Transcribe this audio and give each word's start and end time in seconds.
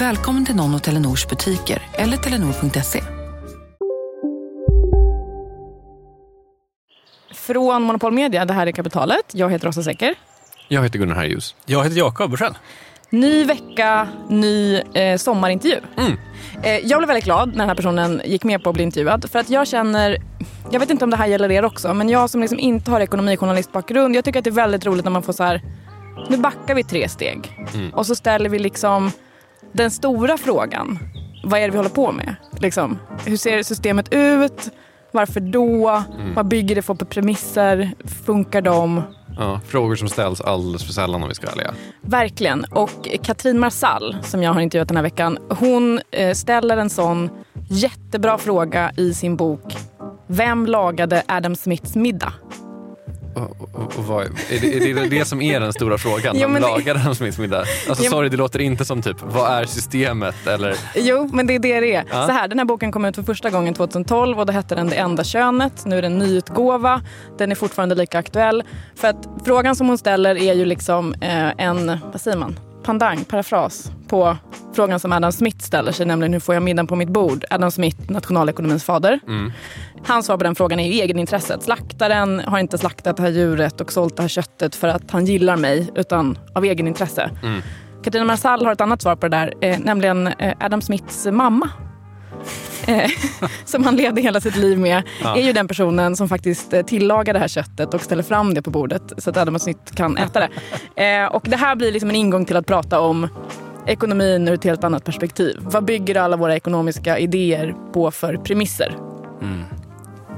Välkommen 0.00 0.46
till 0.46 0.56
någon 0.56 0.74
av 0.74 0.78
Telenors 0.78 1.28
butiker 1.28 1.82
eller 1.92 2.16
telenor.se. 2.16 3.02
Från 7.34 7.82
Monopol 7.82 8.12
Media, 8.12 8.44
det 8.44 8.52
här 8.52 8.66
är 8.66 8.72
Kapitalet. 8.72 9.24
Jag 9.32 9.50
heter 9.50 9.66
Rosa 9.66 9.82
Secker. 9.82 10.14
Jag 10.68 10.82
heter 10.82 10.98
Gunnar 10.98 11.14
Harjus. 11.14 11.54
Jag 11.66 11.84
heter 11.84 11.96
Jakob 11.96 12.30
Bursell. 12.30 12.58
Ny 13.10 13.44
vecka, 13.44 14.08
ny 14.28 14.76
eh, 14.76 15.16
sommarintervju. 15.16 15.80
Mm. 15.96 16.12
Eh, 16.62 16.78
jag 16.86 16.98
blev 16.98 17.08
väldigt 17.08 17.24
glad 17.24 17.48
när 17.48 17.56
den 17.56 17.68
här 17.68 17.76
personen 17.76 18.22
gick 18.24 18.44
med 18.44 18.62
på 18.62 18.70
att 18.70 18.74
bli 18.74 18.84
intervjuad. 18.84 19.30
För 19.30 19.38
att 19.38 19.50
jag 19.50 19.66
känner, 19.66 20.16
jag 20.70 20.80
vet 20.80 20.90
inte 20.90 21.04
om 21.04 21.10
det 21.10 21.16
här 21.16 21.26
gäller 21.26 21.50
er 21.50 21.64
också, 21.64 21.94
men 21.94 22.08
jag 22.08 22.30
som 22.30 22.40
liksom 22.40 22.58
inte 22.58 22.90
har 22.90 23.00
ekonomijournalistbakgrund, 23.00 24.16
jag 24.16 24.24
tycker 24.24 24.38
att 24.38 24.44
det 24.44 24.50
är 24.50 24.52
väldigt 24.52 24.86
roligt 24.86 25.04
när 25.04 25.12
man 25.12 25.22
får 25.22 25.32
så 25.32 25.44
här, 25.44 25.62
nu 26.28 26.36
backar 26.36 26.74
vi 26.74 26.84
tre 26.84 27.08
steg. 27.08 27.66
Mm. 27.74 27.90
Och 27.94 28.06
så 28.06 28.14
ställer 28.14 28.48
vi 28.48 28.58
liksom 28.58 29.10
den 29.72 29.90
stora 29.90 30.36
frågan. 30.36 30.98
Vad 31.44 31.60
är 31.60 31.64
det 31.64 31.70
vi 31.70 31.76
håller 31.76 31.90
på 31.90 32.12
med? 32.12 32.34
Liksom, 32.58 32.98
hur 33.24 33.36
ser 33.36 33.62
systemet 33.62 34.12
ut? 34.12 34.70
Varför 35.12 35.40
då? 35.40 36.02
Vad 36.34 36.48
bygger 36.48 36.74
det 36.74 36.82
på 36.82 36.94
för 36.94 37.04
premisser? 37.04 37.90
Funkar 38.24 38.62
de? 38.62 39.02
Ja, 39.38 39.60
frågor 39.66 39.96
som 39.96 40.08
ställs 40.08 40.40
alldeles 40.40 40.84
för 40.84 40.92
sällan 40.92 41.22
om 41.22 41.28
vi 41.28 41.34
ska 41.34 41.46
vara 41.46 41.52
ärliga. 41.52 41.74
Verkligen. 42.00 42.64
Och 42.64 43.08
Katrin 43.22 43.58
Marsall, 43.58 44.16
som 44.22 44.42
jag 44.42 44.52
har 44.52 44.60
intervjuat 44.60 44.88
den 44.88 44.96
här 44.96 45.04
veckan, 45.04 45.38
hon 45.48 46.00
eh, 46.10 46.34
ställer 46.34 46.76
en 46.76 46.90
sån 46.90 47.30
jättebra 47.68 48.38
fråga 48.38 48.92
i 48.96 49.14
sin 49.14 49.36
bok 49.36 49.76
Vem 50.32 50.66
lagade 50.66 51.22
Adam 51.28 51.56
Smiths 51.56 51.96
middag? 51.96 52.32
Och, 53.34 53.56
och, 53.74 53.98
och 53.98 54.04
vad, 54.04 54.24
är, 54.24 54.30
det, 54.60 54.90
är 54.90 54.94
det 54.94 55.08
det 55.08 55.24
som 55.24 55.42
är 55.42 55.60
den 55.60 55.72
stora 55.72 55.98
frågan? 55.98 56.36
Jo, 56.38 56.48
men 56.48 56.62
lagar 56.62 56.94
den 56.94 57.14
Smiths 57.14 57.38
middag? 57.38 57.64
Alltså 57.88 58.04
sorry, 58.04 58.28
det 58.28 58.36
låter 58.36 58.58
inte 58.60 58.84
som 58.84 59.02
typ, 59.02 59.16
vad 59.22 59.52
är 59.52 59.64
systemet? 59.64 60.46
Eller, 60.46 60.76
Jo, 60.94 61.30
men 61.32 61.46
det 61.46 61.54
är 61.54 61.58
det 61.58 61.80
det 61.80 61.94
är. 61.94 62.04
Ja. 62.10 62.26
Så 62.26 62.32
här, 62.32 62.48
den 62.48 62.58
här 62.58 62.66
boken 62.66 62.92
kom 62.92 63.04
ut 63.04 63.16
för 63.16 63.22
första 63.22 63.50
gången 63.50 63.74
2012 63.74 64.40
och 64.40 64.46
då 64.46 64.52
hette 64.52 64.74
den 64.74 64.88
Det 64.88 64.96
enda 64.96 65.24
könet. 65.24 65.84
Nu 65.86 65.98
är 65.98 66.02
det 66.02 66.06
en 66.06 66.18
nyutgåva. 66.18 67.02
Den 67.38 67.50
är 67.50 67.54
fortfarande 67.54 67.94
lika 67.94 68.18
aktuell. 68.18 68.62
För 68.96 69.08
att 69.08 69.28
frågan 69.44 69.76
som 69.76 69.88
hon 69.88 69.98
ställer 69.98 70.36
är 70.36 70.54
ju 70.54 70.64
liksom 70.64 71.14
eh, 71.20 71.64
en, 71.66 71.98
vad 72.12 72.20
säger 72.20 72.36
man, 72.36 72.58
pandang, 72.82 73.24
parafras 73.24 73.90
på 74.08 74.36
frågan 74.74 75.00
som 75.00 75.12
Adam 75.12 75.32
Smith 75.32 75.58
ställer 75.58 75.92
sig, 75.92 76.06
nämligen 76.06 76.32
hur 76.32 76.40
får 76.40 76.54
jag 76.54 76.62
middagen 76.62 76.86
på 76.86 76.96
mitt 76.96 77.08
bord? 77.08 77.44
Adam 77.50 77.70
Smith, 77.70 78.10
nationalekonomins 78.10 78.84
fader. 78.84 79.20
mm, 79.26 79.52
Hans 80.06 80.26
svar 80.26 80.36
på 80.36 80.44
den 80.44 80.54
frågan 80.54 80.80
är 80.80 80.92
ju 80.92 81.00
egenintresset. 81.00 81.62
Slaktaren 81.62 82.40
har 82.46 82.58
inte 82.58 82.78
slaktat 82.78 83.16
det 83.16 83.22
här 83.22 83.30
djuret 83.30 83.80
och 83.80 83.92
sålt 83.92 84.16
det 84.16 84.22
här 84.22 84.28
köttet 84.28 84.74
för 84.74 84.88
att 84.88 85.10
han 85.10 85.24
gillar 85.26 85.56
mig, 85.56 85.90
utan 85.94 86.38
av 86.54 86.64
egenintresse. 86.64 87.30
mm. 87.42 87.62
Katarina 88.04 88.26
Marsall 88.26 88.64
har 88.64 88.72
ett 88.72 88.80
annat 88.80 89.02
svar 89.02 89.16
på 89.16 89.28
det 89.28 89.36
där, 89.36 89.54
eh, 89.60 89.78
nämligen 89.78 90.26
eh, 90.26 90.54
Adam 90.60 90.82
Smiths 90.82 91.26
mamma. 91.26 91.68
Eh, 92.86 93.10
som 93.64 93.84
han 93.84 93.96
levde 93.96 94.20
hela 94.20 94.40
sitt 94.40 94.56
liv 94.56 94.78
med, 94.78 95.02
Ja. 95.22 95.36
är 95.36 95.42
ju 95.42 95.52
den 95.52 95.68
personen 95.68 96.16
som 96.16 96.28
faktiskt 96.28 96.72
eh, 96.72 96.82
tillagar 96.82 97.32
det 97.32 97.38
här 97.40 97.48
köttet 97.48 97.94
och 97.94 98.00
ställer 98.00 98.22
fram 98.22 98.54
det 98.54 98.62
på 98.62 98.70
bordet 98.70 99.02
så 99.18 99.30
att 99.30 99.36
Adam 99.36 99.58
Smith 99.58 99.94
kan 99.94 100.16
äta 100.18 100.40
det. 100.94 101.04
Eh, 101.04 101.26
och 101.26 101.42
det 101.46 101.56
här 101.56 101.76
blir 101.76 101.92
liksom 101.92 102.10
en 102.10 102.16
ingång 102.16 102.44
till 102.44 102.56
att 102.56 102.66
prata 102.66 103.00
om 103.00 103.28
ekonomin 103.86 104.48
ur 104.48 104.54
ett 104.54 104.64
helt 104.64 104.84
annat 104.84 105.04
perspektiv. 105.04 105.56
Vad 105.60 105.84
bygger 105.84 106.14
alla 106.16 106.36
våra 106.36 106.56
ekonomiska 106.56 107.18
idéer 107.18 107.74
på 107.92 108.10
för 108.10 108.36
premisser? 108.36 108.96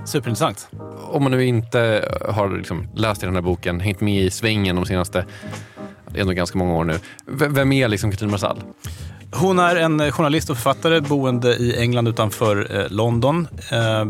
Superintressant. 0.05 0.69
Om 1.11 1.23
man 1.23 1.33
nu 1.33 1.45
inte 1.45 2.09
har 2.29 2.57
liksom 2.57 2.89
läst 2.95 3.23
i 3.23 3.27
den 3.27 3.35
här 3.35 3.43
boken, 3.43 3.81
hängt 3.81 4.01
med 4.01 4.23
i 4.25 4.31
svängen 4.31 4.77
de 4.77 4.87
senaste, 4.87 5.25
ändå 6.15 6.33
ganska 6.33 6.59
många 6.59 6.75
år 6.75 6.85
nu. 6.85 6.93
V- 7.27 7.47
Vem 7.49 7.73
är 7.73 7.89
liksom 7.89 8.11
Katrin 8.11 8.31
Marsall? 8.31 8.61
Hon 9.35 9.59
är 9.59 9.77
en 9.77 10.01
eh, 10.01 10.11
journalist 10.11 10.51
och 10.51 10.57
författare 10.57 11.01
boende 11.01 11.57
i 11.57 11.81
England 11.81 12.09
utanför 12.09 12.81
eh, 12.81 12.91
London. 12.91 13.49
Eh, 13.71 14.07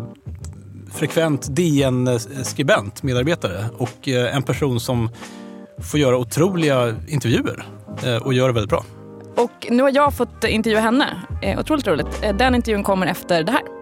frekvent 0.95 1.57
DN-skribent, 1.57 3.03
medarbetare 3.03 3.65
och 3.79 4.09
en 4.09 4.43
person 4.43 4.81
som 4.81 5.11
får 5.79 6.01
göra 6.01 6.17
otroliga 6.17 6.95
intervjuer 7.09 7.65
och 8.23 8.35
gör 8.35 8.49
det 8.49 8.55
väldigt 8.55 8.71
bra. 8.71 8.85
Och 9.37 9.67
nu 9.71 9.83
har 9.83 9.91
jag 9.91 10.15
fått 10.15 10.45
intervjua 10.45 10.81
henne. 10.81 11.07
Otroligt 11.59 11.87
roligt. 11.87 12.23
Den 12.39 12.55
intervjun 12.55 12.83
kommer 12.83 13.07
efter 13.07 13.43
det 13.43 13.53
här. 13.53 13.82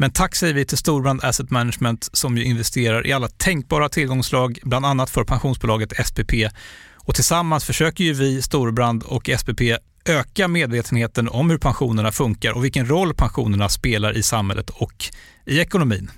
Men 0.00 0.10
tack 0.10 0.34
säger 0.34 0.54
vi 0.54 0.64
till 0.64 0.78
Storbrand 0.78 1.24
Asset 1.24 1.50
Management 1.50 2.08
som 2.12 2.36
ju 2.36 2.44
investerar 2.44 3.06
i 3.06 3.12
alla 3.12 3.28
tänkbara 3.28 3.88
tillgångslag, 3.88 4.58
bland 4.62 4.86
annat 4.86 5.10
för 5.10 5.24
pensionsbolaget 5.24 6.06
SPP. 6.06 6.32
Och 6.94 7.14
tillsammans 7.14 7.64
försöker 7.64 8.04
ju 8.04 8.12
vi, 8.12 8.42
Storbrand 8.42 9.02
och 9.02 9.30
SPP, 9.38 9.60
öka 10.04 10.48
medvetenheten 10.48 11.28
om 11.28 11.50
hur 11.50 11.58
pensionerna 11.58 12.12
funkar 12.12 12.52
och 12.52 12.64
vilken 12.64 12.88
roll 12.88 13.14
pensionerna 13.14 13.68
spelar 13.68 14.16
i 14.16 14.22
samhället 14.22 14.70
och 14.70 15.04
i 15.46 15.60
ekonomin. 15.60 16.10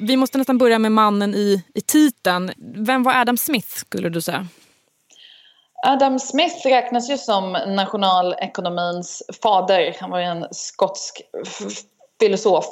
Vi 0.00 0.16
måste 0.16 0.38
nästan 0.38 0.58
börja 0.58 0.78
med 0.78 0.92
mannen 0.92 1.34
i, 1.34 1.64
i 1.74 1.80
titeln. 1.80 2.52
Vem 2.76 3.02
var 3.02 3.14
Adam 3.14 3.36
Smith 3.36 3.68
skulle 3.68 4.08
du 4.08 4.20
säga? 4.20 4.48
Adam 5.86 6.18
Smith 6.18 6.66
räknas 6.66 7.10
ju 7.10 7.18
som 7.18 7.52
nationalekonomins 7.52 9.22
fader. 9.42 9.96
Han 10.00 10.10
var 10.10 10.18
ju 10.18 10.24
en 10.24 10.46
skotsk 10.50 11.22
filosof 12.20 12.64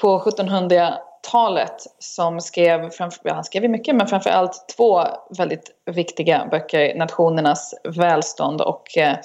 på 0.00 0.18
1700-talet 0.18 1.76
som 1.98 2.40
skrev, 2.40 2.90
ja, 3.22 3.34
han 3.34 3.44
skrev 3.44 3.62
ju 3.62 3.68
mycket 3.68 3.96
men 3.96 4.06
framförallt 4.06 4.74
två 4.76 5.04
väldigt 5.38 5.70
viktiga 5.90 6.48
böcker, 6.50 6.94
Nationernas 6.94 7.74
välstånd 7.96 8.60
och 8.60 8.98
eh, 8.98 9.16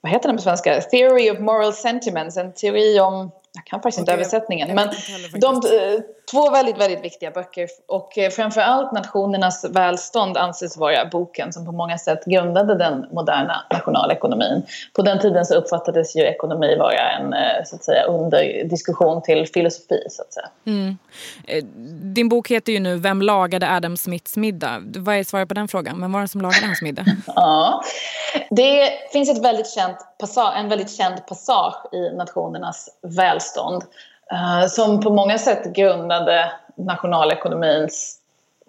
vad 0.00 0.12
heter 0.12 0.28
den 0.28 0.36
på 0.36 0.42
svenska? 0.42 0.80
Theory 0.80 1.30
of 1.30 1.38
Moral 1.38 1.72
Sentiments, 1.72 2.36
en 2.36 2.54
teori 2.54 3.00
om 3.00 3.30
jag 3.56 3.64
kan 3.64 3.82
faktiskt 3.82 3.98
inte 3.98 4.12
översättningen. 4.12 4.74
Men 4.74 4.88
de, 5.40 5.54
eh, 5.54 6.00
två 6.30 6.50
väldigt, 6.50 6.78
väldigt 6.78 7.04
viktiga 7.04 7.30
böcker 7.30 7.68
och 7.86 8.18
eh, 8.18 8.30
framförallt 8.30 8.92
Nationernas 8.92 9.64
välstånd 9.70 10.36
anses 10.36 10.76
vara 10.76 11.04
boken 11.04 11.52
som 11.52 11.66
på 11.66 11.72
många 11.72 11.98
sätt 11.98 12.24
grundade 12.24 12.78
den 12.78 13.06
moderna 13.12 13.66
nationalekonomin. 13.72 14.62
På 14.92 15.02
den 15.02 15.18
tiden 15.18 15.44
så 15.44 15.54
uppfattades 15.54 16.16
ju 16.16 16.22
ekonomi 16.22 16.76
vara 16.78 17.10
en 17.10 17.32
eh, 17.32 17.64
så 17.64 17.76
att 17.76 17.84
säga, 17.84 18.04
under 18.04 18.64
diskussion 18.64 19.22
till 19.22 19.46
filosofi. 19.46 20.02
Så 20.08 20.22
att 20.22 20.32
säga. 20.32 20.48
Mm. 20.66 20.98
Din 22.14 22.28
bok 22.28 22.50
heter 22.50 22.72
ju 22.72 22.80
nu 22.80 22.96
Vem 22.96 23.22
lagade 23.22 23.70
Adam 23.70 23.96
Smiths 23.96 24.36
middag? 24.36 24.82
Vad 24.96 25.16
är 25.16 25.24
svaret 25.24 25.48
på 25.48 25.54
den 25.54 25.68
frågan? 25.68 26.00
Vem 26.00 26.12
var 26.12 26.20
det 26.20 26.28
som 26.28 26.40
lagade 26.40 26.66
hans 26.66 26.82
middag? 26.82 27.04
ja, 27.26 27.82
det 28.50 28.90
finns 29.12 29.30
ett 29.30 29.44
väldigt 29.44 29.70
känt 29.70 29.98
passage, 30.18 30.58
en 30.58 30.68
väldigt 30.68 30.96
känd 30.96 31.26
passage 31.26 31.94
i 31.94 32.16
Nationernas 32.16 32.88
välstånd 33.02 33.82
eh, 34.32 34.66
som 34.68 35.00
på 35.00 35.10
många 35.10 35.38
sätt 35.38 35.74
grundade 35.74 36.52
nationalekonomin 36.76 37.88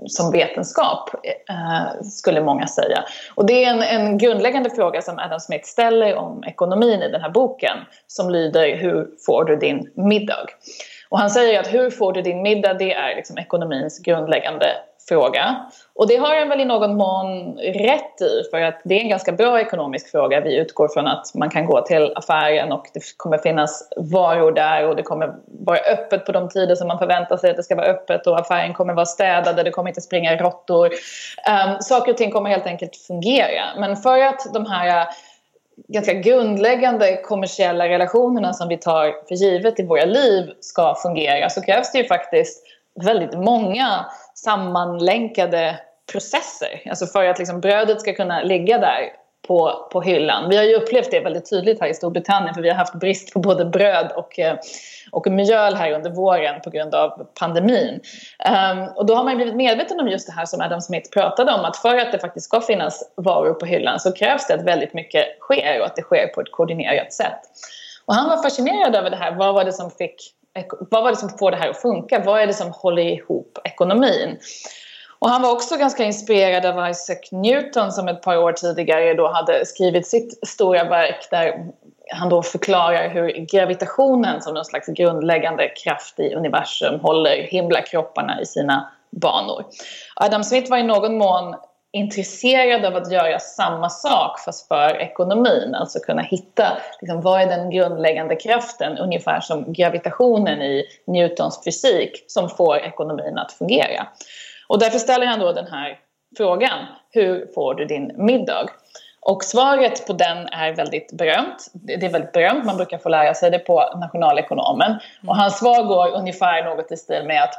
som 0.06 0.32
vetenskap, 0.32 1.10
eh, 1.50 2.02
skulle 2.04 2.42
många 2.42 2.68
säga. 2.68 3.04
Och 3.36 3.46
det 3.46 3.64
är 3.64 3.70
en, 3.70 3.82
en, 3.82 4.18
grundläggande 4.18 4.70
fråga 4.70 5.02
som 5.02 5.20
Adam 5.20 5.40
Smith 5.40 5.66
ställer 5.66 6.16
om 6.16 6.44
ekonomin 6.44 7.02
i 7.02 7.12
den 7.12 7.22
här 7.22 7.30
boken 7.30 7.78
som 8.08 8.30
lyder 8.30 8.78
Hur 8.78 9.08
får 9.26 9.44
du 9.44 9.56
din 9.56 9.92
middag? 9.96 10.46
Och 11.10 11.20
han 11.20 11.30
säger 11.30 11.60
att 11.60 11.74
hur 11.74 11.90
får 11.90 12.14
du 12.14 12.22
din 12.22 12.42
middag, 12.42 12.74
det 12.74 12.94
är 12.94 13.16
liksom 13.16 13.38
ekonomins 13.38 14.00
grundläggande 14.00 14.68
fråga. 15.08 15.66
Och 15.96 16.08
det 16.08 16.18
har 16.18 16.40
han 16.40 16.50
väl 16.50 16.62
i 16.62 16.66
någon 16.66 16.98
mån 16.98 17.58
rätt 17.58 18.22
i 18.22 18.50
för 18.52 18.62
att 18.62 18.82
det 18.84 18.96
är 18.96 19.02
en 19.02 19.10
ganska 19.10 19.32
bra 19.32 19.62
ekonomisk 19.62 20.12
fråga. 20.12 20.42
Vi 20.42 20.58
utgår 20.58 20.88
från 20.88 21.08
att 21.08 21.36
man 21.36 21.50
kan 21.50 21.66
gå 21.66 21.82
till 21.82 22.14
affären 22.16 22.72
och 22.72 22.86
det 22.94 23.00
kommer 23.18 23.38
finnas 23.38 23.90
varor 23.98 24.52
där 24.52 24.88
och 24.88 24.96
det 24.96 25.04
kommer 25.04 25.36
vara 25.46 25.78
öppet 25.78 26.26
på 26.26 26.32
de 26.32 26.50
tider 26.50 26.76
som 26.76 26.88
man 26.88 27.00
förväntar 27.00 27.38
sig 27.38 27.50
att 27.50 27.58
det 27.58 27.64
ska 27.64 27.76
vara 27.76 27.88
öppet 27.88 28.28
och 28.28 28.40
affären 28.40 28.74
kommer 28.74 28.94
vara 28.94 29.06
städad, 29.06 29.56
det 29.56 29.72
kommer 29.72 29.90
inte 29.90 30.02
springa 30.02 30.36
råttor. 30.36 30.86
Um, 30.88 31.82
saker 31.82 32.12
och 32.12 32.18
ting 32.18 32.32
kommer 32.32 32.50
helt 32.50 32.66
enkelt 32.66 32.96
fungera. 32.96 33.64
Men 33.80 33.96
för 33.96 34.20
att 34.20 34.54
de 34.54 34.66
här 34.66 35.02
äh, 35.02 35.08
ganska 35.88 36.14
grundläggande 36.14 37.22
kommersiella 37.24 37.90
relationerna 37.90 38.54
som 38.54 38.68
vi 38.68 38.78
tar 38.78 39.28
för 39.28 39.36
givet 39.36 39.80
i 39.80 39.86
våra 39.86 40.06
liv 40.06 40.52
ska 40.60 40.96
fungera 40.96 41.50
så 41.50 41.62
krävs 41.62 41.92
det 41.92 41.98
ju 41.98 42.08
faktiskt 42.08 42.64
väldigt 43.06 43.34
många 43.34 44.06
sammanlänkade 44.44 45.80
processer. 46.12 46.82
Alltså 46.90 47.06
för 47.06 47.26
att 47.26 47.40
liksom 47.40 47.62
brödet 47.62 48.02
ska 48.02 48.14
kunna 48.14 48.42
ligga 48.42 48.78
där 48.78 49.12
på, 49.48 49.88
på 49.92 50.02
hyllan. 50.02 50.50
Vi 50.50 50.58
har 50.58 50.64
ju 50.64 50.76
upplevt 50.76 51.12
det 51.12 51.20
väldigt 51.20 51.50
tydligt 51.50 51.82
här 51.82 51.88
i 51.88 51.94
Storbritannien 51.94 52.54
för 52.54 52.62
vi 52.62 52.70
har 52.70 52.76
haft 52.76 52.94
brist 52.94 53.34
på 53.34 53.40
både 53.40 53.66
bröd 53.66 54.12
och, 54.16 54.40
eh, 54.40 54.58
och 55.12 55.28
mjöl 55.28 55.76
här 55.76 55.92
under 55.92 56.10
våren 56.10 56.62
på 56.62 56.70
grund 56.70 56.96
av 56.96 57.28
pandemin. 57.40 58.00
Um, 58.50 58.88
och 58.96 59.06
då 59.06 59.16
har 59.16 59.24
man 59.24 59.36
blivit 59.36 59.56
medveten 59.56 60.00
om 60.00 60.08
just 60.08 60.28
det 60.28 60.34
här 60.34 60.46
som 60.46 60.62
Adam 60.62 60.82
Smith 60.82 61.10
pratade 61.10 61.52
om 61.52 61.66
att 61.66 61.78
för 61.78 61.98
att 61.98 62.12
det 62.12 62.20
faktiskt 62.20 62.46
ska 62.46 62.62
finnas 62.62 63.14
varor 63.16 63.54
på 63.54 63.66
hyllan 63.66 64.00
så 64.00 64.12
krävs 64.12 64.48
det 64.48 64.54
att 64.54 64.64
väldigt 64.64 64.94
mycket 64.94 65.26
sker 65.40 65.80
och 65.80 65.86
att 65.86 65.96
det 65.96 66.02
sker 66.02 66.28
på 66.28 66.42
ett 66.42 66.52
koordinerat 66.52 67.14
sätt. 67.14 67.40
Och 68.06 68.14
han 68.14 68.30
var 68.30 68.44
fascinerad 68.44 68.96
över 68.96 69.10
det 69.10 69.18
här. 69.18 69.36
Vad 69.36 69.54
var 69.54 69.64
det 69.64 69.74
som 69.74 69.92
fick 69.92 70.16
vad 70.80 71.04
var 71.04 71.12
det 71.12 71.18
som 71.18 71.30
får 71.30 71.52
det 71.52 71.58
här 71.58 71.70
att 71.70 71.82
funka? 71.82 72.20
Vad 72.26 72.42
är 72.42 72.48
det 72.48 72.54
som 72.54 72.72
håller 72.72 73.02
ihop 73.02 73.60
ekonomin? 73.64 74.38
Och 75.20 75.30
han 75.30 75.42
var 75.42 75.52
också 75.52 75.78
ganska 75.78 76.04
inspirerad 76.04 76.66
av 76.66 76.90
Isaac 76.90 77.32
Newton 77.32 77.92
som 77.92 78.08
ett 78.08 78.22
par 78.22 78.38
år 78.38 78.52
tidigare 78.52 79.14
då 79.14 79.28
hade 79.28 79.66
skrivit 79.66 80.08
sitt 80.08 80.48
stora 80.48 80.84
verk 80.84 81.28
där 81.32 81.66
han 82.12 82.30
då 82.30 82.44
förklarar 82.44 83.10
hur 83.10 83.46
gravitationen 83.52 84.42
som 84.42 84.54
någon 84.54 84.66
slags 84.66 84.88
grundläggande 84.88 85.70
kraft 85.70 86.20
i 86.20 86.34
universum 86.34 87.00
håller 87.00 87.44
himlakropparna 87.44 88.42
i 88.42 88.46
sina 88.46 88.92
banor. 89.10 89.66
Adam 90.16 90.44
Smith 90.44 90.70
var 90.70 90.78
i 90.78 90.84
någon 90.84 91.18
mån 91.18 91.56
intresserad 91.92 92.86
av 92.86 92.96
att 92.96 93.12
göra 93.12 93.40
samma 93.40 93.90
sak 93.90 94.40
fast 94.40 94.68
för 94.68 95.02
ekonomin. 95.02 95.76
Alltså 95.76 96.00
kunna 96.00 96.22
hitta 96.22 96.78
liksom, 97.02 97.22
vad 97.22 97.42
är 97.42 97.46
den 97.46 97.70
grundläggande 97.70 98.36
kraften, 98.36 98.98
ungefär 98.98 99.40
som 99.40 99.74
gravitationen 99.74 100.62
i 100.62 100.86
Newtons 101.08 101.64
fysik 101.64 102.24
som 102.28 102.50
får 102.50 102.78
ekonomin 102.78 103.38
att 103.38 103.52
fungera. 103.52 104.08
Och 104.68 104.80
därför 104.80 105.00
ställer 105.00 105.26
han 105.26 105.40
då 105.40 105.52
den 105.52 105.68
här 105.68 106.00
frågan, 106.38 106.86
hur 107.12 107.54
får 107.56 107.74
du 107.74 107.86
din 107.86 108.12
middag? 108.16 108.66
Och 109.20 109.44
svaret 109.44 110.08
på 110.08 110.14
den 110.14 110.38
är 110.48 110.76
väldigt 110.76 111.12
berömt. 111.12 111.72
Det 111.74 112.06
är 112.06 112.10
väldigt 112.10 112.32
berömt, 112.32 112.66
man 112.66 112.78
brukar 112.78 112.98
få 112.98 113.10
lära 113.10 113.34
sig 113.34 113.52
det 113.52 113.60
på 113.60 113.94
nationalekonomen. 113.96 114.96
Och 115.28 115.36
hans 115.36 115.60
svar 115.60 115.84
går 115.84 116.16
ungefär 116.16 116.64
något 116.64 116.92
i 116.92 116.98
stil 116.98 117.24
med 117.26 117.44
att 117.44 117.54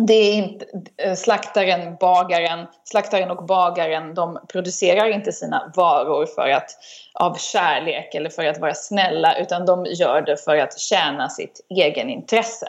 det 0.00 0.14
är 0.14 0.32
inte, 0.32 0.66
eh, 0.96 1.14
slaktaren, 1.14 1.96
bagaren, 2.00 2.66
slaktaren 2.84 3.30
och 3.30 3.46
bagaren 3.46 4.14
de 4.14 4.38
producerar 4.48 5.10
inte 5.10 5.32
sina 5.32 5.72
varor 5.76 6.26
för 6.26 6.48
att, 6.48 6.70
av 7.14 7.34
kärlek 7.34 8.14
eller 8.14 8.30
för 8.30 8.44
att 8.44 8.58
vara 8.58 8.74
snälla 8.74 9.38
utan 9.38 9.66
de 9.66 9.84
gör 9.84 10.22
det 10.22 10.36
för 10.36 10.56
att 10.56 10.78
tjäna 10.78 11.28
sitt 11.28 11.66
egenintresse. 11.68 12.68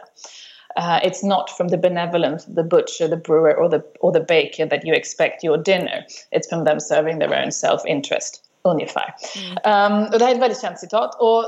Uh, 0.79 1.05
it's 1.05 1.23
not 1.23 1.49
from 1.49 1.69
the 1.69 1.77
benevolence 1.77 2.49
of 2.49 2.55
the 2.55 2.63
butcher, 2.63 3.07
the 3.07 3.17
brewer 3.17 3.55
or 3.55 3.69
the, 3.69 3.81
or 3.99 4.11
the 4.11 4.19
baker 4.19 4.67
that 4.67 4.85
you 4.85 4.95
expect 4.95 5.43
your 5.43 5.57
dinner. 5.57 6.05
It's 6.31 6.49
from 6.49 6.65
them 6.65 6.79
serving 6.79 7.19
their 7.19 7.43
own 7.43 7.51
self-interest, 7.51 8.41
ungefär. 8.63 9.15
Mm. 9.35 9.93
Um, 9.93 10.03
och 10.03 10.19
det 10.19 10.25
här 10.25 10.31
är 10.31 10.35
ett 10.35 10.41
väldigt 10.41 10.61
känt 10.61 10.79
citat. 10.79 11.21
Och 11.21 11.45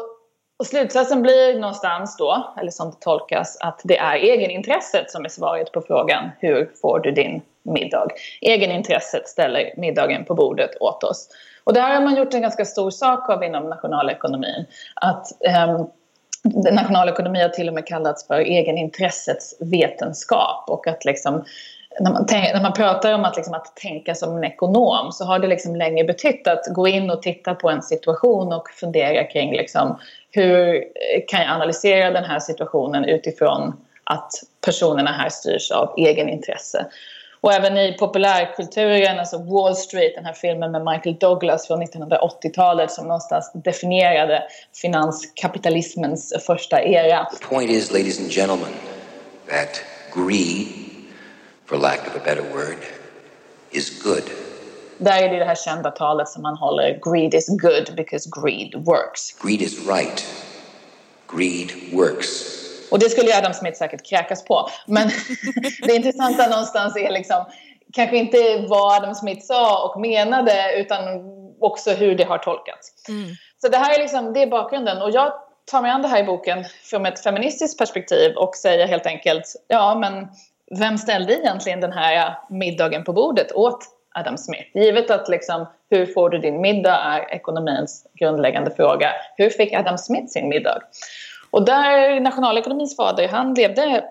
och 0.60 0.66
slutsatsen 0.66 1.22
blir 1.22 1.60
någonstans 1.60 2.18
då, 2.18 2.54
eller 2.62 2.72
som 2.72 2.90
det 2.90 3.00
tolkas, 3.00 3.58
att 3.60 3.82
det 3.84 3.98
är 3.98 4.16
egenintresset 4.16 5.12
som 5.12 5.26
är 5.26 5.30
svaret 5.30 5.72
på 5.72 5.82
frågan 5.82 6.30
hur 6.40 6.72
får 6.82 7.00
du 7.00 7.12
din 7.12 7.42
middag? 7.64 8.08
Egenintresset 8.42 9.28
ställer 9.28 9.74
middagen 9.78 10.26
på 10.26 10.36
bordet 10.36 10.72
åt 10.80 11.04
oss. 11.04 11.30
Och 11.64 11.74
det 11.74 11.82
här 11.82 11.96
har 11.96 12.02
man 12.02 12.16
gjort 12.16 12.34
en 12.34 12.42
ganska 12.42 12.66
stor 12.66 12.92
sak 12.92 13.30
av 13.30 13.44
inom 13.44 13.70
nationalekonomin. 13.70 14.66
Att 14.96 15.28
um, 15.70 15.88
nationalekonomi 16.74 17.42
har 17.42 17.50
till 17.50 17.68
och 17.68 17.74
med 17.74 17.88
kallats 17.88 18.28
för 18.28 18.40
egenintressets 18.40 19.56
vetenskap 19.60 20.70
och 20.70 20.88
att 20.88 21.06
liksom 21.06 21.44
när 22.00 22.12
man, 22.12 22.26
när 22.32 22.62
man 22.62 22.74
pratar 22.74 23.14
om 23.14 23.26
att, 23.26 23.36
liksom, 23.36 23.54
att 23.54 23.76
tänka 23.76 24.16
som 24.16 24.38
en 24.38 24.44
ekonom 24.44 25.12
så 25.12 25.26
har 25.26 25.40
det 25.40 25.48
liksom 25.48 25.76
länge 25.76 26.04
betytt 26.04 26.48
att 26.48 26.66
gå 26.74 26.88
in 26.88 27.10
och 27.10 27.22
titta 27.22 27.56
på 27.56 27.70
en 27.70 27.82
situation 27.82 28.54
och 28.54 28.70
fundera 28.70 29.24
kring 29.24 29.52
liksom, 29.52 30.00
hur 30.32 30.76
eh, 30.76 30.82
kan 31.28 31.42
jag 31.42 31.50
analysera 31.50 32.12
den 32.12 32.24
här 32.24 32.40
situationen 32.40 33.06
utifrån 33.06 33.74
att 34.04 34.32
personerna 34.66 35.12
här 35.12 35.30
styrs 35.30 35.72
av 35.72 35.94
egenintresse. 35.98 36.86
Och 37.42 37.54
även 37.54 37.78
i 37.78 37.98
populärkulturen, 38.00 39.20
alltså 39.20 39.38
Wall 39.38 39.76
Street, 39.76 40.16
den 40.16 40.26
här 40.26 40.34
filmen 40.34 40.72
med 40.72 40.86
Michael 40.86 41.16
Douglas 41.16 41.68
från 41.68 41.84
1980-talet 41.84 42.92
som 42.92 43.08
någonstans 43.08 43.52
definierade 43.54 44.44
finanskapitalismens 44.82 46.34
första 46.46 46.84
era. 46.84 47.26
The 47.26 47.46
point 47.46 47.72
is, 47.72 47.92
ladies 47.92 48.20
and 48.20 48.32
gentlemen, 48.32 48.70
that 49.50 49.82
greed, 50.14 50.89
for 51.70 51.78
lack 51.78 52.08
of 52.08 52.16
a 52.16 52.22
better 52.26 52.42
word, 52.42 52.78
is 53.72 54.04
good. 54.04 54.24
Där 54.98 55.24
är 55.24 55.30
det 55.30 55.40
det 55.40 55.46
här 55.46 55.56
kända 55.56 55.92
talet 55.92 56.30
som 56.30 56.42
man 56.42 56.58
håller, 56.58 57.00
greed 57.12 57.34
is 57.34 57.50
good 57.50 57.96
because 57.96 58.30
greed 58.42 58.76
works. 58.76 59.32
Greed 59.44 59.62
is 59.62 59.88
right. 59.88 60.26
Greed 61.28 61.72
works. 61.94 62.56
Och 62.92 63.00
det 63.00 63.10
skulle 63.10 63.38
Adam 63.38 63.54
Smith 63.54 63.78
säkert 63.78 64.06
kräkas 64.06 64.46
på. 64.46 64.70
Men 64.86 65.10
det 65.82 65.96
intressanta 65.96 66.48
någonstans 66.48 66.98
är 66.98 67.12
liksom 67.12 67.46
kanske 67.94 68.18
inte 68.18 68.66
vad 68.70 69.04
Adam 69.04 69.16
Smith 69.16 69.46
sa 69.46 69.90
och 69.90 70.02
menade 70.02 70.74
utan 70.76 71.02
också 71.60 71.92
hur 71.92 72.16
det 72.16 72.24
har 72.24 72.38
tolkats. 72.38 73.08
Mm. 73.10 73.30
Så 73.62 73.68
det 73.68 73.78
här 73.78 73.96
är, 73.96 74.00
liksom, 74.00 74.34
det 74.34 74.42
är 74.42 74.48
bakgrunden. 74.48 75.02
Och 75.02 75.12
jag 75.12 75.34
tar 75.72 75.82
mig 75.82 75.92
an 75.92 76.02
det 76.02 76.08
här 76.08 76.24
i 76.24 76.24
boken 76.24 76.66
från 76.84 77.06
ett 77.06 77.24
feministiskt 77.24 77.78
perspektiv 77.78 78.36
och 78.36 78.56
säger 78.56 78.88
helt 78.88 79.06
enkelt 79.06 79.46
ja 79.68 79.96
men 79.96 80.28
vem 80.70 80.98
ställde 80.98 81.34
egentligen 81.34 81.82
den 81.82 81.92
här 81.92 82.38
middagen 82.50 83.04
på 83.04 83.14
bordet 83.14 83.52
åt 83.52 83.80
Adam 84.16 84.38
Smith. 84.38 84.70
Givet 84.74 85.12
att 85.12 85.30
liksom, 85.30 85.66
hur 85.90 86.06
får 86.06 86.30
du 86.30 86.38
din 86.38 86.62
middag 86.62 86.96
är 86.96 87.34
ekonomins 87.34 88.08
grundläggande 88.14 88.72
fråga. 88.72 89.12
Hur 89.36 89.50
fick 89.50 89.74
Adam 89.74 89.98
Smith 89.98 90.28
sin 90.28 90.50
middag? 90.50 90.82
Och 91.52 91.66
där 91.66 92.20
nationalekonomins 92.20 92.96
fader, 92.96 93.28
han 93.28 93.54
levde 93.54 94.04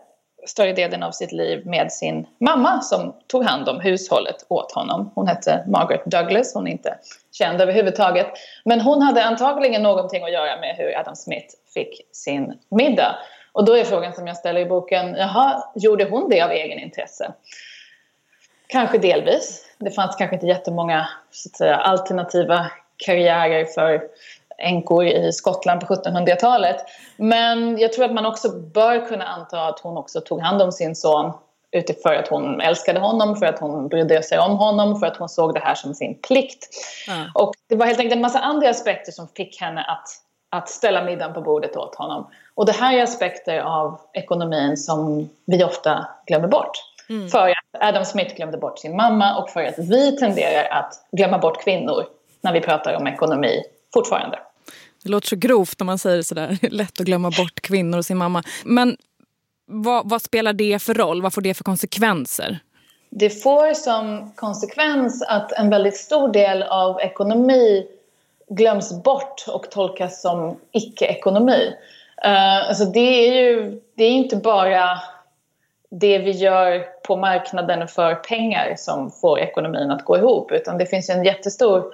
större 0.46 0.72
delen 0.72 1.02
av 1.02 1.10
sitt 1.10 1.32
liv 1.32 1.66
med 1.66 1.92
sin 1.92 2.26
mamma 2.40 2.80
som 2.80 3.14
tog 3.26 3.44
hand 3.44 3.68
om 3.68 3.80
hushållet 3.80 4.46
åt 4.48 4.72
honom. 4.72 5.10
Hon 5.14 5.26
hette 5.26 5.64
Margaret 5.66 6.04
Douglas, 6.04 6.54
hon 6.54 6.68
är 6.68 6.72
inte 6.72 6.98
känd 7.32 7.60
överhuvudtaget. 7.60 8.26
Men 8.64 8.80
hon 8.80 9.02
hade 9.02 9.24
antagligen 9.24 9.82
någonting 9.82 10.24
att 10.24 10.32
göra 10.32 10.60
med 10.60 10.76
hur 10.76 10.98
Adam 10.98 11.16
Smith 11.16 11.46
fick 11.74 12.00
sin 12.12 12.58
middag. 12.68 13.16
Och 13.58 13.64
då 13.64 13.76
är 13.76 13.84
frågan 13.84 14.12
som 14.12 14.26
jag 14.26 14.36
ställer 14.36 14.60
i 14.60 14.66
boken, 14.66 15.14
jaha, 15.14 15.62
gjorde 15.74 16.04
hon 16.04 16.28
det 16.30 16.40
av 16.40 16.50
egen 16.50 16.78
intresse? 16.78 17.32
Kanske 18.66 18.98
delvis. 18.98 19.64
Det 19.78 19.90
fanns 19.90 20.16
kanske 20.16 20.36
inte 20.36 20.46
jättemånga 20.46 21.08
så 21.30 21.48
att 21.48 21.56
säga, 21.56 21.76
alternativa 21.76 22.70
karriärer 22.96 23.64
för 23.64 24.02
änkor 24.58 25.06
i 25.06 25.32
Skottland 25.32 25.80
på 25.80 25.94
1700-talet. 25.94 26.76
Men 27.16 27.78
jag 27.78 27.92
tror 27.92 28.04
att 28.04 28.14
man 28.14 28.26
också 28.26 28.58
bör 28.58 29.06
kunna 29.06 29.24
anta 29.24 29.66
att 29.66 29.80
hon 29.80 29.96
också 29.96 30.20
tog 30.20 30.40
hand 30.40 30.62
om 30.62 30.72
sin 30.72 30.96
son 30.96 31.32
utifrån 31.70 32.16
att 32.16 32.28
hon 32.28 32.60
älskade 32.60 33.00
honom, 33.00 33.36
för 33.36 33.46
att 33.46 33.58
hon 33.58 33.88
brydde 33.88 34.22
sig 34.22 34.38
om 34.38 34.56
honom, 34.56 35.00
för 35.00 35.06
att 35.06 35.16
hon 35.16 35.28
såg 35.28 35.54
det 35.54 35.60
här 35.60 35.74
som 35.74 35.94
sin 35.94 36.18
plikt. 36.20 36.68
Mm. 37.08 37.30
Och 37.34 37.54
det 37.68 37.76
var 37.76 37.86
helt 37.86 37.98
enkelt 37.98 38.16
en 38.16 38.22
massa 38.22 38.38
andra 38.38 38.70
aspekter 38.70 39.12
som 39.12 39.28
fick 39.28 39.60
henne 39.60 39.84
att, 39.84 40.08
att 40.50 40.68
ställa 40.68 41.04
middagen 41.04 41.34
på 41.34 41.40
bordet 41.40 41.76
åt 41.76 41.94
honom. 41.94 42.26
Och 42.58 42.66
det 42.66 42.72
här 42.72 42.98
är 42.98 43.02
aspekter 43.02 43.58
av 43.58 44.00
ekonomin 44.12 44.76
som 44.76 45.28
vi 45.46 45.64
ofta 45.64 46.08
glömmer 46.26 46.48
bort. 46.48 46.70
Mm. 47.08 47.28
För 47.28 47.48
att 47.48 47.82
Adam 47.82 48.04
Smith 48.04 48.34
glömde 48.34 48.58
bort 48.58 48.78
sin 48.78 48.96
mamma 48.96 49.36
och 49.36 49.50
för 49.50 49.64
att 49.64 49.78
vi 49.78 50.16
tenderar 50.16 50.68
att 50.70 50.94
glömma 51.12 51.38
bort 51.38 51.64
kvinnor 51.64 52.04
när 52.40 52.52
vi 52.52 52.60
pratar 52.60 52.94
om 52.94 53.06
ekonomi 53.06 53.62
fortfarande. 53.94 54.38
Det 55.02 55.10
låter 55.10 55.28
så 55.28 55.36
grovt 55.36 55.80
när 55.80 55.84
man 55.84 55.98
säger 55.98 56.22
sådär, 56.22 56.58
lätt 56.70 57.00
att 57.00 57.06
glömma 57.06 57.30
bort 57.30 57.60
kvinnor 57.60 57.98
och 57.98 58.04
sin 58.04 58.16
mamma. 58.16 58.42
Men 58.64 58.96
vad, 59.66 60.08
vad, 60.08 60.22
spelar 60.22 60.52
det 60.52 60.82
för 60.82 60.94
roll? 60.94 61.22
Vad 61.22 61.34
får 61.34 61.42
det 61.42 61.54
för 61.54 61.64
konsekvenser? 61.64 62.58
Det 63.10 63.30
får 63.30 63.74
som 63.74 64.32
konsekvens 64.36 65.22
att 65.28 65.52
en 65.52 65.70
väldigt 65.70 65.96
stor 65.96 66.32
del 66.32 66.62
av 66.62 67.00
ekonomi 67.00 67.86
glöms 68.48 69.02
bort 69.02 69.44
och 69.48 69.70
tolkas 69.70 70.22
som 70.22 70.56
icke-ekonomi. 70.72 71.74
Uh, 72.24 72.68
alltså 72.68 72.84
det 72.84 73.28
är 73.28 73.34
ju 73.34 73.80
det 73.94 74.04
är 74.04 74.10
inte 74.10 74.36
bara 74.36 74.98
det 75.90 76.18
vi 76.18 76.30
gör 76.30 76.86
på 77.06 77.16
marknaden 77.16 77.88
för 77.88 78.14
pengar 78.14 78.74
som 78.76 79.10
får 79.10 79.38
ekonomin 79.40 79.90
att 79.90 80.04
gå 80.04 80.16
ihop 80.16 80.52
utan 80.52 80.78
det 80.78 80.86
finns 80.86 81.10
en 81.10 81.24
jättestor 81.24 81.92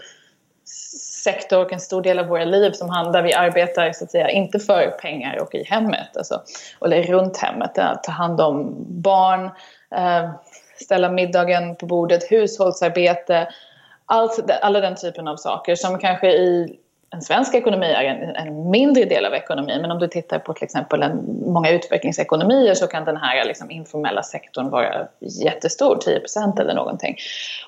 sektor 1.24 1.64
och 1.64 1.72
en 1.72 1.80
stor 1.80 2.02
del 2.02 2.18
av 2.18 2.26
våra 2.26 2.44
liv 2.44 2.72
som 2.72 2.90
handlar, 2.90 3.22
vi 3.22 3.34
arbetar 3.34 3.92
så 3.92 4.04
att 4.04 4.10
säga 4.10 4.30
inte 4.30 4.58
för 4.58 4.90
pengar 4.90 5.42
och 5.42 5.54
i 5.54 5.64
hemmet, 5.64 6.16
alltså, 6.16 6.42
eller 6.84 7.02
runt 7.02 7.36
hemmet, 7.36 7.74
ta 8.02 8.12
hand 8.12 8.40
om 8.40 8.74
barn, 8.88 9.50
eh, 9.96 10.30
ställa 10.76 11.08
middagen 11.08 11.76
på 11.76 11.86
bordet, 11.86 12.30
hushållsarbete, 12.30 13.48
allt, 14.06 14.50
alla 14.62 14.80
den 14.80 14.96
typen 14.96 15.28
av 15.28 15.36
saker 15.36 15.74
som 15.74 15.98
kanske 15.98 16.32
i 16.32 16.78
en 17.14 17.22
svensk 17.22 17.54
ekonomi 17.54 17.86
är 17.86 18.04
en, 18.04 18.36
en, 18.36 18.70
mindre 18.70 19.04
del 19.04 19.24
av 19.24 19.34
ekonomin 19.34 19.80
men 19.80 19.90
om 19.90 19.98
du 19.98 20.08
tittar 20.08 20.38
på 20.38 20.52
till 20.52 20.64
exempel 20.64 21.02
en, 21.02 21.40
många 21.46 21.70
utvecklingsekonomier 21.70 22.74
så 22.74 22.86
kan 22.86 23.04
den 23.04 23.16
här 23.16 23.44
liksom, 23.44 23.70
informella 23.70 24.22
sektorn 24.22 24.70
vara 24.70 25.08
jättestor, 25.20 25.96
10% 25.96 26.60
eller 26.60 26.74
någonting. 26.74 27.16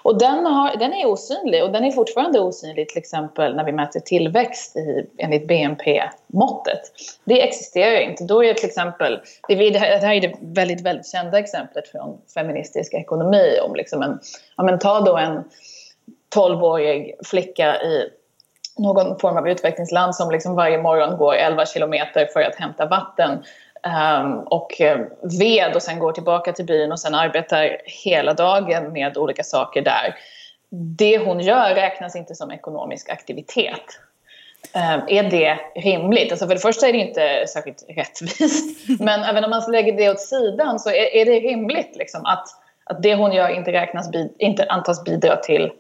Och 0.02 0.18
den, 0.18 0.46
har, 0.46 0.76
den 0.76 0.92
är 0.92 1.06
osynlig 1.06 1.64
och 1.64 1.72
den 1.72 1.84
är 1.84 1.90
fortfarande 1.90 2.40
osynlig 2.40 2.88
till 2.88 2.98
exempel 2.98 3.56
när 3.56 3.64
vi 3.64 3.72
mäter 3.72 4.00
tillväxt 4.00 4.76
i, 4.76 5.06
enligt 5.18 5.48
BNP-måttet. 5.48 6.80
Det 7.24 7.42
existerar 7.48 8.00
inte. 8.00 8.24
Då 8.24 8.44
är 8.44 8.54
till 8.54 8.66
exempel, 8.66 9.20
det, 9.48 9.78
här 9.78 10.14
är 10.14 10.20
det 10.20 10.34
väldigt, 10.40 10.80
väldigt 10.80 11.06
kända 11.06 11.38
exemplet 11.38 11.88
från 11.88 12.18
feministisk 12.34 12.94
ekonomi 12.94 13.58
om 13.62 13.74
liksom 13.74 14.02
en, 14.02 14.18
ja 14.56 14.64
men 14.64 14.78
ta 14.78 15.00
då 15.00 15.16
en 15.16 15.44
12-årig 16.34 17.14
flicka 17.24 17.82
i 17.82 18.10
någon 18.78 19.18
form 19.18 19.36
av 19.36 19.48
utvecklingsland 19.48 20.14
som 20.14 20.30
liksom 20.30 20.54
varje 20.54 20.78
morgon 20.78 21.16
går 21.16 21.34
11 21.34 21.66
kilometer 21.66 22.28
för 22.32 22.40
att 22.40 22.54
hämta 22.54 22.86
vatten 22.86 23.44
um, 24.22 24.38
och 24.38 24.80
eh, 24.80 24.98
ved 25.40 25.74
och 25.74 25.82
sen 25.82 25.98
går 25.98 26.12
tillbaka 26.12 26.52
till 26.52 26.64
byn 26.64 26.92
och 26.92 27.00
sen 27.00 27.14
arbetar 27.14 27.76
hela 27.84 28.34
dagen 28.34 28.92
med 28.92 29.16
olika 29.16 29.42
saker 29.42 29.82
där. 29.82 30.16
Det 30.70 31.18
hon 31.18 31.40
gör 31.40 31.74
räknas 31.74 32.16
inte 32.16 32.34
som 32.34 32.50
ekonomisk 32.50 33.10
aktivitet. 33.10 34.00
Um, 34.74 35.02
är 35.08 35.30
det 35.30 35.58
rimligt? 35.74 36.32
Alltså 36.32 36.46
för 36.46 36.54
det 36.54 36.60
första 36.60 36.88
är 36.88 36.92
det 36.92 36.98
inte 36.98 37.46
särskilt 37.48 37.84
rättvist. 37.88 38.88
Men 39.00 39.22
även 39.22 39.44
om 39.44 39.50
man 39.50 39.72
lägger 39.72 39.92
det 39.92 40.10
åt 40.10 40.20
sidan 40.20 40.78
så 40.78 40.90
är, 40.90 41.14
är 41.14 41.24
det 41.24 41.40
rimligt 41.40 41.96
liksom, 41.96 42.26
att, 42.26 42.48
att 42.84 43.02
det 43.02 43.14
hon 43.14 43.32
gör 43.32 43.48
inte, 43.48 43.72
räknas, 43.72 44.10
inte 44.38 44.66
antas 44.68 45.04
bidra 45.04 45.36
till 45.36 45.70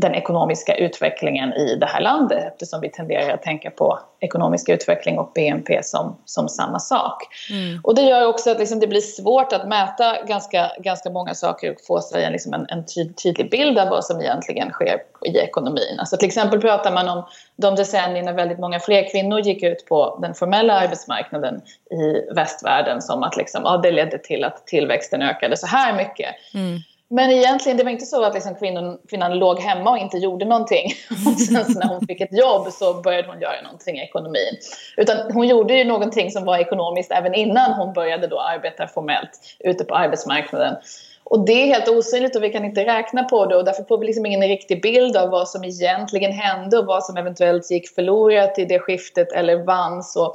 den 0.00 0.14
ekonomiska 0.14 0.74
utvecklingen 0.74 1.52
i 1.52 1.76
det 1.76 1.86
här 1.86 2.00
landet 2.00 2.44
eftersom 2.52 2.80
vi 2.80 2.90
tenderar 2.90 3.34
att 3.34 3.42
tänka 3.42 3.70
på 3.70 3.98
ekonomisk 4.20 4.68
utveckling 4.68 5.18
och 5.18 5.32
BNP 5.34 5.82
som, 5.82 6.16
som 6.24 6.48
samma 6.48 6.78
sak. 6.78 7.22
Mm. 7.50 7.80
Och 7.84 7.94
det 7.94 8.02
gör 8.02 8.26
också 8.26 8.50
att 8.50 8.58
liksom 8.58 8.80
det 8.80 8.86
blir 8.86 9.00
svårt 9.00 9.52
att 9.52 9.68
mäta 9.68 10.22
ganska, 10.22 10.70
ganska 10.78 11.10
många 11.10 11.34
saker 11.34 11.70
och 11.70 11.80
få 11.86 12.00
sig 12.00 12.24
en, 12.24 12.32
liksom 12.32 12.54
en, 12.54 12.66
en 12.68 12.84
tydlig 13.14 13.50
bild 13.50 13.78
av 13.78 13.88
vad 13.88 14.04
som 14.04 14.20
egentligen 14.20 14.70
sker 14.70 15.00
i 15.24 15.38
ekonomin. 15.38 15.96
Alltså 15.98 16.16
till 16.16 16.28
exempel 16.28 16.60
pratar 16.60 16.92
man 16.92 17.08
om 17.08 17.24
de 17.56 17.74
decennier 17.74 18.22
när 18.22 18.32
väldigt 18.32 18.58
många 18.58 18.80
fler 18.80 19.10
kvinnor 19.10 19.40
gick 19.40 19.62
ut 19.62 19.86
på 19.86 20.18
den 20.22 20.34
formella 20.34 20.74
arbetsmarknaden 20.74 21.60
i 21.90 22.34
västvärlden 22.34 23.02
som 23.02 23.22
att 23.22 23.36
liksom, 23.36 23.62
ja, 23.64 23.76
det 23.76 23.90
ledde 23.90 24.18
till 24.18 24.44
att 24.44 24.66
tillväxten 24.66 25.22
ökade 25.22 25.56
så 25.56 25.66
här 25.66 25.96
mycket. 25.96 26.34
Mm. 26.54 26.78
Men 27.12 27.30
egentligen, 27.30 27.78
det 27.78 27.84
var 27.84 27.90
inte 27.90 28.06
så 28.06 28.24
att 28.24 28.34
liksom 28.34 28.54
kvinnan, 28.54 28.98
kvinnan 29.08 29.38
låg 29.38 29.60
hemma 29.60 29.90
och 29.90 29.98
inte 29.98 30.16
gjorde 30.16 30.44
någonting. 30.44 30.92
Och 31.26 31.40
sen 31.40 31.66
när 31.78 31.88
hon 31.88 32.06
fick 32.06 32.20
ett 32.20 32.38
jobb 32.38 32.72
så 32.72 32.94
började 32.94 33.28
hon 33.28 33.40
göra 33.40 33.62
någonting 33.62 33.98
i 33.98 34.02
ekonomin. 34.02 34.56
Utan 34.96 35.32
hon 35.32 35.48
gjorde 35.48 35.74
ju 35.74 35.84
någonting 35.84 36.30
som 36.30 36.44
var 36.44 36.58
ekonomiskt 36.58 37.12
även 37.12 37.34
innan 37.34 37.72
hon 37.72 37.92
började 37.92 38.26
då 38.26 38.40
arbeta 38.40 38.86
formellt 38.86 39.30
ute 39.58 39.84
på 39.84 39.94
arbetsmarknaden. 39.94 40.76
Och 41.24 41.46
det 41.46 41.52
är 41.52 41.66
helt 41.66 41.88
osynligt 41.88 42.36
och 42.36 42.42
vi 42.42 42.50
kan 42.50 42.64
inte 42.64 42.84
räkna 42.84 43.24
på 43.24 43.46
det 43.46 43.56
och 43.56 43.64
därför 43.64 43.84
får 43.84 43.98
vi 43.98 44.06
liksom 44.06 44.26
ingen 44.26 44.42
riktig 44.42 44.82
bild 44.82 45.16
av 45.16 45.30
vad 45.30 45.48
som 45.48 45.64
egentligen 45.64 46.32
hände 46.32 46.78
och 46.78 46.86
vad 46.86 47.04
som 47.04 47.16
eventuellt 47.16 47.70
gick 47.70 47.94
förlorat 47.94 48.58
i 48.58 48.64
det 48.64 48.78
skiftet 48.78 49.32
eller 49.32 49.64
vanns. 49.64 50.16
Och, 50.16 50.34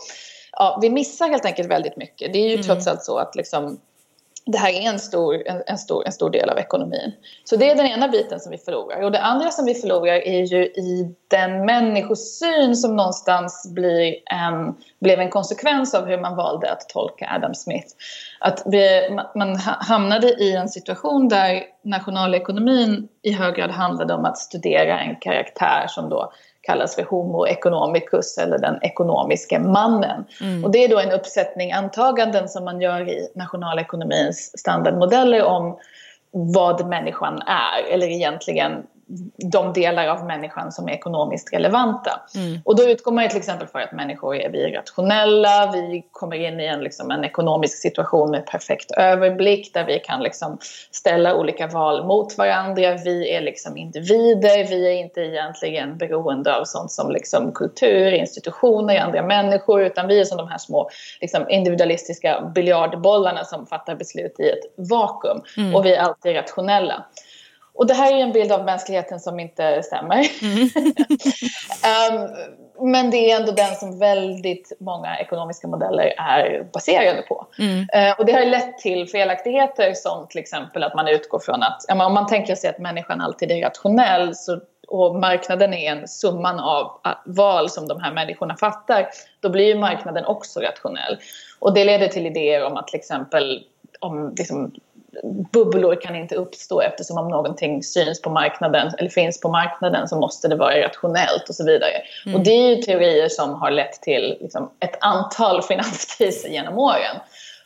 ja, 0.51 0.79
vi 0.82 0.89
missar 0.89 1.29
helt 1.29 1.46
enkelt 1.46 1.70
väldigt 1.70 1.98
mycket. 1.98 2.34
Det 2.34 2.39
är 2.39 2.48
ju 2.48 2.53
mm. 2.53 2.63
trots 2.65 2.88
allt 2.88 3.03
så 3.03 3.17
att 3.17 3.36
liksom, 3.36 3.79
det 4.46 4.58
här 4.58 4.70
är 4.70 4.90
en 4.90 5.00
stor, 5.00 5.48
en, 5.48 5.64
en, 5.68 5.78
stor, 5.78 6.06
en 6.06 6.12
stor 6.12 6.30
del 6.30 6.50
av 6.50 6.58
ekonomin. 6.58 7.12
Så 7.44 7.56
det 7.56 7.70
är 7.70 7.75
den 7.75 7.86
ena 7.86 8.08
biten 8.08 8.40
som 8.40 8.52
vi 8.52 8.58
förlorar. 8.58 9.02
Och 9.02 9.12
det 9.12 9.22
andra 9.22 9.52
som 9.52 9.66
vi 9.66 9.74
förlorar 9.74 10.14
är 10.14 10.44
ju 10.44 10.66
i 10.66 11.16
den 11.28 11.66
människosyn 11.66 12.75
som 12.75 12.96
någonstans 12.96 13.72
blir 13.74 14.16
en, 14.25 14.75
blev 15.00 15.20
en 15.20 15.30
konsekvens 15.30 15.94
av 15.94 16.06
hur 16.06 16.18
man 16.18 16.36
valde 16.36 16.72
att 16.72 16.90
tolka 16.90 17.32
Adam 17.36 17.56
Smith. 17.56 17.88
Att 18.40 18.64
vi, 18.66 19.10
man 19.36 19.56
hamnade 19.80 20.28
i 20.28 20.56
en 20.56 20.70
situation 20.70 21.28
där 21.28 21.64
nationalekonomin 21.82 23.08
i 23.22 23.32
hög 23.32 23.56
grad 23.56 23.72
handlade 23.72 24.14
om 24.14 24.25
att 24.25 24.38
studera 24.38 25.00
en 25.00 25.16
karaktär 25.16 25.86
som 25.88 26.10
då 26.10 26.32
kallas 26.66 26.96
för 26.96 27.04
Homo 27.04 27.48
economicus 27.48 28.38
eller 28.38 28.58
den 28.58 28.80
ekonomiska 28.82 29.60
mannen. 29.60 30.26
Mm. 30.42 30.64
Och 30.64 30.72
det 30.72 30.84
är 30.84 30.90
då 30.90 31.00
en 31.00 31.12
uppsättning 31.12 31.72
antaganden 31.72 32.50
som 32.50 32.66
man 32.66 32.82
gör 32.82 33.10
i 33.10 33.30
nationalekonomins 33.36 34.60
standardmodeller 34.60 35.44
om 35.44 35.78
vad 36.32 36.88
människan 36.88 37.42
är, 37.46 37.94
eller 37.94 38.08
egentligen 38.08 38.84
de 39.52 39.74
delar 39.74 40.08
av 40.08 40.26
människan 40.26 40.72
som 40.72 40.88
är 40.88 40.92
ekonomiskt 40.92 41.54
relevanta. 41.54 42.22
Mm. 42.36 42.60
Och 42.66 42.76
då 42.76 42.84
utgår 42.84 43.12
man 43.12 43.30
till 43.30 43.38
exempel 43.38 43.68
för 43.68 43.80
att 43.80 43.92
människor 43.92 44.36
är 44.36 44.50
vi 44.50 44.64
är 44.64 44.72
rationella, 44.72 45.72
vi 45.74 46.08
kommer 46.12 46.36
in 46.36 46.60
i 46.60 46.66
en, 46.66 46.80
liksom, 46.80 47.12
en 47.12 47.24
ekonomisk 47.24 47.82
situation 47.82 48.32
med 48.32 48.46
perfekt 48.46 48.92
överblick 48.92 49.74
där 49.74 49.86
vi 49.86 50.00
kan 50.00 50.24
liksom, 50.24 50.58
ställa 50.92 51.36
olika 51.36 51.68
val 51.68 52.06
mot 52.06 52.38
varandra. 52.38 52.98
Vi 53.04 53.36
är 53.36 53.42
liksom 53.42 53.78
individer, 53.78 54.68
vi 54.68 54.88
är 54.88 54.92
inte 54.92 55.22
egentligen 55.22 55.98
beroende 55.98 56.56
av 56.56 56.64
sånt 56.64 56.92
som 56.92 57.12
liksom, 57.12 57.52
kultur, 57.52 58.12
institutioner, 58.12 59.00
andra 59.00 59.22
människor 59.22 59.82
utan 59.82 60.08
vi 60.08 60.20
är 60.20 60.26
som 60.26 60.38
de 60.38 60.48
här 60.48 60.58
små 60.58 60.90
liksom, 61.22 61.50
individualistiska 61.50 62.52
biljardbollarna 62.56 63.44
som 63.44 63.66
fattar 63.66 63.96
beslut 63.96 64.40
i 64.40 64.50
ett 64.50 64.90
vakuum. 64.90 65.42
Mm. 65.58 65.76
Och 65.76 65.86
vi 65.86 65.96
är 65.96 66.02
alltid 66.02 66.36
rationella. 66.36 67.06
Och 67.75 67.88
det 67.88 67.94
här 67.94 68.13
är 68.13 68.17
en 68.17 68.32
bild 68.32 68.51
av 68.51 68.65
mänskligheten 68.65 69.20
som 69.20 69.39
inte 69.39 69.84
stämmer. 69.84 70.27
Mm. 70.41 70.70
um, 72.12 72.29
men 72.91 73.12
det 73.12 73.32
är 73.32 73.39
ändå 73.39 73.51
den 73.51 73.75
som 73.75 74.00
väldigt 74.00 74.72
många 74.79 75.20
ekonomiska 75.20 75.67
modeller 75.67 76.13
är 76.17 76.67
baserade 76.74 77.22
på. 77.22 77.48
Mm. 77.60 77.79
Uh, 77.79 78.20
och 78.20 78.25
det 78.25 78.34
har 78.34 78.46
lett 78.46 78.77
till 78.77 79.10
felaktigheter 79.10 79.94
som 79.94 80.27
till 80.27 80.39
exempel 80.39 80.84
att 80.84 80.96
man 80.96 81.08
utgår 81.08 81.39
från 81.39 81.63
att, 81.63 81.86
ja, 81.88 82.05
om 82.05 82.13
man 82.13 82.27
tänker 82.27 82.55
sig 82.55 82.70
att 82.70 82.79
människan 82.79 83.22
alltid 83.22 83.51
är 83.51 83.62
rationell 83.62 84.36
så, 84.36 84.60
och 84.88 85.15
marknaden 85.15 85.74
är 85.74 85.91
en 85.91 86.08
summan 86.08 86.60
av 86.60 86.91
val 87.25 87.70
som 87.70 87.88
de 87.88 88.01
här 88.01 88.13
människorna 88.13 88.55
fattar, 88.55 89.08
då 89.39 89.50
blir 89.50 89.65
ju 89.65 89.75
marknaden 89.75 90.25
också 90.25 90.60
rationell. 90.60 91.17
Och 91.60 91.74
det 91.74 91.84
leder 91.84 92.08
till 92.08 92.25
idéer 92.25 92.65
om 92.65 92.77
att 92.77 92.88
till 92.88 93.00
exempel 93.00 93.63
om 94.00 94.34
liksom, 94.38 94.72
bubblor 95.24 96.02
kan 96.02 96.16
inte 96.16 96.36
uppstå 96.36 96.82
eftersom 96.82 97.18
om 97.18 97.28
någonting 97.28 97.84
syns 97.84 98.22
på 98.22 98.30
marknaden 98.30 98.92
eller 98.98 99.10
finns 99.10 99.42
på 99.42 99.50
marknaden 99.50 100.08
så 100.08 100.20
måste 100.20 100.48
det 100.48 100.56
vara 100.56 100.82
rationellt 100.82 101.50
och 101.50 101.56
så 101.56 101.66
vidare. 101.66 101.92
Mm. 102.26 102.36
Och 102.36 102.44
det 102.46 102.52
är 102.52 102.76
ju 102.76 102.82
teorier 102.82 103.30
som 103.30 103.54
har 103.54 103.72
lett 103.72 104.02
till 104.02 104.38
liksom, 104.42 104.72
ett 104.80 104.98
antal 105.00 105.62
finanskriser 105.68 106.50
genom 106.50 106.80
åren. 106.80 107.16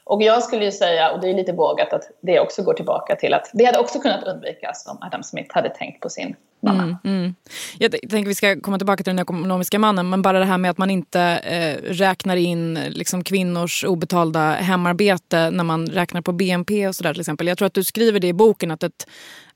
Och 0.03 0.23
jag 0.23 0.43
skulle 0.43 0.65
ju 0.65 0.71
säga, 0.71 1.11
och 1.11 1.19
det 1.19 1.29
är 1.29 1.33
lite 1.33 1.51
vågat, 1.51 1.93
att 1.93 2.03
det 2.21 2.39
också 2.39 2.63
går 2.63 2.73
tillbaka 2.73 3.15
till 3.15 3.33
att 3.33 3.49
det 3.53 3.65
hade 3.65 3.79
också 3.79 3.99
kunnat 3.99 4.23
undvikas 4.23 4.87
om 4.87 4.97
Adam 5.01 5.23
Smith 5.23 5.55
hade 5.55 5.69
tänkt 5.69 5.99
på 5.99 6.09
sin. 6.09 6.35
Mm, 6.67 6.95
mm. 7.03 7.35
Jag 7.77 7.91
tänker 7.91 8.25
vi 8.27 8.35
ska 8.35 8.61
komma 8.61 8.77
tillbaka 8.77 9.03
till 9.03 9.15
den 9.15 9.19
ekonomiska 9.19 9.79
mannen, 9.79 10.09
men 10.09 10.21
bara 10.21 10.39
det 10.39 10.45
här 10.45 10.57
med 10.57 10.71
att 10.71 10.77
man 10.77 10.89
inte 10.89 11.21
eh, 11.21 11.91
räknar 11.91 12.35
in 12.35 12.79
liksom, 12.89 13.23
kvinnors 13.23 13.83
obetalda 13.83 14.51
hemarbete 14.51 15.49
när 15.51 15.63
man 15.63 15.87
räknar 15.87 16.21
på 16.21 16.31
BNP 16.31 16.87
och 16.87 16.95
sådär 16.95 17.13
till 17.13 17.19
exempel. 17.19 17.47
Jag 17.47 17.57
tror 17.57 17.65
att 17.65 17.73
du 17.73 17.83
skriver 17.83 18.19
det 18.19 18.27
i 18.27 18.33
boken 18.33 18.71
att 18.71 18.83
ett, 18.83 19.07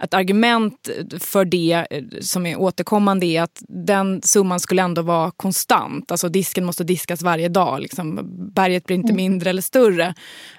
ett 0.04 0.14
argument 0.14 0.90
för 1.20 1.46
det 1.46 1.86
eh, 1.90 2.04
som 2.22 2.46
är 2.46 2.60
återkommande 2.60 3.26
är 3.26 3.42
att 3.42 3.62
den 3.68 4.22
summan 4.22 4.60
skulle 4.60 4.82
ändå 4.82 5.02
vara 5.02 5.32
konstant. 5.32 6.12
Alltså 6.12 6.30
disken 6.30 6.66
måste 6.66 6.84
diskas 6.84 7.22
varje 7.22 7.50
dag. 7.50 7.82
Liksom. 7.82 8.20
Berget 8.54 8.86
blir 8.86 8.96
inte 8.96 9.14
mm. 9.14 9.24
mindre 9.24 9.50
eller 9.50 9.62
större. 9.62 10.14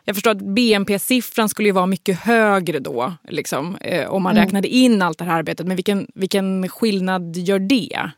Jag 0.04 0.16
förstår 0.16 0.30
att 0.30 0.42
BNP-siffran 0.42 1.48
skulle 1.48 1.72
vara 1.72 1.86
mycket 1.86 2.20
högre 2.20 2.78
då, 2.78 3.12
liksom, 3.28 3.76
eh, 3.76 4.10
om 4.10 4.22
man 4.22 4.32
mm. 4.32 4.44
räknade 4.44 4.68
in 4.68 5.02
allt 5.02 5.18
det 5.18 5.24
här 5.24 5.38
arbetet. 5.38 5.66
Men 5.66 5.76
vilken, 5.76 6.06
vilken 6.14 6.33
skillnad 6.68 7.36
gör 7.36 7.58
det? 7.58 8.10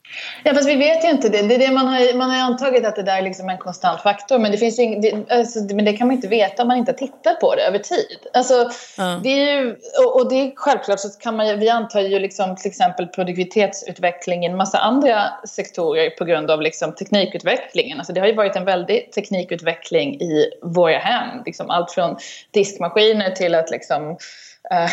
Ja, 0.45 0.55
fast 0.55 0.69
vi 0.69 0.77
vet 0.77 1.05
ju 1.05 1.11
inte 1.11 1.29
det. 1.29 1.43
det, 1.43 1.55
är 1.55 1.59
det 1.59 1.71
man, 1.71 1.87
har, 1.87 2.17
man 2.17 2.31
har 2.31 2.37
antagit 2.37 2.87
att 2.87 2.97
det 2.97 3.03
där 3.03 3.19
är 3.19 3.23
liksom 3.23 3.49
en 3.49 3.59
konstant 3.59 4.01
faktor. 4.01 4.39
Men 4.39 4.53
det, 4.53 4.59
finns 4.59 4.79
ing, 4.79 5.01
det, 5.01 5.31
alltså, 5.31 5.59
men 5.75 5.85
det 5.85 5.93
kan 5.93 6.07
man 6.07 6.17
inte 6.17 6.29
veta 6.29 6.63
om 6.63 6.69
man 6.69 6.77
inte 6.77 6.93
har 6.93 6.97
tittat 6.97 7.41
på 7.41 7.55
det 7.55 7.63
över 7.63 7.79
tid. 7.79 8.19
Alltså, 8.35 8.71
mm. 8.99 9.23
det 9.23 9.29
är 9.29 9.61
ju, 9.61 9.77
och, 10.05 10.21
och, 10.21 10.31
det 10.31 10.35
är 10.35 10.53
självklart 10.57 11.01
så 11.01 11.09
kan 11.09 11.37
man 11.37 11.59
vi 11.59 11.69
antar 11.69 12.01
ju 12.01 12.19
liksom 12.19 12.57
till 12.57 12.71
exempel 12.71 13.07
produktivitetsutveckling 13.07 14.45
i 14.45 14.47
en 14.47 14.57
massa 14.57 14.79
andra 14.79 15.23
sektorer 15.49 16.11
på 16.11 16.25
grund 16.25 16.51
av 16.51 16.63
liksom 16.63 16.95
teknikutvecklingen. 16.95 17.99
Alltså 17.99 18.13
det 18.13 18.21
har 18.21 18.27
ju 18.27 18.35
varit 18.35 18.57
en 18.57 18.65
väldig 18.65 19.13
teknikutveckling 19.13 20.21
i 20.21 20.51
våra 20.63 20.99
hem. 20.99 21.43
Liksom 21.47 21.71
allt 21.71 21.91
från 21.91 22.17
diskmaskiner 22.51 23.31
till 23.31 23.55
att 23.55 23.71
liksom 23.71 24.17
Eh, 24.71 24.91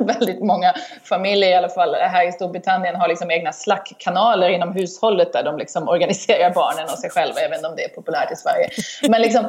väldigt 0.06 0.40
många 0.40 0.74
familjer, 1.04 1.50
i 1.50 1.54
alla 1.54 1.68
fall 1.68 1.94
här 1.94 2.28
i 2.28 2.32
Storbritannien, 2.32 2.96
har 2.96 3.08
liksom 3.08 3.30
egna 3.30 3.52
Slack-kanaler 3.52 4.48
inom 4.48 4.72
hushållet 4.72 5.32
där 5.32 5.42
de 5.42 5.58
liksom 5.58 5.88
organiserar 5.88 6.50
barnen 6.54 6.84
och 6.84 6.98
sig 6.98 7.10
själva. 7.10 7.40
Jag 7.40 7.48
vet 7.48 7.58
inte 7.58 7.68
om 7.68 7.76
det 7.76 7.84
är 7.84 7.88
populärt 7.88 8.32
i 8.32 8.36
Sverige. 8.36 8.68
Men 9.08 9.22
liksom, 9.22 9.44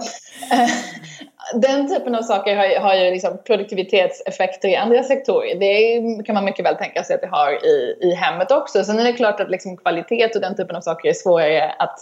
eh, 0.51 0.69
den 1.53 1.95
typen 1.95 2.15
av 2.15 2.21
saker 2.21 2.55
har, 2.55 2.79
har 2.79 2.95
ju 2.95 3.11
liksom 3.11 3.37
produktivitetseffekter 3.47 4.67
i 4.67 4.75
andra 4.75 5.03
sektorer. 5.03 5.59
Det 5.59 6.23
kan 6.25 6.35
man 6.35 6.45
mycket 6.45 6.65
väl 6.65 6.75
tänka 6.75 7.03
sig 7.03 7.15
att 7.15 7.21
det 7.21 7.27
har 7.27 7.65
i, 7.65 7.97
i 8.01 8.15
hemmet 8.15 8.51
också. 8.51 8.83
Sen 8.83 8.99
är 8.99 9.03
det 9.03 9.13
klart 9.13 9.39
att 9.39 9.49
liksom 9.49 9.77
kvalitet 9.77 10.29
och 10.35 10.41
den 10.41 10.55
typen 10.55 10.75
av 10.75 10.81
saker 10.81 11.09
är 11.09 11.13
svårare 11.13 11.75
att, 11.79 11.99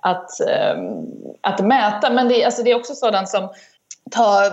att, 0.00 0.40
ehm, 0.40 1.06
att 1.40 1.60
mäta. 1.60 2.10
Men 2.10 2.28
det, 2.28 2.44
alltså 2.44 2.62
det 2.62 2.70
är 2.70 2.76
också 2.76 2.94
sådant 2.94 3.28
som 3.28 3.48
ta, 4.14 4.50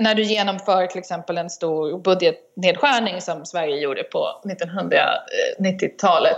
när 0.00 0.14
du 0.14 0.22
genomför 0.22 0.86
till 0.86 0.98
exempel 0.98 1.38
en 1.38 1.50
stor 1.50 1.98
budgetnedskärning 1.98 3.20
som 3.20 3.46
Sverige 3.46 3.76
gjorde 3.76 4.02
på 4.02 4.40
1990-talet 4.44 6.36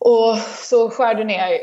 och 0.00 0.38
så 0.38 0.90
skär 0.90 1.14
du 1.14 1.24
ner 1.24 1.58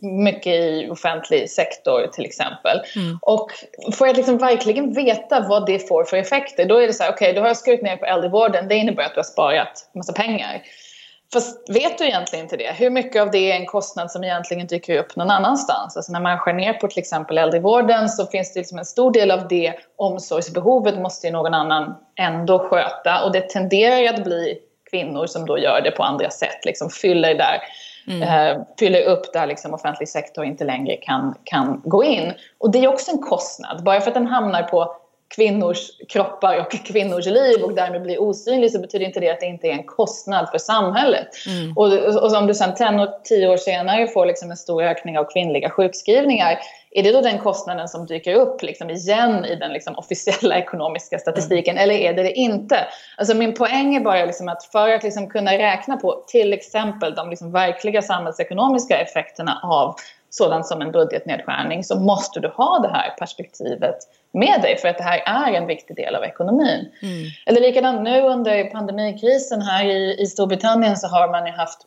mycket 0.00 0.54
i 0.54 0.88
offentlig 0.90 1.50
sektor 1.50 2.06
till 2.06 2.24
exempel. 2.24 2.80
Mm. 2.96 3.18
Och 3.22 3.50
för 3.92 4.08
att 4.08 4.16
liksom 4.16 4.38
verkligen 4.38 4.92
veta 4.92 5.40
vad 5.48 5.66
det 5.66 5.88
får 5.88 6.04
för 6.04 6.16
effekter, 6.16 6.64
då 6.64 6.76
är 6.76 6.86
det 6.86 6.92
så 6.92 7.02
här, 7.02 7.10
okej, 7.10 7.26
okay, 7.26 7.34
då 7.34 7.40
har 7.40 7.48
jag 7.48 7.56
skurit 7.56 7.82
ner 7.82 7.96
på 7.96 8.06
äldrevården, 8.06 8.68
det 8.68 8.74
innebär 8.74 9.04
att 9.04 9.14
du 9.14 9.18
har 9.18 9.24
sparat 9.24 9.90
massa 9.94 10.12
pengar. 10.12 10.62
Fast 11.32 11.70
vet 11.70 11.98
du 11.98 12.04
egentligen 12.04 12.44
inte 12.44 12.56
det? 12.56 12.72
Hur 12.72 12.90
mycket 12.90 13.22
av 13.22 13.30
det 13.30 13.52
är 13.52 13.56
en 13.56 13.66
kostnad 13.66 14.10
som 14.10 14.24
egentligen 14.24 14.66
dyker 14.66 14.98
upp 14.98 15.16
någon 15.16 15.30
annanstans? 15.30 15.96
Alltså 15.96 16.12
när 16.12 16.20
man 16.20 16.38
skär 16.38 16.52
ner 16.52 16.72
på 16.72 16.88
till 16.88 16.98
exempel 16.98 17.38
äldrevården 17.38 18.08
så 18.08 18.26
finns 18.26 18.54
det 18.54 18.60
liksom 18.60 18.78
en 18.78 18.84
stor 18.84 19.12
del 19.12 19.30
av 19.30 19.48
det 19.48 19.74
omsorgsbehovet 19.96 20.98
måste 20.98 21.26
ju 21.26 21.32
någon 21.32 21.54
annan 21.54 21.94
ändå 22.20 22.58
sköta 22.58 23.24
och 23.24 23.32
det 23.32 23.48
tenderar 23.48 24.14
att 24.14 24.24
bli 24.24 24.58
kvinnor 24.90 25.26
som 25.26 25.46
då 25.46 25.58
gör 25.58 25.80
det 25.80 25.90
på 25.90 26.02
andra 26.02 26.30
sätt, 26.30 26.64
liksom 26.64 26.90
fyller 26.90 27.34
där 27.34 27.60
Mm. 28.08 28.22
Eh, 28.22 28.62
fyller 28.78 29.02
upp 29.02 29.32
där 29.32 29.46
liksom 29.46 29.74
offentlig 29.74 30.08
sektor 30.08 30.44
inte 30.44 30.64
längre 30.64 30.96
kan, 30.96 31.34
kan 31.44 31.80
gå 31.84 32.04
in. 32.04 32.32
Och 32.58 32.70
det 32.70 32.84
är 32.84 32.88
också 32.88 33.10
en 33.10 33.18
kostnad. 33.18 33.84
Bara 33.84 34.00
för 34.00 34.08
att 34.10 34.14
den 34.14 34.26
hamnar 34.26 34.62
på 34.62 34.96
kvinnors 35.34 35.90
kroppar 36.08 36.58
och 36.58 36.86
kvinnors 36.86 37.26
liv 37.26 37.62
och 37.62 37.74
därmed 37.74 38.02
blir 38.02 38.22
osynlig 38.22 38.72
så 38.72 38.80
betyder 38.80 39.06
inte 39.06 39.20
det 39.20 39.30
att 39.30 39.40
det 39.40 39.46
inte 39.46 39.66
är 39.66 39.72
en 39.72 39.84
kostnad 39.84 40.48
för 40.50 40.58
samhället. 40.58 41.28
Mm. 41.46 41.76
Och, 41.76 41.92
och 42.22 42.36
om 42.36 42.46
du 42.46 42.54
sen 42.54 42.74
10 42.74 43.48
år 43.48 43.56
senare 43.56 44.06
får 44.06 44.26
liksom 44.26 44.50
en 44.50 44.56
stor 44.56 44.82
ökning 44.82 45.18
av 45.18 45.24
kvinnliga 45.24 45.70
sjukskrivningar 45.70 46.58
är 46.90 47.02
det 47.02 47.12
då 47.12 47.20
den 47.20 47.38
kostnaden 47.38 47.88
som 47.88 48.06
dyker 48.06 48.34
upp 48.34 48.62
liksom 48.62 48.90
igen 48.90 49.44
i 49.44 49.56
den 49.56 49.72
liksom 49.72 49.96
officiella 49.96 50.58
ekonomiska 50.58 51.18
statistiken 51.18 51.76
mm. 51.76 51.82
eller 51.82 51.94
är 51.94 52.12
det 52.14 52.22
det 52.22 52.32
inte? 52.32 52.86
Alltså 53.16 53.34
min 53.36 53.54
poäng 53.54 53.96
är 53.96 54.00
bara 54.00 54.24
liksom 54.24 54.48
att 54.48 54.64
för 54.64 54.88
att 54.88 55.02
liksom 55.02 55.28
kunna 55.28 55.52
räkna 55.52 55.96
på 55.96 56.24
till 56.26 56.52
exempel 56.52 57.14
de 57.14 57.30
liksom 57.30 57.52
verkliga 57.52 58.02
samhällsekonomiska 58.02 58.98
effekterna 58.98 59.60
av 59.62 59.96
sådant 60.30 60.66
som 60.66 60.82
en 60.82 60.92
budgetnedskärning 60.92 61.84
så 61.84 61.98
måste 62.00 62.40
du 62.40 62.48
ha 62.48 62.78
det 62.78 62.88
här 62.88 63.10
perspektivet 63.18 63.96
med 64.32 64.62
dig 64.62 64.76
för 64.76 64.88
att 64.88 64.98
det 64.98 65.04
här 65.04 65.22
är 65.26 65.52
en 65.52 65.66
viktig 65.66 65.96
del 65.96 66.14
av 66.14 66.24
ekonomin. 66.24 66.88
Mm. 67.02 67.24
Eller 67.46 67.60
likadant 67.60 68.02
nu 68.02 68.22
under 68.22 68.64
pandemikrisen 68.64 69.62
här 69.62 69.84
i, 69.84 70.16
i 70.20 70.26
Storbritannien 70.26 70.96
så 70.96 71.08
har 71.08 71.28
man 71.28 71.46
ju 71.46 71.52
haft 71.52 71.78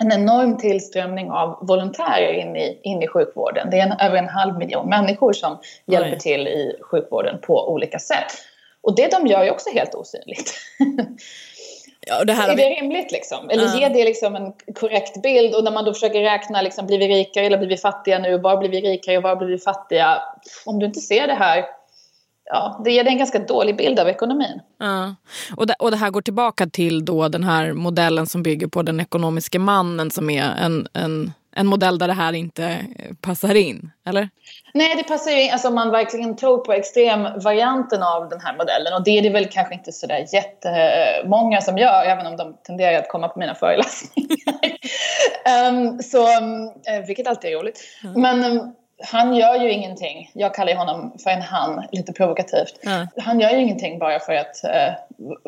en 0.00 0.12
enorm 0.12 0.58
tillströmning 0.58 1.30
av 1.30 1.58
volontärer 1.62 2.32
in 2.32 2.56
i, 2.56 2.80
in 2.82 3.02
i 3.02 3.08
sjukvården. 3.08 3.70
Det 3.70 3.78
är 3.78 3.86
en, 3.86 4.00
över 4.00 4.16
en 4.16 4.28
halv 4.28 4.58
miljon 4.58 4.88
människor 4.88 5.32
som 5.32 5.52
Oj. 5.52 5.94
hjälper 5.94 6.16
till 6.16 6.48
i 6.48 6.76
sjukvården 6.80 7.38
på 7.40 7.72
olika 7.72 7.98
sätt. 7.98 8.32
Och 8.80 8.96
det 8.96 9.10
de 9.10 9.26
gör 9.26 9.40
är 9.40 9.50
också 9.50 9.70
helt 9.70 9.94
osynligt. 9.94 10.54
Ja, 12.06 12.24
det 12.24 12.32
är 12.32 12.56
det 12.56 12.80
rimligt 12.80 13.12
liksom? 13.12 13.50
Eller 13.50 13.64
uh. 13.64 13.80
ger 13.80 13.90
det 13.90 14.04
liksom 14.04 14.36
en 14.36 14.52
korrekt 14.74 15.22
bild? 15.22 15.54
Och 15.54 15.64
när 15.64 15.70
man 15.70 15.84
då 15.84 15.94
försöker 15.94 16.20
räkna, 16.20 16.62
liksom, 16.62 16.86
blir 16.86 16.98
vi 16.98 17.08
rikare 17.08 17.46
eller 17.46 17.58
blir 17.58 17.68
vi 17.68 17.76
fattiga 17.76 18.18
nu? 18.18 18.38
Var 18.38 18.56
blir 18.56 18.68
vi 18.68 18.80
rikare 18.80 19.16
och 19.16 19.22
var 19.22 19.36
blir 19.36 19.48
vi 19.48 19.58
fattiga? 19.58 20.22
Om 20.66 20.78
du 20.78 20.86
inte 20.86 21.00
ser 21.00 21.26
det 21.26 21.34
här 21.34 21.64
ja, 22.44 22.80
det 22.84 22.92
ger 22.92 23.04
dig 23.04 23.12
en 23.12 23.18
ganska 23.18 23.38
dålig 23.38 23.76
bild 23.76 23.98
av 23.98 24.08
ekonomin. 24.08 24.60
Ja. 24.78 25.14
Och, 25.56 25.66
det, 25.66 25.74
och 25.78 25.90
det 25.90 25.96
här 25.96 26.10
går 26.10 26.22
tillbaka 26.22 26.66
till 26.66 27.04
då 27.04 27.28
den 27.28 27.44
här 27.44 27.72
modellen 27.72 28.26
som 28.26 28.42
bygger 28.42 28.66
på 28.66 28.82
den 28.82 29.00
ekonomiska 29.00 29.58
mannen 29.58 30.10
som 30.10 30.30
är 30.30 30.44
en, 30.60 30.88
en, 30.92 31.32
en 31.56 31.66
modell 31.66 31.98
där 31.98 32.08
det 32.08 32.14
här 32.14 32.32
inte 32.32 32.86
passar 33.20 33.54
in, 33.54 33.90
eller? 34.06 34.28
Nej, 34.74 34.96
det 34.96 35.02
passar 35.02 35.30
ju 35.30 35.42
in. 35.42 35.52
Alltså, 35.52 35.68
om 35.68 35.74
man 35.74 35.90
verkligen 35.90 36.36
tror 36.36 36.58
på 36.58 36.72
extremvarianten 36.72 38.02
av 38.02 38.28
den 38.28 38.40
här 38.40 38.56
modellen 38.56 38.94
och 38.94 39.04
det 39.04 39.18
är 39.18 39.22
det 39.22 39.30
väl 39.30 39.48
kanske 39.48 39.74
inte 39.74 39.92
sådär 39.92 40.26
jättemånga 40.32 41.60
som 41.60 41.78
gör, 41.78 42.04
även 42.04 42.26
om 42.26 42.36
de 42.36 42.56
tenderar 42.66 42.98
att 42.98 43.08
komma 43.08 43.28
på 43.28 43.38
mina 43.38 43.54
föreläsningar. 43.54 44.28
um, 45.68 45.98
så, 46.02 46.38
um, 46.38 46.72
vilket 47.06 47.26
alltid 47.26 47.50
är 47.50 47.58
roligt. 47.58 47.80
Mm. 48.04 48.20
Men 48.20 48.58
um, 48.58 48.74
han 49.04 49.34
gör 49.34 49.62
ju 49.62 49.70
ingenting. 49.70 50.30
Jag 50.34 50.54
kallar 50.54 50.74
honom 50.74 51.16
för 51.22 51.30
en 51.30 51.42
han, 51.42 51.84
lite 51.92 52.12
provokativt. 52.12 52.80
Mm. 52.86 53.06
Han 53.16 53.40
gör 53.40 53.50
ju 53.50 53.60
ingenting 53.60 53.98
bara 53.98 54.20
för 54.20 54.32
att 54.32 54.60
uh, 54.64 54.94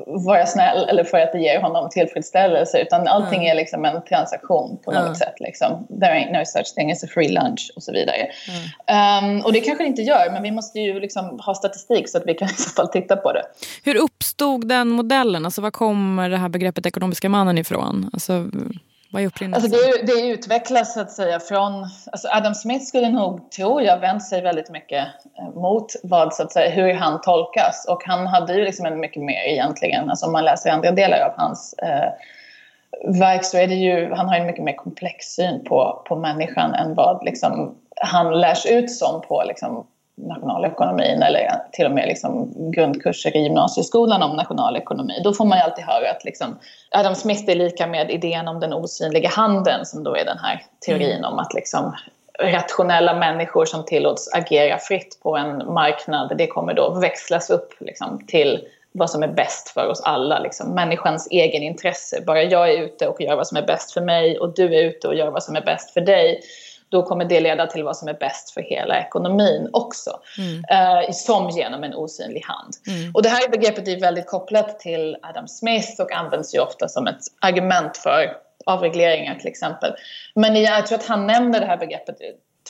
vara 0.07 0.47
snäll 0.47 0.89
eller 0.89 1.05
för 1.05 1.19
att 1.19 1.33
det 1.33 1.39
ger 1.39 1.61
honom 1.61 1.91
tillfredsställelse 1.91 2.79
utan 2.79 3.09
allting 3.09 3.41
mm. 3.41 3.51
är 3.51 3.55
liksom 3.55 3.85
en 3.85 4.05
transaktion 4.05 4.79
på 4.85 4.91
något 4.91 5.03
mm. 5.03 5.15
sätt. 5.15 5.35
Liksom. 5.41 5.87
There 6.01 6.13
ain't 6.13 6.39
no 6.39 6.45
such 6.45 6.75
thing 6.75 6.93
as 6.93 7.05
a 7.05 7.07
free 7.15 7.29
lunch 7.29 7.73
och 7.77 7.83
så 7.83 7.93
vidare. 7.93 8.29
Um, 9.23 9.45
och 9.45 9.53
det 9.53 9.61
kanske 9.61 9.85
det 9.85 9.89
inte 9.89 10.03
gör 10.03 10.31
men 10.31 10.43
vi 10.43 10.51
måste 10.51 10.81
ju 10.81 11.01
liksom 11.01 11.41
ha 11.41 11.55
statistik 11.55 12.09
så 12.09 12.19
att 12.19 12.27
vi 12.27 12.35
kan 12.35 12.49
i 12.51 12.53
så 12.53 12.71
fall 12.71 12.89
titta 12.89 13.17
på 13.17 13.33
det. 13.33 13.43
Hur 13.85 13.97
uppstod 13.97 14.69
den 14.69 14.89
modellen? 14.89 15.45
Alltså 15.45 15.61
var 15.61 15.71
kommer 15.71 16.31
det 16.31 16.37
här 16.37 16.49
begreppet 16.49 16.87
ekonomiska 16.87 17.29
mannen 17.29 17.59
ifrån? 17.59 18.11
Alltså? 18.13 18.47
Alltså 19.55 19.71
det, 19.71 20.13
det 20.13 20.27
utvecklas 20.29 20.95
så 20.95 21.01
att 21.01 21.13
säga 21.13 21.41
från... 21.41 21.73
Alltså 22.13 22.29
Adam 22.29 22.55
Smith 22.55 22.85
skulle 22.85 23.09
nog, 23.09 23.51
tror 23.51 23.83
jag, 23.83 23.99
vänt 23.99 24.23
sig 24.23 24.43
väldigt 24.43 24.71
mycket 24.71 25.07
eh, 25.39 25.55
mot 25.55 25.93
vad, 26.03 26.35
så 26.35 26.43
att 26.43 26.53
säga, 26.53 26.71
hur 26.71 26.95
han 26.95 27.21
tolkas. 27.21 27.87
Och 27.89 28.03
han 28.05 28.27
hade 28.27 28.55
ju 28.55 28.65
liksom 28.65 28.87
en 28.87 29.01
mycket 29.01 29.23
mer 29.23 29.43
egentligen, 29.47 30.11
alltså 30.11 30.27
om 30.27 30.33
man 30.33 30.45
läser 30.45 30.71
andra 30.71 30.91
delar 30.91 31.21
av 31.21 31.33
hans 31.37 31.73
eh, 31.73 32.13
verk 33.21 33.45
så 33.45 33.59
är 33.59 33.67
det 33.67 33.75
ju, 33.75 34.13
han 34.15 34.29
har 34.29 34.37
en 34.37 34.47
mycket 34.47 34.65
mer 34.65 34.77
komplex 34.77 35.27
syn 35.27 35.65
på, 35.65 36.03
på 36.09 36.17
människan 36.17 36.75
än 36.75 36.95
vad 36.95 37.25
liksom, 37.25 37.75
han 37.97 38.41
lärs 38.41 38.67
ut 38.67 38.91
som 38.91 39.21
på 39.21 39.43
liksom, 39.47 39.87
nationalekonomin 40.17 41.23
eller 41.23 41.49
till 41.73 41.87
och 41.87 41.93
med 41.93 42.09
liksom 42.09 42.53
grundkurser 42.73 43.37
i 43.37 43.41
gymnasieskolan 43.41 44.23
om 44.23 44.37
nationalekonomi. 44.37 45.21
Då 45.25 45.33
får 45.33 45.45
man 45.45 45.59
ju 45.59 45.65
alltid 45.65 45.85
höra 45.85 46.11
att 46.11 46.25
liksom 46.25 46.59
Adam 46.91 47.15
Smith 47.15 47.51
är 47.51 47.55
lika 47.55 47.87
med 47.87 48.11
idén 48.11 48.49
om 48.49 48.61
den 48.61 48.73
osynliga 48.73 49.29
handen 49.29 49.87
som 49.87 50.05
då 50.05 50.17
är 50.17 50.25
den 50.25 50.39
här 50.39 50.63
teorin 50.87 51.19
mm. 51.19 51.33
om 51.33 51.39
att 51.39 51.55
liksom 51.55 51.95
rationella 52.41 53.15
människor 53.15 53.65
som 53.65 53.85
tillåts 53.85 54.35
agera 54.35 54.79
fritt 54.79 55.21
på 55.23 55.37
en 55.37 55.57
marknad, 55.57 56.35
det 56.39 56.47
kommer 56.47 56.75
då 56.75 56.91
växlas 57.01 57.51
upp 57.51 57.75
liksom, 57.81 58.27
till 58.27 58.69
vad 58.93 59.11
som 59.11 59.23
är 59.23 59.29
bäst 59.29 59.69
för 59.69 59.87
oss 59.87 60.01
alla. 60.01 60.39
Liksom. 60.39 60.75
Människans 60.75 61.29
egen 61.31 61.63
intresse. 61.63 62.23
Bara 62.27 62.43
jag 62.43 62.73
är 62.73 62.83
ute 62.83 63.09
och 63.09 63.21
gör 63.21 63.37
vad 63.37 63.47
som 63.47 63.57
är 63.57 63.67
bäst 63.67 63.93
för 63.93 64.01
mig 64.01 64.39
och 64.39 64.55
du 64.55 64.65
är 64.65 64.83
ute 64.83 65.09
och 65.09 65.15
gör 65.15 65.31
vad 65.31 65.43
som 65.43 65.57
är 65.57 65.61
bäst 65.61 65.91
för 65.91 66.01
dig. 66.01 66.41
Då 66.95 67.03
kommer 67.03 67.25
det 67.25 67.41
leda 67.41 67.67
till 67.67 67.85
vad 67.85 67.97
som 67.97 68.09
är 68.09 68.15
bäst 68.15 68.51
för 68.51 68.61
hela 68.61 69.01
ekonomin 69.01 69.71
också. 69.73 70.11
Mm. 70.39 70.65
Eh, 70.71 71.11
som 71.13 71.51
genom 71.51 71.85
en 71.85 71.95
osynlig 71.95 72.45
hand. 72.45 72.75
Mm. 72.87 73.15
Och 73.15 73.23
det 73.23 73.29
här 73.29 73.49
begreppet 73.49 73.89
är 73.89 74.01
väldigt 74.01 74.27
kopplat 74.27 74.79
till 74.79 75.17
Adam 75.23 75.49
Smith 75.49 76.01
och 76.01 76.13
används 76.13 76.55
ju 76.55 76.59
ofta 76.61 76.89
som 76.89 77.07
ett 77.07 77.21
argument 77.41 77.97
för 77.97 78.37
avregleringar 78.67 79.35
till 79.35 79.49
exempel. 79.49 79.93
Men 80.35 80.63
jag 80.63 80.87
tror 80.87 80.99
att 80.99 81.07
han 81.07 81.27
nämner 81.27 81.61
det 81.61 81.67
här 81.67 81.77
begreppet 81.77 82.17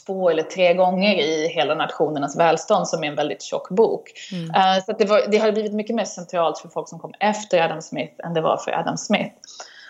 två 0.07 0.31
eller 0.31 0.43
tre 0.43 0.75
gånger 0.75 1.15
i 1.15 1.49
Hela 1.49 1.75
nationernas 1.75 2.37
välstånd 2.37 2.89
som 2.89 3.05
är 3.05 3.09
en 3.09 3.15
väldigt 3.15 3.43
tjock 3.43 3.69
bok. 3.69 4.13
Mm. 4.33 4.45
Uh, 4.45 4.85
så 4.87 4.93
det, 4.93 5.05
var, 5.05 5.31
det 5.31 5.39
har 5.39 5.53
blivit 5.53 5.75
mycket 5.75 5.97
mer 5.97 6.05
centralt 6.05 6.59
för 6.59 6.69
folk 6.69 6.89
som 6.89 6.99
kom 6.99 7.15
efter 7.21 7.63
Adam 7.63 7.83
Smith 7.83 8.27
än 8.27 8.35
det 8.35 8.41
var 8.41 8.57
för 8.57 8.73
Adam 8.73 8.97
Smith. 8.97 9.35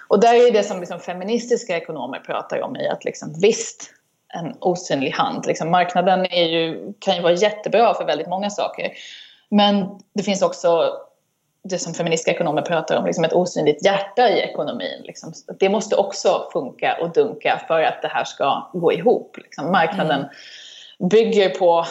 Och 0.09 0.21
där 0.21 0.35
är 0.35 0.53
det 0.53 0.63
som 0.63 0.81
liksom 0.81 1.01
feministiska 1.01 1.77
ekonomer 1.77 2.19
pratar 2.19 2.63
om 2.63 2.77
i 2.77 2.89
att 2.89 3.05
liksom, 3.05 3.35
visst, 3.41 3.91
en 4.29 4.57
osynlig 4.61 5.11
hand. 5.11 5.47
Liksom, 5.47 5.71
marknaden 5.71 6.27
är 6.27 6.45
ju, 6.45 6.93
kan 6.99 7.17
ju 7.17 7.23
vara 7.23 7.33
jättebra 7.33 7.95
för 7.95 8.05
väldigt 8.05 8.29
många 8.29 8.51
saker. 8.51 8.93
Men 9.49 10.01
det 10.15 10.23
finns 10.23 10.43
också 10.43 10.93
det 11.65 11.79
som 11.79 11.95
feministiska 11.95 12.31
ekonomer 12.31 12.63
pratar 12.63 12.97
om, 12.97 13.07
liksom 13.07 13.25
ett 13.25 13.33
osynligt 13.33 13.85
hjärta 13.85 14.29
i 14.29 14.41
ekonomin. 14.41 15.03
Liksom. 15.05 15.33
Det 15.59 15.69
måste 15.69 15.97
också 15.97 16.49
funka 16.53 16.99
och 17.01 17.13
dunka 17.13 17.61
för 17.69 17.83
att 17.83 18.03
det 18.03 18.09
här 18.09 18.25
ska 18.25 18.71
gå 18.73 18.93
ihop. 18.93 19.37
Liksom. 19.37 19.73
Marknaden 19.73 20.21
mm. 20.21 21.09
bygger 21.09 21.49
på 21.49 21.87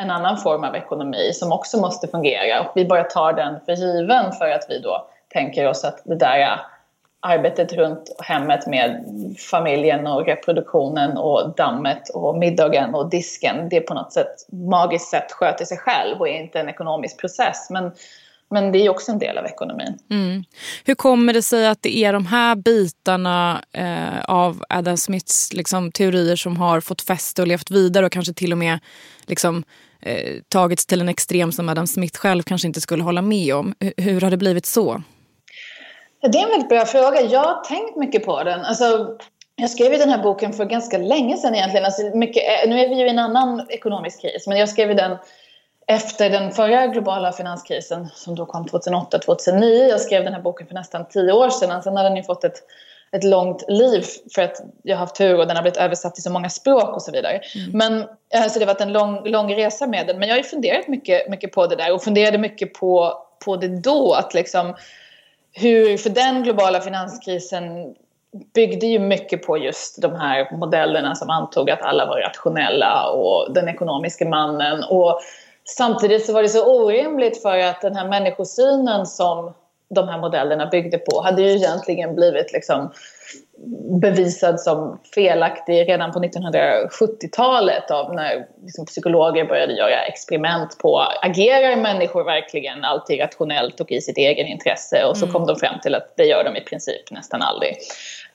en 0.00 0.10
annan 0.10 0.36
form 0.36 0.64
av 0.64 0.76
ekonomi 0.76 1.30
som 1.32 1.52
också 1.52 1.80
måste 1.80 2.08
fungera 2.08 2.60
och 2.60 2.72
vi 2.74 2.84
bara 2.84 3.04
tar 3.04 3.32
den 3.32 3.60
för 3.60 3.72
given 3.72 4.32
för 4.32 4.50
att 4.50 4.66
vi 4.68 4.78
då 4.78 5.08
tänker 5.28 5.68
oss 5.68 5.84
att 5.84 6.02
det 6.04 6.16
där 6.16 6.60
arbetet 7.20 7.72
runt 7.72 8.16
hemmet 8.18 8.66
med 8.66 9.04
familjen 9.50 10.06
och 10.06 10.26
reproduktionen 10.26 11.16
och 11.16 11.54
dammet 11.56 12.08
och 12.14 12.38
middagen 12.38 12.94
och 12.94 13.10
disken, 13.10 13.68
det 13.68 13.80
på 13.80 13.94
något 13.94 14.12
sätt 14.12 14.34
magiskt 14.52 15.10
sätt 15.10 15.32
sköter 15.32 15.64
sig 15.64 15.78
själv 15.78 16.20
och 16.20 16.28
är 16.28 16.40
inte 16.42 16.60
en 16.60 16.68
ekonomisk 16.68 17.20
process. 17.20 17.70
Men 17.70 17.92
men 18.50 18.72
det 18.72 18.78
är 18.78 18.88
också 18.88 19.12
en 19.12 19.18
del 19.18 19.38
av 19.38 19.46
ekonomin. 19.46 19.98
Mm. 20.10 20.44
Hur 20.84 20.94
kommer 20.94 21.32
det 21.32 21.42
sig 21.42 21.66
att 21.66 21.82
det 21.82 21.96
är 21.96 22.12
de 22.12 22.26
här 22.26 22.56
bitarna 22.56 23.62
eh, 23.72 24.20
av 24.24 24.64
Adam 24.68 24.96
Smiths 24.96 25.52
liksom, 25.52 25.92
teorier 25.92 26.36
som 26.36 26.56
har 26.56 26.80
fått 26.80 27.02
fäste 27.02 27.42
och 27.42 27.48
levt 27.48 27.70
vidare 27.70 28.06
och 28.06 28.12
kanske 28.12 28.32
till 28.32 28.52
och 28.52 28.58
med 28.58 28.78
liksom, 29.26 29.64
eh, 30.00 30.34
tagits 30.48 30.86
till 30.86 31.00
en 31.00 31.08
extrem 31.08 31.52
som 31.52 31.68
Adam 31.68 31.86
Smith 31.86 32.18
själv 32.18 32.42
kanske 32.42 32.68
inte 32.68 32.80
skulle 32.80 33.02
hålla 33.02 33.22
med 33.22 33.54
om? 33.54 33.74
H 33.80 33.90
hur 33.96 34.20
har 34.20 34.30
det 34.30 34.36
blivit 34.36 34.66
så? 34.66 35.02
Det 36.20 36.38
är 36.38 36.42
en 36.42 36.50
väldigt 36.50 36.68
bra 36.68 36.84
fråga. 36.84 37.20
Jag 37.20 37.44
har 37.44 37.64
tänkt 37.64 37.96
mycket 37.96 38.24
på 38.24 38.44
den. 38.44 38.60
Alltså, 38.60 39.16
jag 39.56 39.70
skrev 39.70 39.98
den 39.98 40.08
här 40.08 40.22
boken 40.22 40.52
för 40.52 40.64
ganska 40.64 40.98
länge 40.98 41.36
sedan 41.36 41.54
egentligen. 41.54 41.84
Alltså, 41.84 42.02
mycket, 42.02 42.42
eh, 42.42 42.70
nu 42.70 42.80
är 42.80 42.88
vi 42.88 42.94
ju 42.94 43.06
i 43.06 43.10
en 43.10 43.18
annan 43.18 43.66
ekonomisk 43.68 44.20
kris, 44.20 44.46
men 44.46 44.58
jag 44.58 44.68
skrev 44.68 44.96
den 44.96 45.16
efter 45.86 46.30
den 46.30 46.50
förra 46.50 46.86
globala 46.86 47.32
finanskrisen 47.32 48.08
som 48.14 48.34
då 48.34 48.46
kom 48.46 48.66
2008-2009. 48.66 49.88
Jag 49.88 50.00
skrev 50.00 50.24
den 50.24 50.32
här 50.32 50.40
boken 50.40 50.66
för 50.66 50.74
nästan 50.74 51.08
tio 51.08 51.32
år 51.32 51.50
sedan. 51.50 51.82
Sen 51.82 51.96
har 51.96 52.04
den 52.04 52.16
ju 52.16 52.22
fått 52.22 52.44
ett, 52.44 52.62
ett 53.12 53.24
långt 53.24 53.64
liv 53.68 54.04
för 54.34 54.42
att 54.42 54.62
jag 54.82 54.96
har 54.96 55.00
haft 55.00 55.14
tur 55.14 55.38
och 55.38 55.46
den 55.46 55.56
har 55.56 55.62
blivit 55.62 55.78
översatt 55.78 56.14
till 56.14 56.22
så 56.22 56.30
många 56.30 56.48
språk 56.48 56.96
och 56.96 57.02
så 57.02 57.12
vidare. 57.12 57.40
Mm. 57.54 57.70
Men, 57.72 58.00
eh, 58.34 58.48
så 58.48 58.58
det 58.58 58.64
har 58.64 58.72
varit 58.72 58.80
en 58.80 58.92
lång, 58.92 59.28
lång 59.28 59.54
resa 59.54 59.86
med 59.86 60.06
den. 60.06 60.18
Men 60.18 60.28
jag 60.28 60.34
har 60.34 60.42
ju 60.42 60.48
funderat 60.48 60.88
mycket, 60.88 61.28
mycket 61.28 61.52
på 61.52 61.66
det 61.66 61.76
där 61.76 61.92
och 61.92 62.02
funderade 62.02 62.38
mycket 62.38 62.74
på, 62.74 63.12
på 63.44 63.56
det 63.56 63.68
då. 63.68 64.14
Att 64.14 64.34
liksom, 64.34 64.74
hur, 65.52 65.96
för 65.96 66.10
den 66.10 66.42
globala 66.42 66.80
finanskrisen 66.80 67.94
byggde 68.54 68.86
ju 68.86 68.98
mycket 68.98 69.42
på 69.42 69.58
just 69.58 70.02
de 70.02 70.14
här 70.14 70.56
modellerna 70.56 71.14
som 71.14 71.30
antog 71.30 71.70
att 71.70 71.82
alla 71.82 72.06
var 72.06 72.20
rationella 72.20 73.10
och 73.10 73.52
den 73.54 73.68
ekonomiska 73.68 74.28
mannen. 74.28 74.84
Och 74.90 75.20
Samtidigt 75.76 76.26
så 76.26 76.32
var 76.32 76.42
det 76.42 76.48
så 76.48 76.84
orimligt 76.84 77.42
för 77.42 77.58
att 77.58 77.80
den 77.80 77.96
här 77.96 78.08
människosynen 78.08 79.06
som 79.06 79.54
de 79.88 80.08
här 80.08 80.18
modellerna 80.18 80.66
byggde 80.66 80.98
på 80.98 81.22
hade 81.22 81.42
ju 81.42 81.48
egentligen 81.48 82.14
blivit 82.14 82.52
liksom 82.52 82.92
bevisad 84.00 84.60
som 84.60 85.00
felaktig 85.14 85.88
redan 85.88 86.12
på 86.12 86.18
1970-talet 86.18 87.90
av 87.90 88.14
när 88.14 88.46
liksom 88.62 88.86
psykologer 88.86 89.44
började 89.44 89.72
göra 89.72 90.02
experiment 90.02 90.78
på 90.78 90.98
agerar 91.22 91.76
människor 91.76 92.24
verkligen 92.24 92.84
alltid 92.84 93.20
rationellt 93.20 93.80
och 93.80 93.92
i 93.92 94.00
sitt 94.00 94.18
egen 94.18 94.46
intresse 94.46 95.04
och 95.04 95.16
så 95.16 95.24
mm. 95.24 95.32
kom 95.32 95.46
de 95.46 95.56
fram 95.56 95.80
till 95.80 95.94
att 95.94 96.16
det 96.16 96.24
gör 96.24 96.44
de 96.44 96.56
i 96.56 96.60
princip 96.60 97.10
nästan 97.10 97.42
aldrig. 97.42 97.76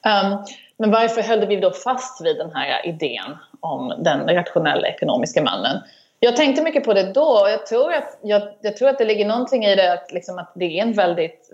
Um, 0.06 0.46
men 0.78 0.92
varför 0.92 1.22
höll 1.22 1.48
vi 1.48 1.56
då 1.56 1.72
fast 1.72 2.26
vid 2.26 2.38
den 2.38 2.52
här 2.56 2.88
idén 2.88 3.38
om 3.60 3.94
den 3.98 4.28
rationella 4.28 4.88
ekonomiska 4.88 5.42
mannen? 5.42 5.82
Jag 6.20 6.36
tänkte 6.36 6.62
mycket 6.62 6.84
på 6.84 6.94
det 6.94 7.14
då 7.14 7.40
och 7.42 7.50
jag 7.50 7.66
tror 7.66 7.94
att, 7.94 8.20
jag, 8.22 8.42
jag 8.62 8.78
tror 8.78 8.90
att 8.90 8.98
det 8.98 9.06
ligger 9.06 9.26
någonting 9.26 9.66
i 9.66 9.76
det 9.76 9.94
att, 9.94 10.12
liksom, 10.12 10.40
att 10.40 10.52
det 10.56 10.80
är 10.80 10.82
en 10.82 10.94
väldigt 10.94 11.50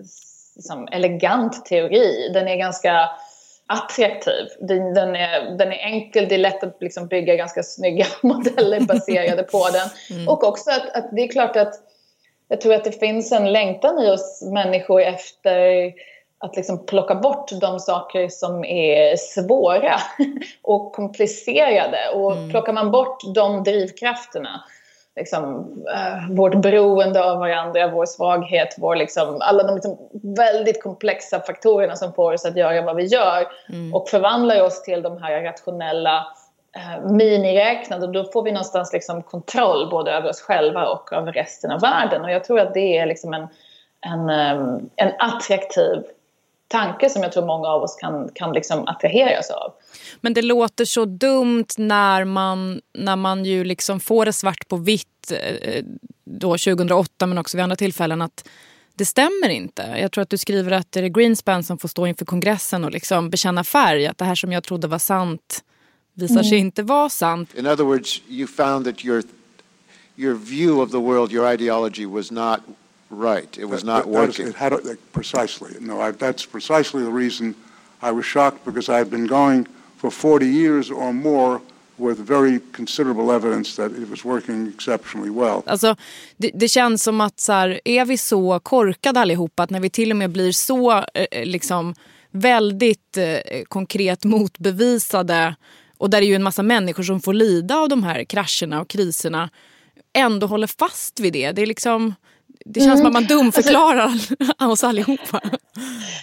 liksom, 0.56 0.88
elegant 0.92 1.66
teori. 1.66 2.30
Den 2.34 2.48
är 2.48 2.56
ganska 2.56 3.10
attraktiv. 3.70 4.48
Den, 4.60 4.94
den, 4.94 5.16
är, 5.16 5.56
den 5.58 5.72
är 5.72 5.78
enkel, 5.78 6.28
det 6.28 6.34
är 6.34 6.38
lätt 6.38 6.64
att 6.64 6.76
liksom, 6.80 7.06
bygga 7.06 7.36
ganska 7.36 7.62
snygga 7.62 8.06
modeller 8.22 8.80
baserade 8.80 9.42
på 9.42 9.68
den. 9.72 10.16
Mm. 10.16 10.28
Och 10.28 10.44
också 10.44 10.70
att, 10.70 10.96
att 10.96 11.10
det 11.12 11.22
är 11.22 11.28
klart 11.28 11.56
att 11.56 11.74
jag 12.48 12.60
tror 12.60 12.74
att 12.74 12.84
det 12.84 12.92
finns 12.92 13.32
en 13.32 13.52
längtan 13.52 13.98
i 13.98 14.10
oss 14.10 14.42
människor 14.52 15.00
efter 15.00 15.92
att 16.38 16.56
liksom 16.56 16.86
plocka 16.86 17.14
bort 17.14 17.50
de 17.60 17.80
saker 17.80 18.28
som 18.28 18.64
är 18.64 19.16
svåra 19.16 20.00
och 20.62 20.92
komplicerade. 20.92 21.98
Och 22.14 22.32
mm. 22.32 22.50
plockar 22.50 22.72
man 22.72 22.90
bort 22.90 23.34
de 23.34 23.64
drivkrafterna, 23.64 24.64
liksom, 25.20 25.72
äh, 25.94 26.34
vårt 26.36 26.54
beroende 26.54 27.24
av 27.24 27.38
varandra, 27.38 27.88
vår 27.88 28.06
svaghet, 28.06 28.74
vår, 28.78 28.96
liksom, 28.96 29.38
alla 29.40 29.62
de 29.62 29.74
liksom 29.74 29.98
väldigt 30.36 30.82
komplexa 30.82 31.40
faktorerna 31.40 31.96
som 31.96 32.12
får 32.12 32.32
oss 32.32 32.44
att 32.44 32.56
göra 32.56 32.82
vad 32.82 32.96
vi 32.96 33.04
gör 33.04 33.46
mm. 33.68 33.94
och 33.94 34.08
förvandlar 34.08 34.62
oss 34.62 34.82
till 34.82 35.02
de 35.02 35.22
här 35.22 35.42
rationella 35.42 36.26
äh, 36.76 37.10
miniräknade, 37.10 38.06
då 38.06 38.24
får 38.24 38.42
vi 38.42 38.52
någonstans 38.52 38.92
liksom 38.92 39.22
kontroll 39.22 39.90
både 39.90 40.12
över 40.12 40.28
oss 40.28 40.40
själva 40.40 40.86
och 40.86 41.12
över 41.12 41.32
resten 41.32 41.70
av 41.70 41.80
världen. 41.80 42.24
Och 42.24 42.30
jag 42.30 42.44
tror 42.44 42.60
att 42.60 42.74
det 42.74 42.98
är 42.98 43.06
liksom 43.06 43.34
en, 43.34 43.48
en, 44.06 44.30
en 44.96 45.12
attraktiv 45.18 46.02
tanke 46.70 47.10
som 47.10 47.22
jag 47.22 47.32
tror 47.32 47.46
många 47.46 47.68
av 47.68 47.82
oss 47.82 47.96
kan, 48.00 48.28
kan 48.34 48.52
liksom 48.52 48.88
attraheras 48.88 49.50
av. 49.50 49.72
Men 50.20 50.34
det 50.34 50.42
låter 50.42 50.84
så 50.84 51.04
dumt 51.04 51.66
när 51.76 52.24
man, 52.24 52.80
när 52.92 53.16
man 53.16 53.44
ju 53.44 53.64
liksom 53.64 54.00
får 54.00 54.24
det 54.24 54.32
svart 54.32 54.68
på 54.68 54.76
vitt 54.76 55.32
eh, 55.32 55.84
då 56.24 56.50
2008 56.50 57.26
men 57.26 57.38
också 57.38 57.56
vid 57.56 57.64
andra 57.64 57.76
tillfällen 57.76 58.22
att 58.22 58.48
det 58.94 59.04
stämmer 59.04 59.48
inte. 59.48 59.96
Jag 60.00 60.12
tror 60.12 60.22
att 60.22 60.30
du 60.30 60.38
skriver 60.38 60.72
att 60.72 60.92
det 60.92 61.00
är 61.00 61.08
Greenspan 61.08 61.64
som 61.64 61.78
får 61.78 61.88
stå 61.88 62.06
inför 62.06 62.24
kongressen 62.24 62.84
och 62.84 62.90
liksom 62.90 63.30
bekänna 63.30 63.64
färg. 63.64 64.06
Att 64.06 64.18
det 64.18 64.24
här 64.24 64.34
som 64.34 64.52
jag 64.52 64.64
trodde 64.64 64.88
var 64.88 64.98
sant 64.98 65.64
visar 66.14 66.34
mm. 66.34 66.44
sig 66.44 66.58
inte 66.58 66.82
vara 66.82 67.08
sant. 67.08 67.54
In 67.54 67.66
other 67.66 67.84
words, 67.84 68.22
you 68.28 68.46
found 68.46 68.84
that 68.84 69.04
your, 69.04 69.22
your 70.16 70.34
view 70.34 70.82
of 70.82 70.90
the 70.90 70.98
world, 70.98 71.32
your 71.32 71.54
ideology 71.54 72.06
was 72.06 72.30
not 72.30 72.60
Right. 73.10 73.58
It 73.58 73.64
was 73.64 73.84
not 73.84 74.04
that, 74.04 74.08
working. 74.08 74.48
It 74.48 74.54
had, 74.54 74.72
precisely. 75.12 75.70
No, 75.80 76.00
I, 76.00 76.12
that's 76.12 76.46
precisely 76.46 77.02
the 77.02 77.10
reason 77.10 77.54
I 78.02 78.12
was 78.12 78.24
shocked 78.24 78.64
because 78.64 78.88
I 78.88 78.98
had 78.98 79.10
been 79.10 79.26
going 79.26 79.66
for 79.96 80.10
40 80.10 80.46
years 80.46 80.90
or 80.90 81.12
more 81.12 81.60
with 81.96 82.18
very 82.18 82.60
considerable 82.72 83.32
evidence 83.32 83.76
that 83.76 83.92
it 83.92 84.10
was 84.10 84.24
working 84.24 84.68
exceptionally 84.68 85.30
well. 85.30 85.62
Alltså, 85.66 85.96
det, 86.36 86.50
det 86.54 86.68
känns 86.68 87.02
som 87.02 87.20
att 87.20 87.40
så 87.40 87.52
här, 87.52 87.80
är 87.84 88.04
vi 88.04 88.18
så 88.18 88.60
korkade 88.60 89.20
allihopa 89.20 89.62
att 89.62 89.70
när 89.70 89.80
vi 89.80 89.90
till 89.90 90.10
och 90.10 90.16
med 90.16 90.30
blir 90.30 90.52
så 90.52 90.92
eh, 90.92 91.04
eh 91.30 91.44
liksom 91.46 91.94
väldigt 92.30 93.16
eh, 93.16 93.62
konkret 93.68 94.24
motbevisade 94.24 95.56
och 95.98 96.10
där 96.10 96.22
är 96.22 96.26
ju 96.26 96.34
en 96.34 96.42
massa 96.42 96.62
människor 96.62 97.02
som 97.02 97.20
får 97.20 97.34
lida 97.34 97.76
av 97.76 97.88
de 97.88 98.02
här 98.02 98.24
krascherna 98.24 98.80
och 98.80 98.88
kriserna 98.88 99.50
ändå 100.12 100.46
håller 100.46 100.66
fast 100.66 101.20
vid 101.20 101.32
det. 101.32 101.52
Det 101.52 101.62
är 101.62 101.66
liksom 101.66 102.14
det 102.64 102.80
känns 102.80 102.86
mm. 102.86 102.98
som 102.98 103.06
att 103.06 103.12
man 103.12 103.24
dumförklarar 103.24 104.02
alltså, 104.02 104.34
oss 104.72 104.84
allihopa. 104.84 105.40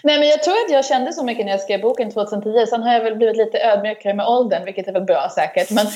Nej, 0.04 0.20
men 0.20 0.28
jag 0.28 0.44
tror 0.44 0.54
att 0.54 0.72
jag 0.72 0.86
kände 0.86 1.14
så 1.14 1.24
mycket 1.24 1.46
när 1.46 1.52
jag 1.52 1.62
skrev 1.62 1.82
boken 1.82 2.12
2010. 2.12 2.66
Sen 2.70 2.84
har 2.84 2.94
jag 2.94 3.04
väl 3.04 3.16
blivit 3.16 3.38
lite 3.38 3.60
ödmjukare 3.60 4.14
med 4.14 4.28
åldern, 4.28 4.66
vilket 4.66 4.88
är 4.88 4.94
väl 4.94 5.04
bra 5.04 5.30
säkert. 5.36 5.72
Men, 5.72 5.88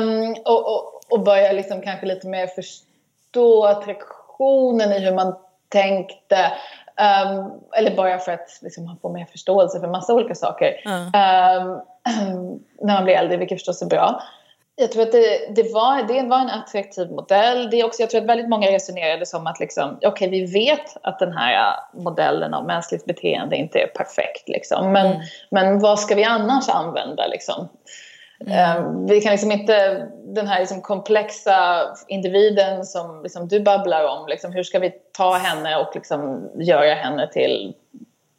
um, 0.00 0.36
och, 0.44 0.66
och, 0.66 1.00
och 1.08 1.20
börja 1.20 1.52
liksom 1.52 1.82
kanske 1.82 2.06
lite 2.06 2.28
mer 2.28 2.46
förstå 2.46 3.64
attraktionen 3.64 4.92
i 4.92 4.98
hur 4.98 5.12
man 5.12 5.34
tänkte. 5.68 6.52
Um, 6.96 7.50
eller 7.76 7.96
bara 7.96 8.18
för 8.18 8.32
att 8.32 8.58
liksom, 8.62 8.96
få 9.02 9.12
mer 9.12 9.24
förståelse 9.24 9.80
för 9.80 9.88
massa 9.88 10.14
olika 10.14 10.34
saker. 10.34 10.74
Mm. 10.84 11.66
Um, 11.66 11.80
när 12.80 12.94
man 12.94 13.04
blir 13.04 13.14
äldre, 13.14 13.36
vilket 13.36 13.58
förstås 13.58 13.82
är 13.82 13.86
bra. 13.86 14.22
Jag 14.76 14.92
tror 14.92 15.02
att 15.02 15.12
det, 15.12 15.54
det, 15.54 15.72
var, 15.72 16.02
det 16.02 16.28
var 16.28 16.40
en 16.40 16.50
attraktiv 16.50 17.10
modell. 17.10 17.70
Det 17.70 17.80
är 17.80 17.84
också, 17.84 18.02
jag 18.02 18.10
tror 18.10 18.20
att 18.20 18.28
väldigt 18.28 18.48
många 18.48 18.70
resonerade 18.70 19.26
som 19.26 19.46
att 19.46 19.60
liksom, 19.60 19.98
okay, 20.02 20.28
vi 20.28 20.46
vet 20.46 20.96
att 21.02 21.18
den 21.18 21.32
här 21.32 21.76
modellen 21.92 22.54
av 22.54 22.66
mänskligt 22.66 23.04
beteende 23.04 23.56
inte 23.56 23.78
är 23.78 23.86
perfekt. 23.86 24.48
Liksom. 24.48 24.92
Men, 24.92 25.06
mm. 25.06 25.18
men 25.50 25.78
vad 25.78 26.00
ska 26.00 26.14
vi 26.14 26.24
annars 26.24 26.68
använda? 26.68 27.26
Liksom? 27.26 27.68
Mm. 28.46 28.86
Um, 28.86 29.06
vi 29.06 29.20
kan 29.20 29.30
liksom 29.30 29.52
inte, 29.52 30.06
den 30.34 30.46
här 30.46 30.60
liksom 30.60 30.82
komplexa 30.82 31.82
individen 32.08 32.84
som 32.84 33.22
liksom 33.22 33.48
du 33.48 33.60
babblar 33.60 34.04
om, 34.04 34.26
liksom, 34.28 34.52
hur 34.52 34.62
ska 34.62 34.78
vi 34.78 34.92
ta 35.12 35.34
henne 35.34 35.76
och 35.76 35.90
liksom 35.94 36.50
göra 36.54 36.94
henne 36.94 37.28
till 37.32 37.74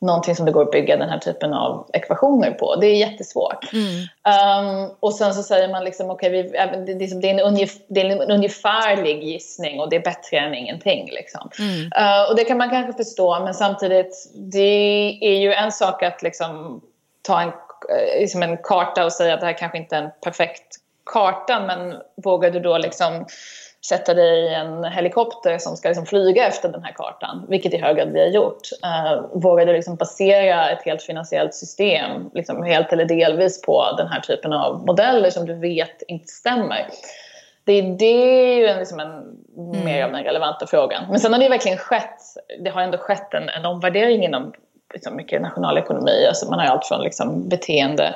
någonting 0.06 0.36
som 0.36 0.46
det 0.46 0.52
går 0.52 0.62
att 0.62 0.72
bygga 0.72 0.98
den 0.98 1.10
här 1.10 1.18
typen 1.18 1.54
av 1.54 1.90
ekvationer 1.94 2.52
på. 2.52 2.76
Det 2.76 2.88
är 2.88 2.96
jättesvårt. 2.96 3.74
Mm. 3.74 4.86
Um, 4.86 4.92
och 5.00 5.14
sen 5.14 5.34
så 5.34 5.44
säger 5.44 5.70
man 5.70 5.84
liksom, 5.84 6.10
okej, 6.10 6.50
okay, 6.50 6.68
det, 6.86 6.94
det, 6.94 7.30
är 7.30 7.34
en 7.34 7.40
ungef, 7.40 7.72
det 7.88 8.02
är 8.02 8.06
en 8.06 8.32
ungefärlig 8.32 9.24
gissning 9.24 9.80
och 9.80 9.90
det 9.90 9.96
är 9.96 10.04
bättre 10.04 10.38
än 10.38 10.54
ingenting. 10.54 11.10
Liksom. 11.12 11.50
Mm. 11.60 11.80
Uh, 11.80 12.30
och 12.30 12.36
det 12.36 12.44
kan 12.44 12.58
man 12.58 12.70
kanske 12.70 13.04
förstå, 13.04 13.40
men 13.40 13.54
samtidigt, 13.54 14.32
det 14.36 15.18
är 15.22 15.40
ju 15.40 15.54
en 15.54 15.72
sak 15.72 16.04
att 16.04 16.22
liksom 16.24 16.82
ta 17.22 17.42
en, 17.42 17.48
eh, 17.48 18.20
liksom 18.20 18.44
en 18.44 18.58
karta 18.58 19.06
och 19.06 19.14
säga 19.14 19.34
att 19.34 19.40
det 19.40 19.46
här 19.46 19.58
kanske 19.58 19.78
inte 19.78 19.96
är 19.96 20.02
en 20.02 20.12
perfekt 20.24 20.76
karta, 21.06 21.60
men 21.60 21.96
vågar 22.24 22.52
du 22.52 22.60
då 22.60 22.78
liksom 22.78 23.26
sätta 23.90 24.14
dig 24.14 24.40
i 24.40 24.54
en 24.54 24.84
helikopter 24.84 25.58
som 25.58 25.78
ska 25.78 25.88
liksom 25.88 26.06
flyga 26.06 26.48
efter 26.48 26.70
den 26.70 26.84
här 26.84 26.92
kartan, 26.92 27.46
vilket 27.50 27.74
i 27.74 27.78
hög 27.78 27.98
grad 27.98 28.12
vi 28.12 28.20
har 28.20 28.28
gjort. 28.28 28.62
Uh, 28.86 29.40
vågade 29.42 29.74
liksom 29.74 29.96
basera 29.96 30.70
ett 30.70 30.86
helt 30.86 31.04
finansiellt 31.04 31.56
system, 31.56 32.30
liksom 32.34 32.64
helt 32.64 32.94
eller 32.94 33.06
delvis 33.06 33.62
på 33.62 33.86
den 33.98 34.08
här 34.08 34.20
typen 34.20 34.54
av 34.54 34.86
modeller 34.86 35.30
som 35.30 35.46
du 35.46 35.54
vet 35.54 36.02
inte 36.08 36.28
stämmer. 36.28 36.86
Det, 37.66 37.82
det 37.82 38.06
är 38.06 38.58
ju 38.58 38.80
liksom 38.80 39.00
en, 39.00 39.12
mm. 39.58 39.86
mer 39.86 40.04
av 40.04 40.12
den 40.12 40.24
relevanta 40.24 40.68
frågan. 40.68 41.04
Men 41.10 41.20
sen 41.20 41.34
har 41.34 41.40
det 41.40 41.50
verkligen 41.50 41.78
skett, 41.78 42.22
det 42.60 42.70
har 42.70 42.82
ändå 42.82 42.98
skett 42.98 43.34
en, 43.34 43.50
en 43.50 43.66
omvärdering 43.66 44.24
inom 44.24 44.54
liksom 44.94 45.16
mycket 45.16 45.42
nationalekonomi. 45.42 46.26
Alltså 46.28 46.50
man 46.50 46.60
har 46.60 46.66
allt 46.66 46.86
från 46.86 47.02
liksom 47.02 47.50
beteende 47.50 48.16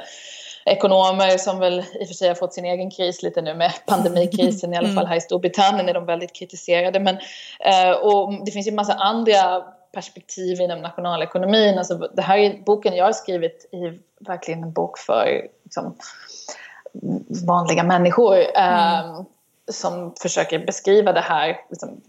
ekonomer 0.70 1.38
som 1.38 1.60
väl 1.60 1.80
i 1.80 2.04
och 2.04 2.08
för 2.08 2.14
sig 2.14 2.28
har 2.28 2.36
fått 2.36 2.54
sin 2.54 2.66
egen 2.66 2.92
kris 2.92 3.24
lite 3.24 3.42
nu 3.42 3.54
med 3.54 3.72
pandemikrisen, 3.86 4.74
i 4.74 4.78
alla 4.78 4.90
fall 4.90 5.06
här 5.06 5.16
i 5.16 5.22
Storbritannien 5.22 5.90
är 5.90 5.94
de 5.94 6.06
väldigt 6.06 6.34
kritiserade. 6.34 7.00
Men, 7.00 7.18
eh, 7.60 7.92
och 7.92 8.46
det 8.46 8.52
finns 8.52 8.68
ju 8.68 8.70
en 8.70 8.76
massa 8.76 8.94
andra 8.94 9.64
perspektiv 9.92 10.62
inom 10.62 10.82
nationalekonomin. 10.82 11.78
Alltså, 11.78 11.98
det 11.98 12.22
här 12.22 12.38
är 12.38 12.64
boken 12.64 12.96
jag 12.96 13.06
har 13.06 13.12
skrivit 13.12 13.70
är 13.72 14.00
verkligen 14.20 14.64
en 14.64 14.72
bok 14.72 14.98
för 14.98 15.48
liksom, 15.64 15.96
vanliga 17.48 17.84
människor. 17.84 18.38
Eh, 18.38 19.00
mm. 19.00 19.26
som 19.72 20.16
försöker 20.22 20.66
beskriva 20.66 21.14
det 21.14 21.22
här, 21.22 21.58
liksom, 21.70 22.02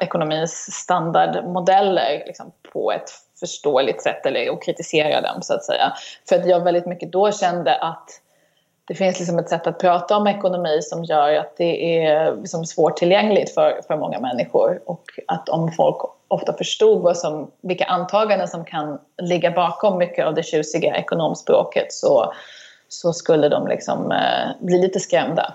ekonomins 0.00 0.72
standardmodeller 0.72 2.22
liksom, 2.26 2.52
på 2.72 2.92
ett 2.92 3.10
förståeligt 3.40 4.02
sätt 4.02 4.26
eller 4.26 4.50
och 4.50 4.62
kritisera 4.62 5.20
dem 5.20 5.42
så 5.42 5.54
att 5.54 5.64
säga. 5.64 5.92
För 6.28 6.36
att 6.36 6.48
jag 6.48 6.60
väldigt 6.64 6.86
mycket 6.86 7.12
då 7.12 7.32
kände 7.32 7.74
att 7.76 8.10
det 8.88 8.94
finns 8.94 9.18
liksom 9.18 9.38
ett 9.38 9.48
sätt 9.48 9.66
att 9.66 9.78
prata 9.78 10.16
om 10.16 10.26
ekonomi 10.26 10.78
som 10.82 11.04
gör 11.04 11.34
att 11.34 11.56
det 11.56 12.04
är 12.06 12.36
liksom 12.36 12.64
svårtillgängligt 12.64 13.54
för, 13.54 13.80
för 13.86 13.96
många 13.96 14.20
människor. 14.20 14.80
Och 14.86 15.04
att 15.26 15.48
om 15.48 15.72
folk 15.72 15.96
ofta 16.28 16.52
förstod 16.52 17.02
vad 17.02 17.18
som, 17.18 17.50
vilka 17.60 17.84
antaganden 17.84 18.48
som 18.48 18.64
kan 18.64 18.98
ligga 19.22 19.50
bakom 19.50 19.98
mycket 19.98 20.26
av 20.26 20.34
det 20.34 20.42
tjusiga 20.42 20.96
ekonomspråket 20.96 21.92
så, 21.92 22.32
så 22.88 23.12
skulle 23.12 23.48
de 23.48 23.66
liksom, 23.66 24.12
eh, 24.12 24.48
bli 24.60 24.78
lite 24.78 25.00
skrämda. 25.00 25.54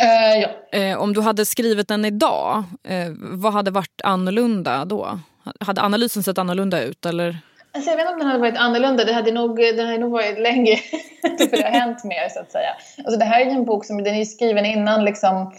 Eh, 0.00 0.40
ja. 0.40 0.78
Eh, 0.78 1.02
om 1.02 1.12
du 1.12 1.20
hade 1.20 1.44
skrivit 1.44 1.88
den 1.88 2.04
idag, 2.04 2.64
eh, 2.88 3.08
vad 3.18 3.52
hade 3.52 3.70
varit 3.70 4.00
annorlunda 4.04 4.84
då? 4.84 5.20
Hade 5.60 5.82
analysen 5.82 6.22
sett 6.22 6.38
annorlunda 6.38 6.82
ut? 6.82 7.06
Eller? 7.06 7.38
Alltså 7.72 7.90
jag 7.90 7.96
vet 7.96 8.04
inte 8.04 8.12
om 8.12 8.18
den 8.18 8.28
hade 8.28 8.40
varit 8.40 8.58
annorlunda. 8.58 9.04
Det 9.04 9.12
hade 9.12 9.32
nog, 9.32 9.56
den 9.56 9.86
hade 9.86 9.98
nog 9.98 10.12
varit 10.12 10.38
längre. 10.38 10.76
för 11.22 11.50
det 11.56 11.62
har 11.62 11.70
hänt 11.70 12.04
mer 12.04 12.28
så 12.28 12.40
att 12.40 12.52
säga. 12.52 12.70
Alltså 12.98 13.18
det 13.18 13.24
här 13.24 13.40
är 13.40 13.44
ju 13.44 13.50
en 13.50 13.64
bok 13.64 13.84
som 13.84 14.04
den 14.04 14.14
är 14.14 14.24
skriven 14.24 14.66
innan 14.66 15.04
liksom, 15.04 15.52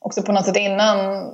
också 0.00 0.22
på 0.22 0.32
något 0.32 0.46
sätt 0.46 0.56
innan 0.56 1.30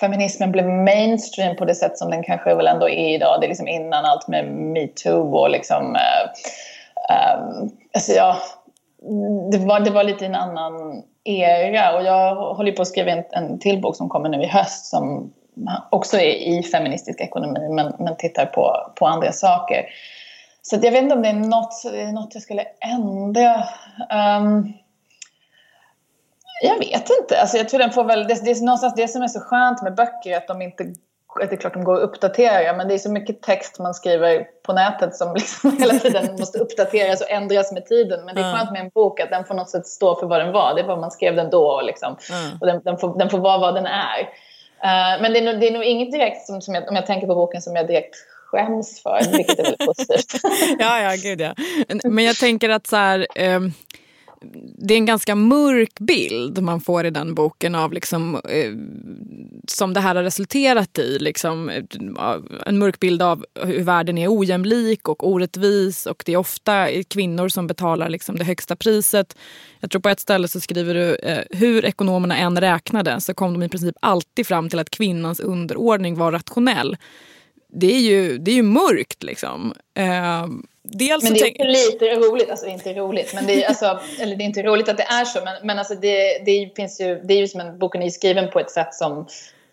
feminismen 0.00 0.52
blev 0.52 0.68
mainstream 0.68 1.56
på 1.56 1.64
det 1.64 1.74
sätt 1.74 1.98
som 1.98 2.10
den 2.10 2.22
kanske 2.22 2.54
väl 2.54 2.66
ändå 2.66 2.88
är 2.88 3.14
idag. 3.14 3.40
Det 3.40 3.46
är 3.46 3.48
liksom 3.48 3.68
innan 3.68 4.04
allt 4.04 4.28
med 4.28 4.46
metoo 4.52 5.36
och 5.36 5.50
liksom... 5.50 5.96
Eh, 5.96 6.22
eh, 7.10 7.40
alltså 7.94 8.12
ja, 8.12 8.36
det, 9.52 9.58
var, 9.58 9.80
det 9.80 9.90
var 9.90 10.04
lite 10.04 10.26
en 10.26 10.34
annan 10.34 11.02
era 11.38 11.96
och 11.96 12.04
jag 12.04 12.34
håller 12.34 12.72
på 12.72 12.82
att 12.82 12.88
skriva 12.88 13.10
en, 13.10 13.24
en 13.30 13.58
till 13.58 13.80
bok 13.80 13.96
som 13.96 14.08
kommer 14.08 14.28
nu 14.28 14.42
i 14.42 14.46
höst 14.46 14.86
som 14.86 15.32
också 15.90 16.16
är 16.16 16.34
i 16.34 16.62
feministisk 16.62 17.20
ekonomi 17.20 17.68
men, 17.68 17.92
men 17.98 18.16
tittar 18.16 18.46
på, 18.46 18.92
på 18.96 19.06
andra 19.06 19.32
saker. 19.32 19.86
Så 20.62 20.76
jag 20.82 20.92
vet 20.92 21.02
inte 21.02 21.14
om 21.14 21.22
det 21.22 21.28
är 21.28 21.32
något, 21.32 21.82
det 21.92 22.00
är 22.00 22.12
något 22.12 22.34
jag 22.34 22.42
skulle 22.42 22.64
ändra. 22.80 23.54
Um, 24.38 24.72
jag 26.62 26.78
vet 26.78 27.10
inte. 27.20 27.40
Alltså 27.40 27.56
jag 27.56 27.68
tror 27.68 27.78
den 27.78 27.90
får 27.90 28.04
väl, 28.04 28.28
det, 28.28 28.44
det 28.44 28.50
är 28.50 28.64
någonstans 28.64 28.94
det 28.96 29.08
som 29.08 29.22
är 29.22 29.28
så 29.28 29.40
skönt 29.40 29.82
med 29.82 29.94
böcker 29.94 30.36
att 30.36 30.48
de 30.48 30.62
inte 30.62 30.84
det 31.38 31.52
är 31.52 31.56
klart 31.56 31.74
de 31.74 31.84
går 31.84 31.96
att 31.96 32.02
uppdatera 32.02 32.76
men 32.76 32.88
det 32.88 32.94
är 32.94 32.98
så 32.98 33.12
mycket 33.12 33.42
text 33.42 33.78
man 33.78 33.94
skriver 33.94 34.46
på 34.62 34.72
nätet 34.72 35.14
som 35.14 35.34
liksom 35.34 35.78
hela 35.78 35.94
tiden 35.94 36.36
måste 36.38 36.58
uppdateras 36.58 37.20
och 37.20 37.30
ändras 37.30 37.72
med 37.72 37.86
tiden. 37.86 38.24
Men 38.24 38.34
det 38.34 38.40
är 38.40 38.56
skönt 38.56 38.72
med 38.72 38.80
en 38.80 38.88
bok 38.88 39.20
att 39.20 39.30
den 39.30 39.44
på 39.44 39.54
något 39.54 39.70
sätt 39.70 39.86
står 39.86 40.20
för 40.20 40.26
vad 40.26 40.40
den 40.40 40.52
var. 40.52 40.74
Det 40.74 40.82
var 40.82 40.96
man 40.96 41.10
skrev 41.10 41.36
den 41.36 41.50
då 41.50 41.80
liksom. 41.80 42.16
Mm. 42.30 42.58
och 42.60 42.66
den, 42.66 42.80
den, 42.84 42.98
får, 42.98 43.18
den 43.18 43.30
får 43.30 43.38
vara 43.38 43.58
vad 43.58 43.74
den 43.74 43.86
är. 43.86 44.20
Uh, 44.84 45.22
men 45.22 45.32
det 45.32 45.38
är, 45.38 45.44
nog, 45.44 45.60
det 45.60 45.68
är 45.68 45.72
nog 45.72 45.84
inget 45.84 46.12
direkt 46.12 46.46
som, 46.46 46.60
som 46.60 46.74
jag, 46.74 46.88
om 46.88 46.96
jag 46.96 47.06
tänker 47.06 47.26
på 47.26 47.34
boken 47.34 47.62
som 47.62 47.76
jag 47.76 47.86
direkt 47.86 48.16
skäms 48.46 49.02
för, 49.02 49.36
vilket 49.36 49.58
är 49.58 49.62
väldigt 49.62 49.86
positivt. 49.86 50.42
ja, 50.78 51.00
ja, 51.00 51.16
gud 51.22 51.40
ja. 51.40 51.54
Men 52.04 52.24
jag 52.24 52.36
tänker 52.36 52.68
att 52.68 52.86
så 52.86 52.96
här, 52.96 53.26
um 53.38 53.72
det 54.78 54.94
är 54.94 54.98
en 54.98 55.06
ganska 55.06 55.34
mörk 55.34 55.98
bild 55.98 56.62
man 56.62 56.80
får 56.80 57.06
i 57.06 57.10
den 57.10 57.34
boken 57.34 57.74
av 57.74 57.92
liksom, 57.92 58.34
eh, 58.34 58.72
som 59.68 59.94
det 59.94 60.00
här 60.00 60.14
har 60.14 60.22
resulterat 60.22 60.98
i. 60.98 61.18
Liksom, 61.18 61.68
eh, 61.68 61.84
en 62.66 62.78
mörk 62.78 63.00
bild 63.00 63.22
av 63.22 63.44
hur 63.64 63.82
världen 63.82 64.18
är 64.18 64.38
ojämlik 64.38 65.08
och 65.08 65.28
orättvis 65.28 66.06
och 66.06 66.22
det 66.26 66.32
är 66.32 66.36
ofta 66.36 66.86
kvinnor 67.08 67.48
som 67.48 67.66
betalar 67.66 68.08
liksom, 68.08 68.36
det 68.36 68.44
högsta 68.44 68.76
priset. 68.76 69.36
Jag 69.80 69.90
tror 69.90 70.02
på 70.02 70.08
ett 70.08 70.20
ställe 70.20 70.48
så 70.48 70.60
skriver 70.60 70.94
du 70.94 71.14
eh, 71.14 71.44
hur 71.50 71.84
ekonomerna 71.84 72.36
än 72.36 72.60
räknade 72.60 73.20
så 73.20 73.34
kom 73.34 73.52
de 73.52 73.62
i 73.62 73.68
princip 73.68 73.96
alltid 74.00 74.46
fram 74.46 74.68
till 74.68 74.78
att 74.78 74.90
kvinnans 74.90 75.40
underordning 75.40 76.14
var 76.14 76.32
rationell. 76.32 76.96
Det 77.72 77.94
är 77.94 78.00
ju, 78.00 78.38
det 78.38 78.50
är 78.50 78.54
ju 78.54 78.62
mörkt 78.62 79.22
liksom. 79.22 79.72
Eh, 79.94 80.46
Dels 80.92 81.24
men 81.24 81.32
det 81.32 81.40
är 81.40 81.42
tänk... 81.42 81.58
lite 81.58 82.04
roligt, 82.04 82.50
alltså 82.50 82.66
inte 82.66 82.94
roligt, 82.94 83.34
men 83.34 83.46
det 83.46 83.64
är, 83.64 83.68
alltså, 83.68 84.00
eller 84.20 84.36
det 84.36 84.44
är 84.44 84.46
inte 84.46 84.62
roligt 84.62 84.88
att 84.88 84.96
det 84.96 85.02
är 85.02 85.24
så, 85.24 85.40
men, 85.44 85.66
men 85.66 85.78
alltså 85.78 85.94
det, 85.94 86.38
det 86.44 86.72
finns 86.76 87.00
ju, 87.00 87.20
det 87.24 87.34
är 87.34 87.38
ju 87.38 87.48
som 87.48 87.60
en, 87.60 87.78
boken 87.78 88.02
är 88.02 88.10
skriven 88.10 88.50
på 88.50 88.60
ett 88.60 88.70
sätt 88.70 88.94
som 88.94 89.26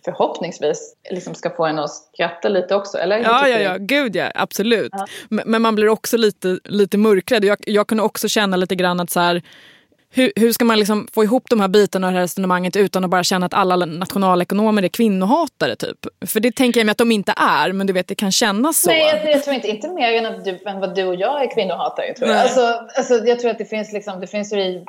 förhoppningsvis 0.05 0.95
liksom 1.09 1.35
ska 1.35 1.49
få 1.49 1.65
en 1.65 1.79
att 1.79 1.91
skratta 1.91 2.49
lite 2.49 2.75
också, 2.75 2.97
eller? 2.97 3.17
Ja, 3.17 3.47
ja, 3.47 3.59
ja, 3.59 3.77
gud 3.79 4.15
ja, 4.15 4.31
absolut. 4.35 4.89
Ja. 4.91 5.07
Men, 5.29 5.51
men, 5.51 5.61
man 5.61 5.75
blir 5.75 5.89
också 5.89 6.17
lite, 6.17 6.59
lite 6.63 6.97
mörkrädd. 6.97 7.45
Jag, 7.45 7.57
jag 7.65 7.87
kunde 7.87 8.03
också 8.03 8.27
känna 8.27 8.57
lite 8.57 8.75
grann 8.75 8.99
att 8.99 9.09
så 9.09 9.19
här, 9.19 9.41
hur, 10.17 10.31
hur 10.35 10.51
ska 10.51 10.65
man 10.65 10.79
liksom 10.79 11.07
få 11.13 11.23
ihop 11.23 11.43
de 11.49 11.61
här 11.61 11.67
bitarna 11.67 12.07
och 12.07 12.13
det 12.13 12.17
här 12.17 12.23
resonemanget 12.23 12.75
utan 12.75 13.03
att 13.03 13.09
bara 13.09 13.23
känna 13.23 13.45
att 13.45 13.53
alla 13.53 13.75
nationalekonomer 13.75 14.83
är 14.83 14.87
kvinnohatare? 14.87 15.75
Typ? 15.75 15.97
För 16.25 16.39
det 16.39 16.55
tänker 16.55 16.79
jag 16.79 16.85
mig 16.85 16.91
att 16.91 16.97
de 16.97 17.11
inte 17.11 17.33
är, 17.37 17.71
men 17.71 17.87
du 17.87 17.93
vet 17.93 18.07
det 18.07 18.15
kan 18.15 18.31
kännas 18.31 18.81
så. 18.81 18.89
Nej, 18.89 19.21
jag, 19.23 19.33
jag 19.33 19.43
tror 19.43 19.55
inte, 19.55 19.67
inte 19.67 19.89
mer 19.89 20.13
än, 20.13 20.25
att 20.25 20.45
du, 20.45 20.59
än 20.65 20.79
vad 20.79 20.95
du 20.95 21.03
och 21.03 21.15
jag 21.15 21.43
är 21.43 21.53
kvinnohatare. 21.53 22.13
Tror 22.13 22.29
jag. 22.29 22.37
Alltså, 22.37 22.61
alltså, 22.97 23.13
jag 23.13 23.39
tror 23.39 23.51
att 23.51 23.57
det 23.57 23.65
finns, 23.65 23.93
liksom, 23.93 24.19
det 24.19 24.27
finns 24.27 24.53
ju 24.53 24.59
i 24.59 24.85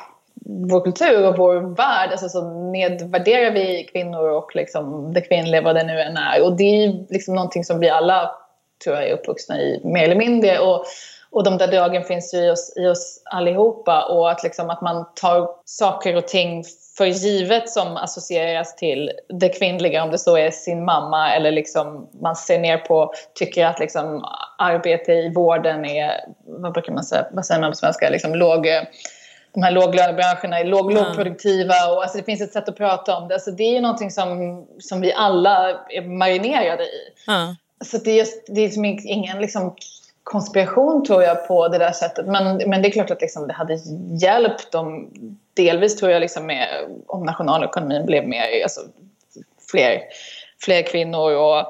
vår 0.71 0.81
kultur 0.81 1.27
och 1.27 1.37
vår 1.37 1.77
värld 1.77 2.11
alltså, 2.11 2.29
så 2.29 2.71
nedvärderar 2.73 3.51
vi 3.51 3.89
kvinnor 3.93 4.29
och 4.31 4.51
liksom, 4.55 5.13
det 5.13 5.21
kvinnliga 5.21 5.61
vad 5.61 5.77
det 5.77 5.85
nu 5.85 6.01
än 6.01 6.17
är. 6.17 6.43
Och 6.43 6.57
det 6.57 6.85
är 6.85 7.13
liksom 7.13 7.35
någonting 7.35 7.65
som 7.65 7.81
vi 7.81 7.89
alla 7.89 8.31
tror 8.85 8.97
jag 8.97 9.09
är 9.09 9.13
uppvuxna 9.13 9.61
i 9.61 9.81
mer 9.85 10.05
eller 10.05 10.17
mindre. 10.17 10.59
Och, 10.59 10.85
och 11.31 11.45
de 11.45 11.59
där 11.59 11.67
dragen 11.67 12.05
finns 12.05 12.35
ju 12.35 12.39
i 12.39 12.51
oss, 12.51 12.73
i 12.77 12.87
oss 12.87 13.23
allihopa 13.25 14.05
och 14.05 14.31
att, 14.31 14.43
liksom, 14.43 14.71
att 14.71 14.81
man 14.81 15.07
tar 15.15 15.51
saker 15.65 16.17
och 16.17 16.29
ting 16.29 16.65
för 16.97 17.07
givet 17.07 17.69
som 17.69 17.97
associeras 17.97 18.77
till 18.77 19.11
det 19.29 19.49
kvinnliga, 19.49 20.05
om 20.05 20.11
det 20.11 20.19
så 20.19 20.37
är 20.37 20.51
sin 20.51 20.85
mamma 20.85 21.35
eller 21.35 21.53
liksom 21.53 22.09
man 22.21 22.37
ser 22.37 22.59
ner 22.59 22.79
på, 22.79 23.13
tycker 23.35 23.67
att 23.67 23.79
liksom 23.79 24.25
arbete 24.59 25.13
i 25.13 25.33
vården 25.35 25.85
är, 25.85 26.13
vad 26.47 26.73
brukar 26.73 26.93
man 26.93 27.05
säga, 27.05 27.27
vad 27.33 27.47
säger 27.47 27.61
man 27.61 27.71
på 27.71 27.77
svenska, 27.77 28.11
liksom 28.11 28.35
låg, 28.35 28.67
de 29.55 29.63
här 29.63 29.71
låglönebranscherna 29.71 30.59
är 30.59 30.65
låg, 30.65 30.93
mm. 30.93 31.05
lågproduktiva 31.05 31.75
och 31.93 32.03
alltså 32.03 32.19
det 32.19 32.25
finns 32.25 32.41
ett 32.41 32.53
sätt 32.53 32.69
att 32.69 32.77
prata 32.77 33.17
om 33.17 33.29
det. 33.29 33.35
Alltså 33.35 33.51
det 33.51 33.63
är 33.63 33.73
ju 33.73 33.81
någonting 33.81 34.11
som, 34.11 34.67
som 34.79 35.01
vi 35.01 35.13
alla 35.13 35.69
är 35.89 36.03
marinerade 36.03 36.83
i. 36.83 37.13
Mm. 37.29 37.55
Så 37.85 37.99
det 37.99 38.11
är, 38.11 38.17
just, 38.17 38.47
det 38.49 38.61
är 38.61 38.69
som 38.69 38.85
ingen 38.85 39.41
liksom 39.41 39.77
konspiration 40.29 41.05
tror 41.05 41.23
jag 41.23 41.49
på 41.49 41.69
det 41.69 41.79
där 41.79 41.93
sättet. 41.93 42.27
Men, 42.27 42.57
men 42.67 42.83
det 42.83 42.89
är 42.89 42.91
klart 42.91 43.11
att 43.11 43.21
liksom 43.21 43.47
det 43.47 43.53
hade 43.53 43.79
hjälpt 44.23 44.73
dem 44.73 45.11
delvis 45.55 45.97
tror 45.97 46.11
jag 46.11 46.21
liksom 46.21 46.47
med, 46.47 46.69
om 47.07 47.25
nationalekonomin 47.25 48.07
blev 48.07 48.29
mer, 48.29 48.63
alltså, 48.63 48.81
fler, 49.71 50.01
fler 50.65 50.83
kvinnor. 50.83 51.37
Och 51.37 51.67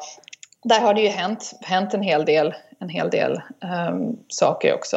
där 0.64 0.81
har 0.81 0.94
det 0.94 1.01
ju 1.01 1.09
hänt, 1.09 1.53
hänt 1.61 1.94
en 1.94 2.03
hel 2.03 2.25
del, 2.25 2.55
en 2.81 2.88
hel 2.88 3.11
del 3.11 3.40
um, 3.90 4.18
saker 4.29 4.75
också. 4.75 4.97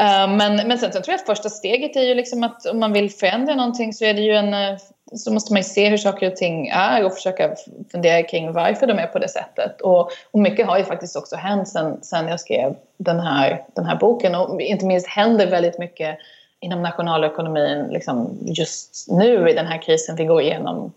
Uh, 0.00 0.36
men, 0.36 0.68
men 0.68 0.78
sen, 0.78 0.92
sen 0.92 1.02
tror 1.02 1.12
jag 1.12 1.20
att 1.20 1.26
första 1.26 1.48
steget 1.48 1.96
är 1.96 2.02
ju 2.02 2.14
liksom 2.14 2.44
att 2.44 2.66
om 2.66 2.80
man 2.80 2.92
vill 2.92 3.10
förändra 3.10 3.54
någonting 3.54 3.92
så 3.92 4.04
är 4.04 4.14
det 4.14 4.22
ju 4.22 4.32
en 4.32 4.54
eh, 4.54 4.78
så 5.16 5.32
måste 5.32 5.52
man 5.52 5.60
ju 5.60 5.64
se 5.64 5.88
hur 5.88 5.96
saker 5.96 6.30
och 6.30 6.36
ting 6.36 6.68
är 6.68 7.04
och 7.04 7.14
försöka 7.14 7.54
fundera 7.92 8.22
kring 8.22 8.52
varför 8.52 8.86
de 8.86 8.98
är 8.98 9.06
på 9.06 9.18
det 9.18 9.28
sättet. 9.28 9.80
Och, 9.80 10.10
och 10.30 10.40
mycket 10.40 10.66
har 10.66 10.78
ju 10.78 10.84
faktiskt 10.84 11.16
också 11.16 11.36
hänt 11.36 11.68
sen, 11.68 12.02
sen 12.02 12.28
jag 12.28 12.40
skrev 12.40 12.74
den 12.96 13.20
här, 13.20 13.64
den 13.74 13.84
här 13.84 13.96
boken. 13.96 14.34
Och 14.34 14.60
inte 14.60 14.86
minst 14.86 15.06
händer 15.06 15.46
väldigt 15.46 15.78
mycket 15.78 16.18
inom 16.60 16.82
nationalekonomin 16.82 17.88
liksom 17.90 18.38
just 18.46 19.06
nu 19.08 19.48
i 19.48 19.54
den 19.54 19.66
här 19.66 19.82
krisen 19.82 20.16
vi 20.16 20.24
går 20.24 20.42
igenom 20.42 20.92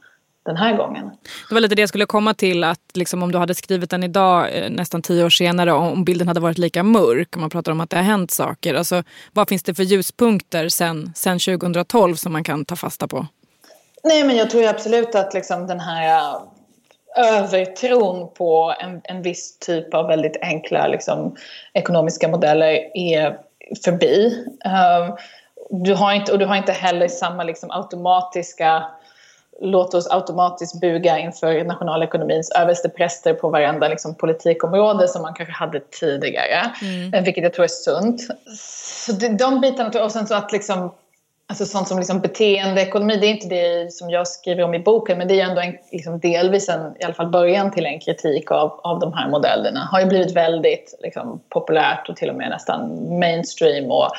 den 0.46 0.58
här 0.58 0.78
gången. 0.78 1.10
Det 1.50 1.56
var 1.56 1.62
lite 1.62 1.76
det 1.76 1.82
jag 1.82 1.90
skulle 1.90 2.06
komma 2.06 2.34
till, 2.34 2.64
att 2.64 2.80
liksom 2.94 3.24
om 3.24 3.32
du 3.32 3.38
hade 3.38 3.56
skrivit 3.56 3.90
den 3.90 4.04
idag, 4.04 4.58
eh, 4.58 4.70
nästan 4.70 5.02
tio 5.02 5.26
år 5.26 5.30
senare, 5.30 5.72
om 5.72 6.04
bilden 6.04 6.28
hade 6.28 6.40
varit 6.40 6.58
lika 6.58 6.84
mörk, 6.84 7.36
om 7.36 7.42
man 7.42 7.50
pratar 7.50 7.72
om 7.72 7.82
att 7.82 7.90
det 7.90 7.98
har 7.98 8.04
hänt 8.04 8.32
saker. 8.32 8.74
Alltså, 8.74 9.04
vad 9.32 9.50
finns 9.50 9.64
det 9.64 9.74
för 9.74 9.84
ljuspunkter 9.84 10.70
sen, 10.70 11.12
sen 11.16 11.40
2012 11.40 12.16
som 12.16 12.34
man 12.34 12.44
kan 12.44 12.66
ta 12.66 12.76
fasta 12.76 13.08
på? 13.08 13.28
Nej, 14.04 14.24
men 14.24 14.36
jag 14.36 14.50
tror 14.50 14.68
absolut 14.68 15.16
att 15.16 15.34
liksom 15.34 15.68
den 15.68 15.80
här 15.80 16.18
äh, 16.18 16.42
övertron 17.16 18.34
på 18.34 18.76
en, 18.80 19.02
en 19.04 19.22
viss 19.22 19.60
typ 19.60 19.94
av 19.94 20.08
väldigt 20.08 20.38
enkla 20.42 20.88
liksom, 20.88 21.36
ekonomiska 21.74 22.28
modeller 22.28 22.98
är 22.98 23.38
förbi. 23.84 24.46
Um, 24.66 25.18
du 25.84 25.94
har 25.94 26.14
inte, 26.14 26.32
och 26.32 26.40
du 26.40 26.46
har 26.46 26.56
inte 26.56 26.72
heller 26.72 27.08
samma 27.08 27.44
liksom, 27.44 27.72
automatiska 27.72 28.84
låt 29.62 29.94
oss 29.94 30.08
automatiskt 30.12 30.82
buga 30.82 31.20
inför 31.20 31.64
nationalekonomins 31.64 32.52
överstepräster 32.52 33.34
på 33.34 33.50
varenda 33.50 33.88
liksom, 33.88 34.16
politikområde 34.16 35.08
som 35.08 35.22
man 35.22 35.34
kanske 35.34 35.54
hade 35.54 35.80
tidigare. 35.80 36.72
Mm. 36.82 37.14
Eh, 37.14 37.24
vilket 37.24 37.44
jag 37.44 37.54
tror 37.54 37.64
är 37.64 37.68
sunt. 37.68 38.22
Så 39.06 39.12
de 39.12 39.62
bitarna, 39.62 40.04
och 40.04 40.12
sen 40.12 40.28
så 40.28 40.36
att 40.36 40.52
liksom 40.52 40.92
Alltså 41.52 41.66
sånt 41.66 41.88
som 41.88 41.98
liksom 41.98 42.20
beteendeekonomi, 42.20 43.18
det 43.18 43.28
är 43.28 43.32
inte 43.32 43.48
det 43.48 43.94
som 43.94 44.10
jag 44.10 44.28
skriver 44.28 44.64
om 44.64 44.74
i 44.74 44.80
boken 44.80 45.18
men 45.18 45.28
det 45.28 45.42
är 45.42 45.50
ändå 45.50 45.62
en, 45.62 45.78
liksom 45.92 46.20
delvis 46.20 46.70
en, 46.70 46.96
i 47.00 47.04
alla 47.04 47.14
fall 47.14 47.30
början 47.30 47.72
till 47.72 47.86
en 47.86 48.00
kritik 48.00 48.52
av, 48.52 48.80
av 48.84 49.00
de 49.00 49.14
här 49.14 49.30
modellerna. 49.30 49.90
Har 49.92 50.00
ju 50.00 50.06
blivit 50.06 50.32
väldigt 50.32 51.00
liksom, 51.00 51.42
populärt 51.50 52.10
och 52.10 52.16
till 52.16 52.30
och 52.30 52.36
med 52.36 52.50
nästan 52.50 53.10
mainstream. 53.20 53.92
Och, 53.92 54.10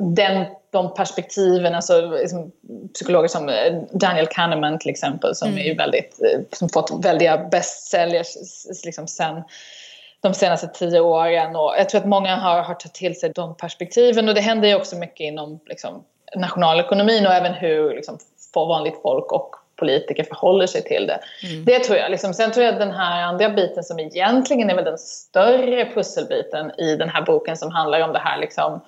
den, 0.00 0.44
de 0.70 0.94
perspektiven, 0.94 1.74
alltså 1.74 2.00
liksom, 2.10 2.52
psykologer 2.94 3.28
som 3.28 3.48
eh, 3.48 3.82
Daniel 3.92 4.26
Kahneman 4.26 4.78
till 4.78 4.90
exempel 4.90 5.34
som 5.34 5.48
mm. 5.48 5.70
är 5.70 5.76
väldigt, 5.76 6.20
eh, 6.22 6.40
som 6.52 6.68
fått 6.68 7.04
väldiga 7.04 7.38
bestsellers 7.38 8.36
liksom 8.84 9.06
sen 9.06 9.42
de 10.20 10.34
senaste 10.34 10.68
tio 10.68 11.00
åren 11.00 11.56
och 11.56 11.74
jag 11.78 11.88
tror 11.88 12.00
att 12.00 12.06
många 12.06 12.36
har, 12.36 12.62
har 12.62 12.74
tagit 12.74 12.94
till 12.94 13.20
sig 13.20 13.32
de 13.34 13.56
perspektiven 13.56 14.28
och 14.28 14.34
det 14.34 14.40
händer 14.40 14.68
ju 14.68 14.74
också 14.74 14.96
mycket 14.96 15.20
inom 15.20 15.60
liksom, 15.66 16.04
nationalekonomin 16.36 17.26
och 17.26 17.32
även 17.32 17.52
hur 17.52 17.94
liksom, 17.94 18.18
vanligt 18.54 19.02
folk 19.02 19.32
och 19.32 19.54
politiker 19.76 20.24
förhåller 20.24 20.66
sig 20.66 20.82
till 20.82 21.06
det. 21.06 21.20
Mm. 21.48 21.64
Det 21.64 21.78
tror 21.78 21.98
jag. 21.98 22.10
Liksom. 22.10 22.34
Sen 22.34 22.52
tror 22.52 22.66
jag 22.66 22.78
den 22.78 22.90
här 22.90 23.22
andra 23.22 23.50
biten 23.50 23.84
som 23.84 23.98
egentligen 23.98 24.70
är 24.70 24.74
väl 24.74 24.84
den 24.84 24.98
större 24.98 25.92
pusselbiten 25.94 26.80
i 26.80 26.96
den 26.96 27.08
här 27.08 27.22
boken 27.22 27.56
som 27.56 27.70
handlar 27.70 28.00
om 28.00 28.12
det 28.12 28.18
här 28.18 28.38
liksom, 28.38 28.80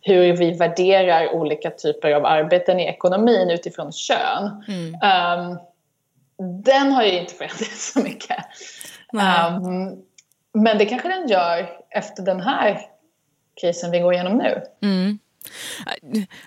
hur 0.00 0.36
vi 0.36 0.52
värderar 0.52 1.34
olika 1.34 1.70
typer 1.70 2.12
av 2.12 2.26
arbeten 2.26 2.80
i 2.80 2.84
ekonomin 2.84 3.50
utifrån 3.50 3.92
kön. 3.92 4.64
Mm. 4.68 4.94
Um, 4.94 5.58
den 6.64 6.92
har 6.92 7.02
ju 7.02 7.18
inte 7.18 7.34
förändrats 7.34 7.92
så 7.92 8.00
mycket. 8.00 8.36
Um, 9.12 10.02
men 10.52 10.78
det 10.78 10.86
kanske 10.86 11.08
den 11.08 11.28
gör 11.28 11.70
efter 11.90 12.22
den 12.22 12.40
här 12.40 12.80
krisen 13.60 13.90
vi 13.90 13.98
går 13.98 14.14
igenom 14.14 14.38
nu. 14.38 14.62
Mm. 14.82 15.18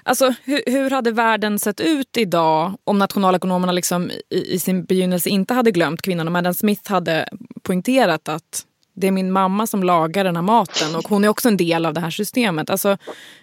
Alltså, 0.04 0.34
hur, 0.44 0.64
hur, 0.66 0.90
hade 0.90 1.12
världen 1.12 1.60
sett 1.60 1.80
ut 1.80 2.18
idag 2.18 2.74
om 2.84 3.00
nationalekonomerna 3.00 3.72
liksom 3.72 4.12
i, 4.30 4.54
i, 4.54 4.60
sin 4.60 4.84
begynnelse 4.86 5.30
inte 5.30 5.54
hade 5.54 5.72
glömt 5.72 6.02
kvinnan 6.02 6.28
och 6.28 6.36
Adam 6.36 6.54
Smith 6.54 6.92
hade 6.92 7.26
poängterat 7.64 8.30
att 8.30 8.66
det 8.94 9.08
är 9.08 9.12
min 9.12 9.32
mamma 9.32 9.68
som 9.68 9.84
lagar 9.84 10.24
den 10.24 10.36
här 10.36 10.44
maten 10.44 10.96
och 10.96 11.08
hon 11.08 11.24
är 11.24 11.28
också 11.28 11.48
en 11.48 11.58
del 11.58 11.86
av 11.86 11.94
det 11.94 12.02
här 12.02 12.10
systemet. 12.10 12.70
Alltså, 12.70 12.98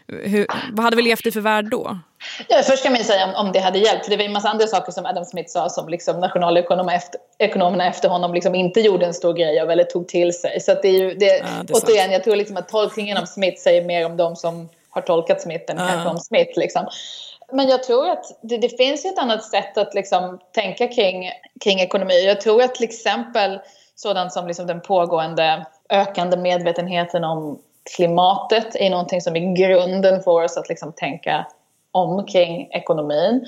hur, 0.08 0.46
vad 0.72 0.84
hade 0.84 0.96
vi 0.96 1.02
levt 1.02 1.26
i 1.26 1.30
för 1.30 1.40
värld 1.40 1.70
då? 1.70 1.98
Ja, 2.48 2.62
först 2.62 2.82
kan 2.82 2.92
man 2.92 3.04
säga 3.04 3.24
om, 3.24 3.46
om 3.46 3.52
det 3.52 3.60
hade 3.60 3.78
hjälpt. 3.78 4.04
För 4.04 4.10
det 4.10 4.16
var 4.16 4.24
en 4.24 4.32
massa 4.32 4.48
andra 4.48 4.66
saker 4.66 4.92
som 4.92 5.06
Adam 5.06 5.24
Smith 5.24 5.50
sa 5.50 5.68
som 5.68 5.88
liksom 5.88 6.20
nationalekonomerna 6.20 6.94
efter, 6.94 7.20
efter 7.88 8.08
honom 8.08 8.34
liksom 8.34 8.54
inte 8.54 8.80
gjorde 8.80 9.06
en 9.06 9.14
stor 9.14 9.34
grej 9.34 9.60
av 9.60 9.70
eller 9.70 9.84
tog 9.84 10.08
till 10.08 10.32
sig. 10.32 10.60
Så 10.60 10.74
det 10.82 10.88
är 10.88 10.98
ju, 10.98 11.14
det, 11.14 11.26
ja, 11.26 11.44
det 11.64 11.72
återigen, 11.72 12.02
sant. 12.02 12.12
jag 12.12 12.24
tror 12.24 12.36
liksom 12.36 12.56
att 12.56 12.68
tolkningen 12.68 13.16
av 13.16 13.24
Smith 13.24 13.62
säger 13.62 13.84
mer 13.84 14.06
om 14.06 14.16
de 14.16 14.36
som 14.36 14.68
har 14.98 15.06
tolkat 15.06 15.40
Smith 15.40 15.70
än 15.70 15.76
kanske 15.76 16.08
om 16.08 16.18
Smith. 16.18 16.58
Liksom. 16.58 16.86
Men 17.52 17.68
jag 17.68 17.82
tror 17.82 18.10
att 18.10 18.24
det, 18.42 18.58
det, 18.58 18.76
finns 18.76 19.04
ett 19.04 19.18
annat 19.18 19.44
sätt 19.44 19.78
att 19.78 19.94
liksom 19.94 20.38
tänka 20.54 20.88
kring, 20.88 21.30
kring 21.64 21.80
ekonomi. 21.80 22.24
Jag 22.26 22.40
tror 22.40 22.62
att 22.62 22.74
till 22.74 22.84
exempel 22.84 23.60
sådant 23.94 24.32
som 24.32 24.46
liksom 24.46 24.66
den 24.66 24.80
pågående 24.80 25.66
ökande 25.88 26.36
medvetenheten 26.36 27.24
om 27.24 27.58
klimatet 27.96 28.76
är 28.76 28.90
någonting 28.90 29.20
som 29.20 29.36
i 29.36 29.54
grunden 29.54 30.22
får 30.22 30.42
oss 30.42 30.56
att 30.56 30.68
liksom 30.68 30.92
tänka 30.92 31.46
om 31.92 32.26
kring 32.26 32.68
ekonomin. 32.70 33.46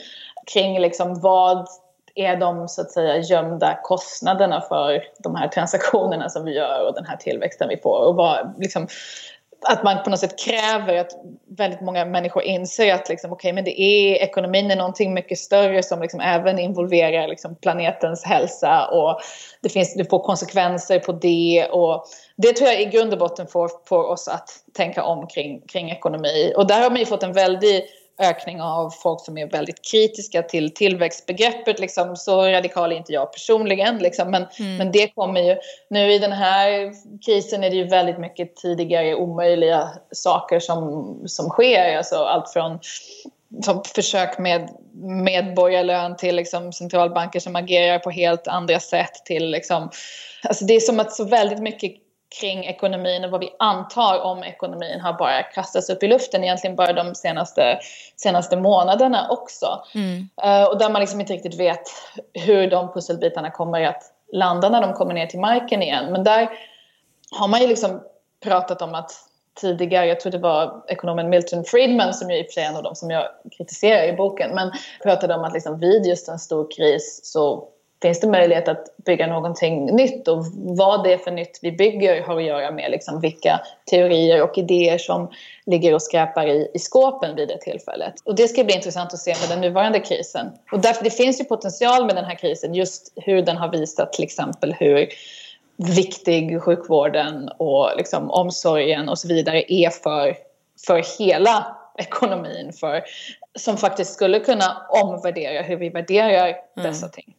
Kring 0.53 0.81
liksom 0.81 1.21
vad 1.21 1.69
är 2.15 2.37
de 2.37 2.69
så 2.69 2.81
att 2.81 2.91
säga 2.91 3.17
gömda 3.17 3.79
kostnaderna 3.83 4.61
för 4.61 5.05
de 5.19 5.35
här 5.35 5.49
transaktionerna 5.49 6.29
som 6.29 6.45
vi 6.45 6.55
gör 6.55 6.89
och 6.89 6.95
den 6.95 7.07
här 7.07 7.17
tillväxten 7.17 7.69
vi 7.69 7.77
får. 7.77 8.07
Och 8.07 8.17
vad, 8.17 8.55
liksom, 8.59 8.89
att 9.69 9.85
man 9.85 10.03
på 10.03 10.11
något 10.11 10.21
sätt 10.21 10.39
kräver 10.39 10.97
att 10.97 11.13
väldigt 11.49 11.81
många 11.81 12.05
människor 12.05 12.43
inser 12.43 12.95
att 12.95 13.09
liksom, 13.09 13.33
okay, 13.33 13.53
men 13.53 13.65
det 13.65 13.81
är, 13.81 14.15
ekonomin 14.15 14.71
är 14.71 14.77
någonting 14.77 15.15
mycket 15.15 15.39
större 15.39 15.83
som 15.83 16.03
liksom 16.03 16.21
även 16.21 16.59
involverar 16.59 17.29
liksom 17.29 17.55
planetens 17.55 18.25
hälsa 18.25 18.87
och 18.87 19.21
det, 19.61 19.69
finns, 19.69 19.95
det 19.95 20.11
får 20.11 20.19
konsekvenser 20.19 20.99
på 20.99 21.13
det. 21.13 21.69
Och 21.71 22.07
det 22.37 22.53
tror 22.53 22.69
jag 22.69 22.81
i 22.81 22.85
grund 22.85 23.13
och 23.13 23.19
botten 23.19 23.47
får, 23.47 23.71
får 23.89 24.05
oss 24.05 24.29
att 24.29 24.49
tänka 24.75 25.05
om 25.05 25.27
kring, 25.27 25.61
kring 25.61 25.91
ekonomi. 25.91 26.53
Och 26.57 26.67
där 26.67 26.83
har 26.83 26.91
man 26.91 26.99
ju 26.99 27.07
fått 27.07 27.23
en 27.23 27.33
väldig 27.33 27.85
ökning 28.21 28.63
av 28.63 28.91
folk 28.91 29.25
som 29.25 29.39
är 29.39 29.47
väldigt 29.47 29.91
kritiska 29.91 30.43
till 30.43 30.75
tillväxtbegreppet. 30.75 31.81
Liksom, 31.81 32.17
så 32.17 32.43
radikal 32.43 32.93
är 32.93 32.97
inte 32.97 33.13
jag 33.13 33.33
personligen, 33.33 33.99
liksom, 33.99 34.31
men, 34.31 34.47
mm. 34.59 34.77
men 34.77 34.93
det 34.93 35.09
kommer 35.09 35.41
ju... 35.41 35.57
Nu 35.91 36.13
i 36.13 36.19
den 36.19 36.33
här 36.33 36.93
krisen 37.27 37.65
är 37.65 37.71
det 37.71 37.77
ju 37.77 37.85
väldigt 37.85 38.19
mycket 38.19 38.57
tidigare 38.57 39.15
omöjliga 39.15 39.89
saker 40.13 40.61
som, 40.61 41.23
som 41.27 41.49
sker. 41.49 41.97
Alltså 41.97 42.17
allt 42.17 42.53
från 42.53 42.79
som 43.63 43.83
försök 43.95 44.39
med 44.39 44.71
medborgarlön 45.03 46.17
till 46.17 46.37
liksom 46.37 46.73
centralbanker 46.73 47.41
som 47.41 47.57
agerar 47.57 47.99
på 47.99 48.11
helt 48.11 48.49
andra 48.49 48.81
sätt 48.81 49.25
till 49.25 49.51
liksom, 49.51 49.91
alltså 50.43 50.65
det 50.65 50.75
är 50.77 50.81
som 50.81 51.01
att 51.01 51.13
så 51.13 51.25
väldigt 51.25 51.59
mycket 51.59 51.93
kring 52.39 52.65
ekonomin 52.65 53.25
och 53.25 53.31
vad 53.31 53.41
vi 53.41 53.55
antar 53.59 54.21
om 54.21 54.45
ekonomin 54.45 55.01
har 55.01 55.13
bara 55.13 55.43
kastats 55.43 55.91
upp 55.91 56.03
i 56.03 56.09
luften 56.09 56.45
egentligen 56.45 56.77
bara 56.77 56.93
de 56.93 57.15
senaste, 57.15 57.79
senaste 58.17 58.57
månaderna 58.57 59.29
också. 59.31 59.85
Mm. 59.95 60.29
Uh, 60.45 60.65
och 60.65 60.79
där 60.79 60.91
man 60.91 61.01
liksom 61.01 61.21
inte 61.21 61.33
riktigt 61.33 61.61
vet 61.61 61.89
hur 62.33 62.71
de 62.71 62.93
pusselbitarna 62.93 63.51
kommer 63.51 63.83
att 63.83 64.03
landa 64.33 64.69
när 64.69 64.81
de 64.81 64.93
kommer 64.93 65.15
ner 65.15 65.27
till 65.27 65.41
marken 65.41 65.83
igen. 65.83 66.13
Men 66.13 66.25
där 66.25 66.49
har 67.39 67.49
man 67.49 67.61
ju 67.61 67.67
liksom 67.67 68.01
pratat 68.43 68.83
om 68.83 68.95
att 68.95 69.13
tidigare, 69.61 70.07
jag 70.07 70.21
tror 70.21 70.33
det 70.33 70.39
var 70.39 70.85
ekonomen 70.89 71.29
Milton 71.29 71.65
Friedman 71.65 72.15
som 72.15 72.31
ju 72.31 72.39
i 72.39 72.43
och 72.43 72.47
för 72.47 72.53
sig 72.53 72.63
är 72.63 72.69
en 72.69 72.77
av 72.77 72.83
de 72.83 72.95
som 72.95 73.11
jag 73.11 73.29
kritiserar 73.57 74.09
i 74.09 74.13
boken, 74.13 74.55
men 74.55 74.73
pratade 75.03 75.35
om 75.35 75.45
att 75.45 75.53
liksom 75.53 75.79
vid 75.79 76.07
just 76.07 76.29
en 76.29 76.39
stor 76.39 76.71
kris 76.71 77.21
så 77.23 77.69
finns 78.03 78.21
det 78.21 78.27
möjlighet 78.27 78.69
att 78.69 78.97
bygga 78.97 79.27
någonting 79.27 79.87
nytt 79.87 80.29
och 80.29 80.45
vad 80.55 81.05
det 81.05 81.13
är 81.13 81.19
för 81.19 81.31
nytt 81.31 81.59
vi 81.63 81.73
bygger 81.73 82.23
har 82.23 82.37
att 82.37 82.45
göra 82.45 82.71
med 82.71 82.91
liksom 82.91 83.21
vilka 83.21 83.61
teorier 83.91 84.43
och 84.43 84.59
idéer 84.59 84.99
som 84.99 85.31
ligger 85.67 85.95
och 85.95 86.03
skräpar 86.03 86.47
i, 86.47 86.71
i 86.75 86.79
skåpen 86.79 87.37
vid 87.37 87.49
det 87.49 87.59
tillfället. 87.59 88.15
Och 88.25 88.35
det 88.35 88.49
ska 88.49 88.65
bli 88.65 88.75
intressant 88.75 89.15
att 89.15 89.19
se 89.19 89.31
med 89.31 89.49
den 89.49 89.61
nuvarande 89.61 90.01
krisen. 90.01 90.47
Och 90.73 90.81
därför, 90.81 91.05
det 91.05 91.11
finns 91.11 91.41
ju 91.41 91.45
potential 91.45 92.07
med 92.07 92.17
den 92.17 92.25
här 92.25 92.35
krisen, 92.35 92.75
just 92.75 93.13
hur 93.17 93.43
den 93.43 93.57
har 93.57 93.69
visat 93.69 94.13
till 94.13 94.25
exempel 94.25 94.73
hur 94.73 95.09
viktig 95.77 96.63
sjukvården 96.63 97.49
och 97.49 97.91
liksom 97.97 98.31
omsorgen 98.31 99.09
och 99.09 99.19
så 99.19 99.29
vidare 99.29 99.73
är 99.73 99.91
för, 99.91 100.37
för 100.87 101.19
hela 101.19 101.77
ekonomin, 101.99 102.73
för, 102.73 103.03
som 103.59 103.77
faktiskt 103.77 104.13
skulle 104.13 104.41
kunna 104.41 104.87
omvärdera 104.89 105.63
hur 105.63 105.77
vi 105.77 105.89
värderar 105.89 106.57
dessa 106.77 107.07
mm. 107.07 107.11
ting. 107.11 107.35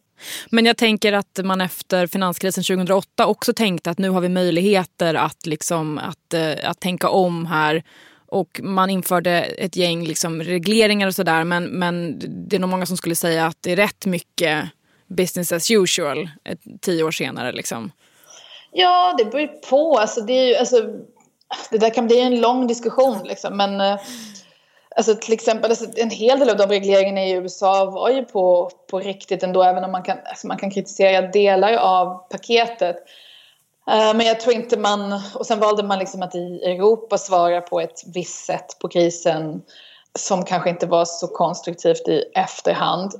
Men 0.50 0.66
jag 0.66 0.76
tänker 0.76 1.12
att 1.12 1.40
man 1.44 1.60
efter 1.60 2.06
finanskrisen 2.06 2.64
2008 2.64 3.26
också 3.26 3.52
tänkte 3.52 3.90
att 3.90 3.98
nu 3.98 4.10
har 4.10 4.20
vi 4.20 4.28
möjligheter 4.28 5.14
att, 5.14 5.46
liksom, 5.46 5.98
att, 5.98 6.34
eh, 6.34 6.70
att 6.70 6.80
tänka 6.80 7.08
om 7.08 7.46
här. 7.46 7.82
Och 8.26 8.60
man 8.62 8.90
införde 8.90 9.30
ett 9.42 9.76
gäng 9.76 10.04
liksom 10.04 10.42
regleringar 10.42 11.06
och 11.06 11.14
sådär 11.14 11.44
men, 11.44 11.64
men 11.64 12.18
det 12.48 12.56
är 12.56 12.60
nog 12.60 12.70
många 12.70 12.86
som 12.86 12.96
skulle 12.96 13.14
säga 13.14 13.46
att 13.46 13.56
det 13.60 13.72
är 13.72 13.76
rätt 13.76 14.06
mycket 14.06 14.64
business 15.06 15.52
as 15.52 15.70
usual 15.70 16.30
eh, 16.44 16.58
tio 16.80 17.04
år 17.04 17.10
senare. 17.10 17.52
Liksom. 17.52 17.92
Ja, 18.72 19.14
det 19.18 19.24
beror 19.24 19.46
på. 19.46 19.98
Alltså, 19.98 20.20
det, 20.20 20.32
är 20.32 20.46
ju, 20.46 20.54
alltså, 20.56 20.76
det 21.70 21.78
där 21.78 21.94
kan 21.94 22.06
bli 22.06 22.20
en 22.20 22.40
lång 22.40 22.66
diskussion. 22.66 23.18
Liksom. 23.24 23.56
Men 23.56 23.80
eh, 23.80 24.00
Alltså 24.96 25.14
till 25.14 25.32
exempel, 25.34 25.70
alltså 25.70 25.86
en 25.96 26.10
hel 26.10 26.38
del 26.38 26.50
av 26.50 26.56
de 26.56 26.66
regleringarna 26.66 27.24
i 27.24 27.32
USA 27.32 27.84
var 27.84 28.10
ju 28.10 28.24
på, 28.24 28.70
på 28.90 28.98
riktigt 28.98 29.42
ändå, 29.42 29.62
även 29.62 29.84
om 29.84 29.92
man 29.92 30.02
kan, 30.02 30.18
alltså 30.24 30.46
man 30.46 30.56
kan 30.56 30.70
kritisera 30.70 31.26
delar 31.26 31.72
av 31.72 32.28
paketet. 32.30 32.96
Uh, 33.90 34.14
men 34.14 34.26
jag 34.26 34.40
tror 34.40 34.54
inte 34.54 34.78
man, 34.78 35.20
och 35.34 35.46
sen 35.46 35.60
valde 35.60 35.82
man 35.82 35.98
liksom 35.98 36.22
att 36.22 36.34
i 36.34 36.62
Europa 36.64 37.18
svara 37.18 37.60
på 37.60 37.80
ett 37.80 38.02
visst 38.14 38.44
sätt 38.44 38.78
på 38.80 38.88
krisen 38.88 39.62
som 40.18 40.44
kanske 40.44 40.70
inte 40.70 40.86
var 40.86 41.04
så 41.04 41.26
konstruktivt 41.28 42.08
i 42.08 42.24
efterhand. 42.34 43.12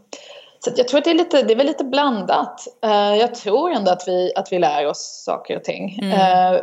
Så 0.64 0.70
jag 0.76 0.88
tror 0.88 0.98
att 0.98 1.04
det 1.04 1.10
är, 1.10 1.14
lite, 1.14 1.42
det 1.42 1.52
är 1.52 1.56
väl 1.56 1.66
lite 1.66 1.84
blandat. 1.84 2.66
Uh, 2.84 3.16
jag 3.16 3.34
tror 3.34 3.70
ändå 3.70 3.90
att 3.90 4.08
vi, 4.08 4.32
att 4.36 4.52
vi 4.52 4.58
lär 4.58 4.86
oss 4.86 5.22
saker 5.24 5.56
och 5.56 5.64
ting. 5.64 5.98
Mm. 6.02 6.54
Uh, 6.54 6.60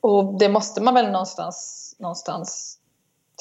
och 0.00 0.24
det 0.38 0.48
måste 0.48 0.82
man 0.82 0.94
väl 0.94 1.10
någonstans, 1.10 1.96
någonstans 1.98 2.79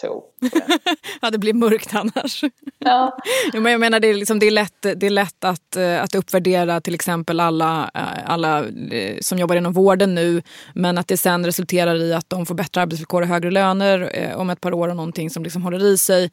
tro. 0.02 0.24
ja, 1.22 1.30
det 1.30 1.38
blir 1.38 1.54
mörkt 1.54 1.96
annars. 1.96 2.44
Ja. 2.78 3.18
men 3.54 3.72
jag 3.72 3.80
menar, 3.80 4.00
det 4.00 4.08
är, 4.08 4.14
liksom, 4.14 4.40
det 4.40 4.48
är 4.48 4.52
lätt, 4.52 4.82
det 4.82 5.04
är 5.04 5.10
lätt 5.10 5.44
att, 5.44 5.76
eh, 5.76 6.04
att 6.04 6.16
uppvärdera 6.16 6.82
till 6.82 6.96
exempel 6.96 7.40
alla, 7.40 7.92
eh, 7.94 8.32
alla 8.32 8.66
eh, 8.92 9.18
som 9.22 9.38
jobbar 9.38 9.56
inom 9.56 9.74
vården 9.74 10.16
nu 10.16 10.42
men 10.74 10.98
att 10.98 11.08
det 11.08 11.18
sen 11.18 11.46
resulterar 11.46 11.96
i 11.96 12.14
att 12.14 12.30
de 12.30 12.46
får 12.46 12.56
bättre 12.56 12.82
arbetsvillkor 12.82 13.22
och 13.22 13.28
högre 13.28 13.52
löner 13.52 14.12
om 14.36 14.50
ett 14.50 14.62
par 14.62 14.74
år 14.74 14.88
och 14.88 14.96
någonting 14.96 15.30
som 15.30 15.44
liksom 15.44 15.64
håller 15.64 15.84
i 15.84 15.98
sig 15.98 16.32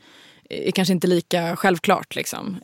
är 0.48 0.70
kanske 0.70 0.92
inte 0.94 1.06
lika 1.06 1.56
självklart. 1.56 2.16
Liksom. 2.16 2.60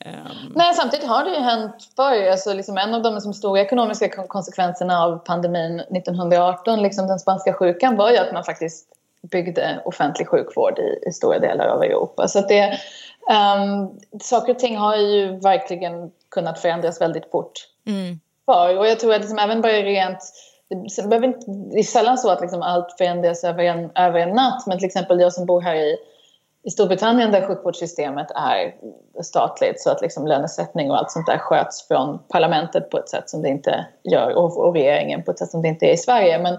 Nej, 0.55 0.75
samtidigt 0.75 1.07
har 1.07 1.25
det 1.25 1.31
ju 1.31 1.41
hänt 1.41 1.75
förr. 1.97 2.31
Alltså, 2.31 2.53
liksom 2.53 2.79
en 2.79 2.95
av 2.95 3.03
de 3.03 3.15
liksom, 3.15 3.35
stora 3.35 3.61
ekonomiska 3.61 4.27
konsekvenserna 4.27 5.03
av 5.03 5.19
pandemin 5.19 5.81
1918, 5.81 6.83
liksom 6.83 7.07
den 7.07 7.19
spanska 7.19 7.53
sjukan, 7.53 7.97
var 7.97 8.11
ju 8.11 8.17
att 8.17 8.33
man 8.33 8.45
faktiskt 8.45 8.89
byggde 9.31 9.83
offentlig 9.85 10.29
sjukvård 10.29 10.79
i, 10.79 11.09
i 11.09 11.13
stora 11.13 11.39
delar 11.39 11.67
av 11.67 11.83
Europa. 11.83 12.29
Så 12.29 12.41
det, 12.41 12.79
um, 13.31 14.01
saker 14.21 14.53
och 14.53 14.59
ting 14.59 14.77
har 14.77 14.97
ju 14.97 15.41
verkligen 15.41 16.11
kunnat 16.31 16.59
förändras 16.59 17.01
väldigt 17.01 17.31
fort 17.31 17.53
mm. 17.87 18.21
för. 18.47 18.79
Och 18.79 18.87
jag 18.87 19.01
tror 19.01 19.15
att 19.15 19.21
liksom 19.21 19.39
även 19.39 19.63
bara 19.63 19.73
rent 19.73 20.19
det, 20.97 21.09
behöver 21.09 21.27
inte, 21.27 21.51
det 21.51 21.79
är 21.79 21.83
sällan 21.83 22.19
så 22.19 22.31
att 22.31 22.41
liksom 22.41 22.63
allt 22.63 22.95
förändras 22.99 23.45
över 23.45 23.65
en, 23.65 23.91
över 23.95 24.19
en 24.19 24.35
natt. 24.35 24.67
Men 24.67 24.79
till 24.79 24.87
exempel 24.87 25.21
jag 25.21 25.33
som 25.33 25.47
bor 25.47 25.61
här 25.61 25.75
i, 25.75 25.97
i 26.65 26.71
Storbritannien 26.71 27.33
där 27.33 27.47
sjukvårdssystemet 27.47 28.27
är 28.35 28.75
statligt 29.23 29.81
så 29.81 29.91
att 29.91 30.01
liksom 30.01 30.27
lönesättning 30.27 30.91
och 30.91 30.99
allt 30.99 31.11
sånt 31.11 31.27
där 31.27 31.39
sköts 31.39 31.89
från 31.89 32.19
parlamentet 32.29 32.91
på 32.91 32.99
ett 32.99 33.09
sätt 33.09 33.31
som 33.31 33.43
det 33.43 33.49
inte 33.49 33.87
gör 34.03 34.35
och, 34.35 34.59
och 34.59 34.75
regeringen 34.75 35.23
på 35.23 35.31
ett 35.31 35.39
sätt 35.39 35.51
som 35.51 35.63
det 35.63 35.69
inte 35.69 35.87
är 35.87 35.93
i 35.93 35.97
Sverige. 35.97 36.39
Men 36.39 36.59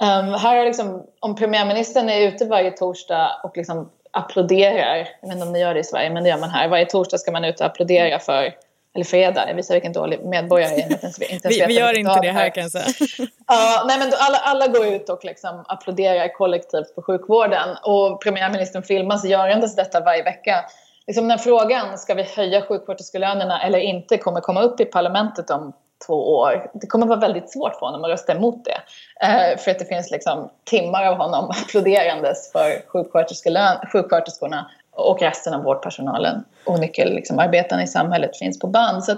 um, 0.00 0.34
här 0.34 0.56
är 0.56 0.64
liksom, 0.64 1.06
om 1.20 1.36
premiärministern 1.36 2.08
är 2.08 2.28
ute 2.28 2.44
varje 2.44 2.70
torsdag 2.70 3.40
och 3.44 3.56
liksom 3.56 3.90
applåderar, 4.12 4.96
jag 4.96 5.28
vet 5.28 5.34
inte 5.34 5.46
om 5.46 5.52
ni 5.52 5.60
gör 5.60 5.74
det 5.74 5.80
i 5.80 5.84
Sverige 5.84 6.10
men 6.10 6.22
det 6.22 6.28
gör 6.28 6.38
man 6.38 6.50
här, 6.50 6.68
varje 6.68 6.86
torsdag 6.86 7.18
ska 7.18 7.32
man 7.32 7.44
ut 7.44 7.60
och 7.60 7.66
applådera 7.66 8.18
för 8.18 8.54
eller 8.94 9.04
fredag, 9.04 9.48
jag 9.48 9.54
visar 9.54 9.74
vilken 9.74 9.92
dålig 9.92 10.24
medborgare 10.24 10.70
jag 10.70 10.80
är. 10.80 10.92
Inte 10.92 11.06
ens, 11.06 11.18
inte 11.18 11.48
vi, 11.48 11.64
vi 11.66 11.78
gör 11.78 11.98
inte 11.98 12.20
det 12.22 12.30
här 12.30 12.50
kan 12.50 12.62
jag 12.62 12.72
säga. 12.72 12.84
ja, 13.46 13.84
nej, 13.86 13.98
men 13.98 14.12
alla, 14.18 14.38
alla 14.38 14.66
går 14.66 14.86
ut 14.86 15.08
och 15.08 15.24
liksom 15.24 15.64
applåderar 15.68 16.34
kollektivt 16.34 16.94
på 16.94 17.02
sjukvården 17.02 17.76
och 17.82 18.22
premiärministern 18.22 18.82
filmas 18.82 19.24
görandes 19.24 19.76
detta 19.76 20.00
varje 20.00 20.22
vecka. 20.22 20.64
Liksom 21.06 21.28
när 21.28 21.38
frågan, 21.38 21.98
ska 21.98 22.14
vi 22.14 22.22
höja 22.22 22.62
sjuksköterskelönerna 22.62 23.62
eller 23.62 23.78
inte, 23.78 24.16
kommer 24.16 24.40
komma 24.40 24.62
upp 24.62 24.80
i 24.80 24.84
parlamentet 24.84 25.50
om 25.50 25.72
två 26.06 26.36
år. 26.36 26.70
Det 26.74 26.86
kommer 26.86 27.06
vara 27.06 27.18
väldigt 27.18 27.50
svårt 27.50 27.76
för 27.76 27.86
honom 27.86 28.04
att 28.04 28.10
rösta 28.10 28.32
emot 28.32 28.64
det. 28.64 28.80
Eh, 29.26 29.58
för 29.58 29.70
att 29.70 29.78
det 29.78 29.84
finns 29.84 30.10
liksom 30.10 30.50
timmar 30.64 31.04
av 31.04 31.16
honom 31.16 31.50
applåderandes 31.64 32.52
för 32.52 32.88
sjuksköterskorna 32.88 34.70
och 34.92 35.20
resten 35.20 35.54
av 35.54 35.62
vårdpersonalen 35.62 36.44
och 36.64 36.80
nyckelarbetarna 36.80 37.54
liksom, 37.54 37.80
i 37.80 37.86
samhället 37.86 38.36
finns 38.36 38.58
på 38.58 38.66
band. 38.66 39.04
Så 39.04 39.16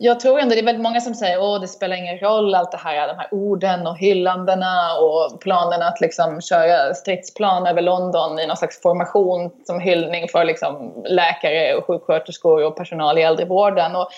jag 0.00 0.20
tror 0.20 0.38
ändå 0.38 0.54
det 0.54 0.60
är 0.60 0.64
väldigt 0.64 0.82
många 0.82 1.00
som 1.00 1.14
säger 1.14 1.54
att 1.54 1.60
det 1.60 1.68
spelar 1.68 1.96
ingen 1.96 2.18
roll 2.18 2.54
allt 2.54 2.72
det 2.72 2.78
här, 2.78 3.08
de 3.08 3.18
här 3.18 3.28
orden 3.30 3.86
och 3.86 3.98
hyllandena 3.98 4.98
och 4.98 5.40
planerna 5.40 5.88
att 5.88 6.00
liksom 6.00 6.40
köra 6.40 6.94
stridsplan 6.94 7.66
över 7.66 7.82
London 7.82 8.38
i 8.38 8.46
någon 8.46 8.56
slags 8.56 8.82
formation 8.82 9.50
som 9.66 9.80
hyllning 9.80 10.28
för 10.28 10.44
liksom 10.44 11.04
läkare 11.06 11.74
och 11.74 11.84
sjuksköterskor 11.84 12.64
och 12.64 12.76
personal 12.76 13.18
i 13.18 13.22
äldrevården. 13.22 13.96
Och 13.96 14.08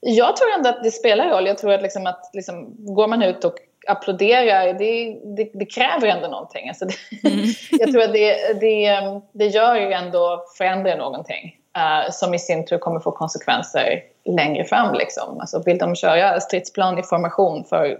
jag 0.00 0.36
tror 0.36 0.50
ändå 0.56 0.68
att 0.68 0.82
det 0.82 0.90
spelar 0.90 1.28
roll. 1.28 1.46
Jag 1.46 1.58
tror 1.58 1.72
att, 1.72 1.82
liksom 1.82 2.06
att 2.06 2.30
liksom, 2.32 2.74
går 2.78 3.08
man 3.08 3.22
ut 3.22 3.44
och 3.44 3.54
applåderar, 3.88 4.74
det, 4.74 5.20
det, 5.36 5.50
det, 5.54 5.66
kräver 5.66 6.08
ändå 6.08 6.28
någonting. 6.28 6.68
Alltså 6.68 6.84
det, 6.84 7.28
mm. 7.28 7.44
jag 7.70 7.92
tror 7.92 8.02
att 8.02 8.12
det, 8.12 8.60
det, 8.60 9.00
det 9.32 9.46
gör 9.46 9.76
ju 9.76 9.92
ändå, 9.92 10.44
förändrar 10.58 10.96
någonting. 10.96 11.56
Uh, 11.78 12.10
som 12.10 12.34
i 12.34 12.38
sin 12.38 12.66
tur 12.66 12.78
kommer 12.78 13.00
få 13.00 13.10
konsekvenser 13.10 14.02
längre 14.24 14.64
fram. 14.64 14.94
Liksom. 14.94 15.40
Alltså 15.40 15.62
vill 15.66 15.78
de 15.78 15.96
köra 15.96 16.40
stridsplan 16.40 16.98
i 16.98 17.02
formation 17.02 17.64
för 17.64 17.98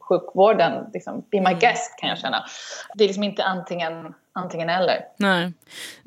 sjukvården, 0.00 0.86
liksom, 0.92 1.24
be 1.30 1.40
my 1.40 1.46
mm. 1.46 1.58
guest 1.58 1.98
kan 1.98 2.08
jag 2.08 2.18
känna. 2.18 2.44
Det 2.94 3.04
är 3.04 3.08
liksom 3.08 3.24
inte 3.24 3.44
antingen 3.44 4.14
antingen 4.34 4.68
eller. 4.68 5.00
Nej. 5.16 5.52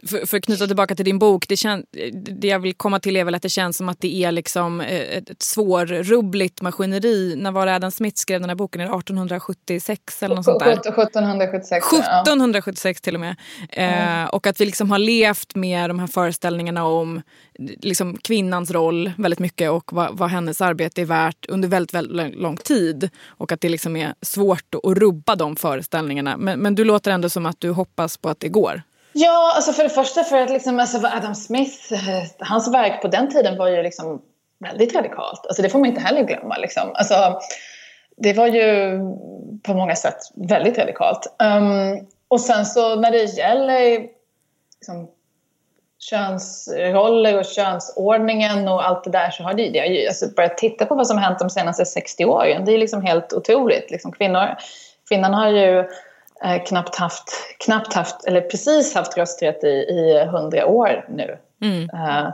För, 0.08 0.26
för, 0.26 0.38
att 0.38 0.44
knyta 0.44 0.68
tillbaka 0.68 0.96
till 0.96 1.06
din 1.06 1.20
bok, 1.20 1.48
det, 1.48 1.58
kän, 1.58 1.86
det 2.14 2.48
jag 2.48 2.60
vill 2.60 2.74
komma 2.74 3.00
till 3.00 3.18
är 3.18 3.24
väl 3.24 3.36
att 3.36 3.42
det 3.42 3.50
känns 3.50 3.78
som 3.78 3.90
att 3.90 4.02
det 4.02 4.24
är 4.24 4.32
liksom 4.32 4.82
eh, 4.82 5.18
ett, 5.18 5.30
ett 5.30 5.42
svårrubbligt 5.42 6.62
maskineri. 6.62 7.36
När 7.38 7.52
var 7.52 7.66
det 7.66 7.76
Adam 7.76 7.92
Smith 7.92 8.18
skrev 8.18 8.40
den 8.40 8.50
här 8.50 8.56
boken? 8.56 8.82
1876 8.82 10.24
eller 10.24 10.36
något 10.36 10.46
sånt 10.46 10.60
där? 10.60 10.72
1776. 10.72 11.88
1776 11.88 13.02
till 13.02 13.16
och 13.16 13.22
med. 13.22 13.36
Mm. 13.70 14.24
Eh, 14.24 14.30
och 14.30 14.48
att 14.48 14.62
vi 14.62 14.66
liksom 14.66 14.92
har 14.92 15.00
levt 15.00 15.56
med 15.56 15.90
de 15.90 16.00
här 16.00 16.08
föreställningarna 16.08 16.86
om 16.86 17.22
liksom 17.60 18.18
kvinnans 18.18 18.72
roll 18.72 19.12
väldigt 19.18 19.40
mycket 19.40 19.72
och 19.72 19.94
vad, 19.94 20.18
vad 20.18 20.30
hennes 20.30 20.62
arbete 20.62 21.02
är 21.02 21.06
värt 21.06 21.46
under 21.46 21.68
väldigt, 21.68 21.94
väldigt 21.94 22.36
lång 22.36 22.58
tid. 22.58 23.10
Och 23.28 23.52
att 23.52 23.62
det 23.62 23.70
liksom 23.70 23.96
är 23.96 24.14
svårt 24.22 24.76
att 24.76 24.98
rubba 24.98 25.36
de 25.36 25.56
föreställningarna. 25.56 26.38
Men, 26.38 26.60
men 26.60 26.76
du 26.76 26.84
låter 26.84 27.12
ändå 27.12 27.30
som 27.30 27.46
att 27.46 27.60
du 27.60 27.70
hoppas 27.70 28.15
på 28.22 28.30
att 28.30 28.40
det 28.40 28.50
går. 28.50 28.82
Ja, 29.14 29.54
alltså 29.56 29.72
för 29.72 29.84
det 29.84 29.90
första 29.90 30.24
för 30.24 30.38
att 30.38 30.50
liksom, 30.50 30.80
alltså 30.80 30.98
Adam 30.98 31.36
Smith, 31.36 31.94
eh, 31.94 32.24
hans 32.40 32.74
verk 32.74 33.02
på 33.02 33.08
den 33.08 33.30
tiden 33.30 33.58
var 33.58 33.68
ju 33.68 33.84
liksom 33.84 34.22
väldigt 34.60 34.96
radikalt. 34.96 35.46
Alltså 35.46 35.62
det 35.62 35.70
får 35.70 35.80
man 35.80 35.90
inte 35.90 36.02
heller 36.02 36.24
glömma. 36.24 36.58
Liksom. 36.58 36.92
Alltså, 36.94 37.40
det 38.18 38.34
var 38.34 38.48
ju 38.48 39.00
på 39.64 39.74
många 39.74 39.96
sätt 39.96 40.18
väldigt 40.36 40.78
radikalt. 40.78 41.36
Um, 41.40 42.08
och 42.28 42.42
sen 42.42 42.66
så 42.66 42.96
när 42.96 43.12
det 43.12 43.24
gäller 43.24 44.08
liksom, 44.80 45.08
könsroller 46.00 47.40
och 47.40 47.46
könsordningen 47.46 48.68
och 48.68 48.88
allt 48.88 49.04
det 49.04 49.12
där 49.12 49.32
så 49.32 49.44
har 49.44 49.54
det, 49.54 49.70
det 49.70 49.86
ju, 49.86 50.08
alltså 50.08 50.28
börjat 50.36 50.58
titta 50.58 50.86
på 50.86 50.96
vad 50.96 51.08
som 51.08 51.18
hänt 51.18 51.40
de 51.40 51.50
senaste 51.50 51.86
60 51.86 52.26
åren. 52.26 52.66
Det 52.66 52.74
är 52.74 52.78
liksom 52.78 53.02
helt 53.02 53.34
otroligt. 53.34 53.92
Liksom 53.92 54.12
kvinnor, 54.12 54.56
kvinnan 55.10 55.34
har 55.34 55.50
ju 55.50 55.90
eh, 56.44 56.64
knappt 56.64 56.96
haft, 56.96 57.56
knappt 57.66 57.94
haft, 57.94 58.26
eller 58.26 58.42
precis 58.42 58.96
haft 58.96 59.18
rösträtt 59.18 59.64
i, 59.64 59.68
i 59.68 60.20
100 60.20 60.66
år 60.66 61.06
nu. 61.10 61.38
Mm. 61.62 61.90
Eh, 61.90 62.34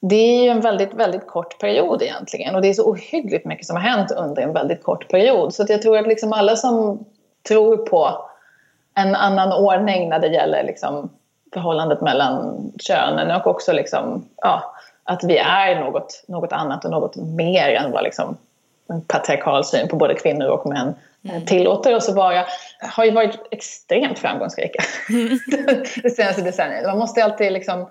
det 0.00 0.16
är 0.16 0.42
ju 0.42 0.48
en 0.48 0.60
väldigt, 0.60 0.94
väldigt 0.94 1.26
kort 1.26 1.58
period 1.58 2.02
egentligen 2.02 2.54
och 2.54 2.62
det 2.62 2.68
är 2.68 2.72
så 2.72 2.90
ohyggligt 2.90 3.46
mycket 3.46 3.66
som 3.66 3.76
har 3.76 3.82
hänt 3.82 4.10
under 4.10 4.42
en 4.42 4.52
väldigt 4.52 4.82
kort 4.82 5.08
period. 5.08 5.54
Så 5.54 5.64
jag 5.68 5.82
tror 5.82 5.98
att 5.98 6.06
liksom 6.06 6.32
alla 6.32 6.56
som 6.56 7.04
tror 7.48 7.76
på 7.76 8.26
en 8.94 9.14
annan 9.14 9.52
ordning 9.52 10.08
när 10.08 10.18
det 10.18 10.28
gäller 10.28 10.64
liksom 10.64 11.10
förhållandet 11.52 12.00
mellan 12.00 12.56
könen 12.80 13.40
och 13.40 13.46
också 13.46 13.72
liksom, 13.72 14.24
ja, 14.36 14.74
att 15.04 15.24
vi 15.24 15.38
är 15.38 15.80
något, 15.80 16.24
något 16.28 16.52
annat 16.52 16.84
och 16.84 16.90
något 16.90 17.16
mer 17.16 17.68
än 17.68 17.92
vad 17.92 18.02
liksom 18.02 18.36
en 18.90 19.04
patriarkal 19.04 19.64
syn 19.64 19.88
på 19.88 19.96
både 19.96 20.14
kvinnor 20.14 20.46
och 20.46 20.66
män 20.66 20.94
mm. 21.28 21.46
tillåter 21.46 21.96
oss 21.96 22.08
att 22.08 22.14
vara, 22.14 22.44
har 22.80 23.04
ju 23.04 23.10
varit 23.10 23.48
extremt 23.50 24.18
framgångsrika 24.18 24.82
mm. 25.08 25.38
det 26.02 26.10
senaste 26.10 26.42
decenniet. 26.42 26.86
Man 26.86 26.98
måste 26.98 27.24
alltid 27.24 27.52
liksom 27.52 27.86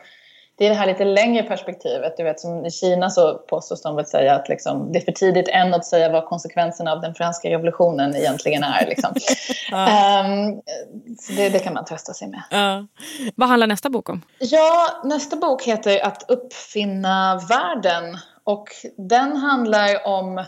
det 0.60 0.66
är 0.66 0.70
det 0.70 0.76
här 0.76 0.88
lite 0.88 1.06
längre 1.06 1.43
perspektivet. 1.43 2.18
Du 2.18 2.24
vet, 2.24 2.39
som 2.39 2.66
I 2.66 2.72
Kina 2.72 3.10
så 3.10 3.34
påstås 3.34 3.82
de 3.82 3.95
väl 3.95 4.06
säga 4.06 4.36
att 4.36 4.50
liksom, 4.50 4.91
det 4.91 5.00
är 5.00 5.06
för 5.06 5.12
tidigt 5.12 5.47
än 5.47 5.74
att 5.74 5.86
säga 5.86 6.12
vad 6.12 6.26
konsekvenserna 6.26 6.91
av 6.91 7.02
den 7.02 7.16
franska 7.16 7.50
revolutionen 7.50 8.16
egentligen 8.16 8.64
är. 8.64 8.88
Liksom. 8.88 9.14
ja. 9.72 10.24
um, 10.26 10.62
det, 11.38 11.50
det, 11.50 11.60
kan 11.60 11.74
man 11.74 11.86
trösta 11.86 12.14
sig 12.14 12.28
med. 12.28 12.41
Ja. 12.52 12.88
Vad 13.36 13.50
handlar 13.50 13.68
nästa 13.68 13.89
bok 13.89 14.10
om? 14.10 14.22
Ja, 14.39 14.88
nästa 15.04 15.36
bok 15.36 15.64
heter 15.64 16.06
Att 16.06 16.26
uppfinna 16.28 17.41
världen. 17.50 18.18
Och 18.43 18.68
den 18.97 19.38
handlar 19.38 20.08
om 20.08 20.45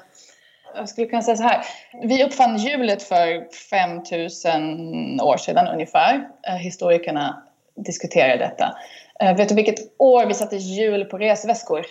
jag 0.76 0.90
skulle 0.90 1.08
kunna 1.08 1.22
säga 1.22 1.38
så 1.38 1.44
här. 1.44 1.66
Vi 2.04 2.24
uppfann 2.24 2.58
hjulet 2.58 3.04
för 3.04 3.54
5000 3.70 5.22
år 5.22 5.38
sedan 5.38 5.68
ungefär. 5.68 6.28
Eh, 6.48 6.56
historikerna 6.56 7.44
diskuterar 7.76 8.38
detta. 8.38 8.76
Uh, 9.24 9.38
vet 9.38 9.50
du 9.50 9.56
vilket 9.56 9.80
år 9.98 10.26
vi 10.26 10.34
satte 10.34 10.56
hjul 10.56 11.06
på 11.06 11.18
resväskor? 11.18 11.86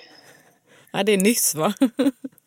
Ja, 0.92 1.02
det 1.02 1.12
är 1.12 1.18
nyss 1.18 1.54
va? 1.54 1.72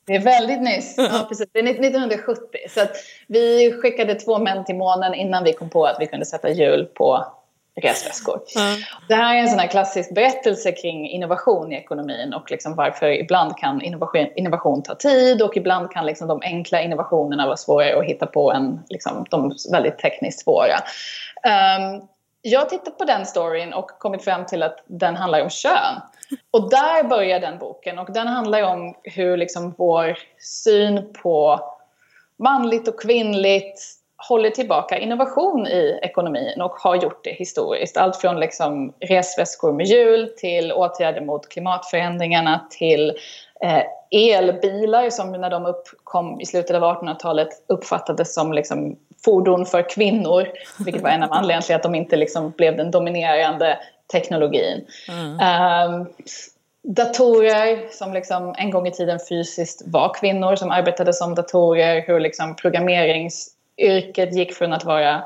Det 0.05 0.15
är 0.15 0.19
väldigt 0.19 0.61
nyss. 0.61 0.95
Ja, 0.97 1.25
precis. 1.29 1.47
Det 1.51 1.59
är 1.59 1.63
1970. 1.63 2.41
Så 2.69 2.79
vi 3.27 3.73
skickade 3.81 4.15
två 4.15 4.39
män 4.39 4.65
till 4.65 4.75
månen 4.75 5.13
innan 5.13 5.43
vi 5.43 5.53
kom 5.53 5.69
på 5.69 5.85
att 5.85 5.97
vi 5.99 6.07
kunde 6.07 6.25
sätta 6.25 6.49
hjul 6.49 6.85
på 6.85 7.25
resväskor. 7.75 8.41
Mm. 8.55 8.79
Det 9.07 9.15
här 9.15 9.35
är 9.35 9.39
en 9.39 9.49
sån 9.49 9.59
här 9.59 9.67
klassisk 9.67 10.13
berättelse 10.13 10.71
kring 10.71 11.09
innovation 11.09 11.73
i 11.73 11.75
ekonomin 11.75 12.33
och 12.33 12.51
liksom 12.51 12.75
varför 12.75 13.07
ibland 13.07 13.57
kan 13.57 13.81
innovation, 13.81 14.27
innovation 14.35 14.83
ta 14.83 14.95
tid 14.95 15.41
och 15.41 15.57
ibland 15.57 15.91
kan 15.91 16.05
liksom 16.05 16.27
de 16.27 16.41
enkla 16.43 16.81
innovationerna 16.81 17.45
vara 17.45 17.57
svårare 17.57 17.99
att 17.99 18.05
hitta 18.05 18.25
på 18.25 18.51
än 18.51 18.83
liksom 18.89 19.25
de 19.29 19.55
väldigt 19.71 19.97
tekniskt 19.97 20.43
svåra. 20.43 20.75
Um, 21.45 22.07
jag 22.41 22.59
har 22.59 22.65
tittat 22.65 22.97
på 22.97 23.05
den 23.05 23.25
storyn 23.25 23.73
och 23.73 23.87
kommit 23.87 24.23
fram 24.23 24.45
till 24.45 24.63
att 24.63 24.83
den 24.87 25.15
handlar 25.15 25.41
om 25.41 25.49
kön. 25.49 26.01
Och 26.51 26.69
där 26.69 27.03
börjar 27.03 27.39
den 27.39 27.57
boken 27.57 27.99
och 27.99 28.11
den 28.13 28.27
handlar 28.27 28.63
om 28.63 28.95
hur 29.03 29.37
liksom 29.37 29.73
vår 29.77 30.17
syn 30.39 31.13
på 31.21 31.59
manligt 32.39 32.87
och 32.87 33.01
kvinnligt 33.01 34.02
håller 34.29 34.49
tillbaka 34.49 34.97
innovation 34.97 35.67
i 35.67 35.99
ekonomin 36.01 36.61
och 36.61 36.71
har 36.71 36.95
gjort 36.95 37.23
det 37.23 37.31
historiskt. 37.31 37.97
Allt 37.97 38.17
från 38.17 38.39
liksom 38.39 38.93
resväskor 38.99 39.73
med 39.73 39.85
hjul 39.85 40.33
till 40.37 40.71
åtgärder 40.71 41.21
mot 41.21 41.49
klimatförändringarna 41.49 42.67
till 42.69 43.13
eh, 43.61 43.83
elbilar 44.11 45.09
som 45.09 45.31
när 45.31 45.49
de 45.49 45.65
uppkom 45.65 46.41
i 46.41 46.45
slutet 46.45 46.75
av 46.75 46.83
1800-talet 46.83 47.49
uppfattades 47.67 48.33
som 48.33 48.53
liksom 48.53 48.95
fordon 49.25 49.65
för 49.65 49.89
kvinnor, 49.89 50.47
vilket 50.85 51.03
var 51.03 51.09
en 51.09 51.23
av 51.23 51.33
anledningarna 51.33 51.61
till 51.61 51.75
att 51.75 51.83
de 51.83 51.95
inte 51.95 52.15
liksom 52.15 52.51
blev 52.51 52.77
den 52.77 52.91
dominerande 52.91 53.77
teknologin. 54.11 54.85
Mm. 55.09 55.93
Um, 55.93 56.07
datorer 56.83 57.87
som 57.91 58.13
liksom 58.13 58.55
en 58.57 58.71
gång 58.71 58.87
i 58.87 58.91
tiden 58.91 59.19
fysiskt 59.29 59.81
var 59.85 60.13
kvinnor 60.13 60.55
som 60.55 60.71
arbetade 60.71 61.13
som 61.13 61.35
datorer, 61.35 62.03
hur 62.07 62.19
liksom 62.19 62.55
programmeringsyrket 63.77 64.35
gick 64.35 64.53
från 64.53 64.73
att 64.73 64.85
vara 64.85 65.23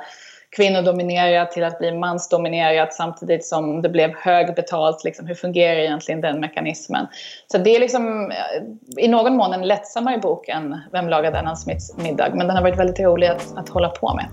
kvinnodominerat 0.56 1.52
till 1.52 1.64
att 1.64 1.80
bli 1.80 1.91
mansdominerat 1.91 2.93
samtidigt 2.93 3.45
som 3.45 3.82
det 3.82 3.89
blev 3.89 4.16
högbetalt. 4.16 5.04
Liksom, 5.04 5.28
hur 5.28 5.36
fungerar 5.36 5.80
egentligen 5.80 6.22
den 6.22 6.39
mekanismen? 6.39 7.08
Så 7.52 7.58
det 7.58 7.76
är 7.76 7.80
liksom 7.80 8.32
eh, 8.32 9.04
i 9.04 9.08
någon 9.08 9.38
mån 9.38 9.54
en 9.54 9.68
lättsammare 9.68 10.18
bok 10.18 10.48
än 10.48 10.82
Vem 10.91 11.10
lagade 11.10 11.39
Anna 11.39 11.56
Smiths 11.56 11.98
middag? 11.98 12.30
Men 12.30 12.48
den 12.48 12.56
har 12.56 12.64
varit 12.64 12.80
väldigt 12.80 13.00
rolig 13.00 13.28
att, 13.28 13.58
att 13.58 13.70
hålla 13.70 13.89
på 13.89 14.16
med. 14.16 14.26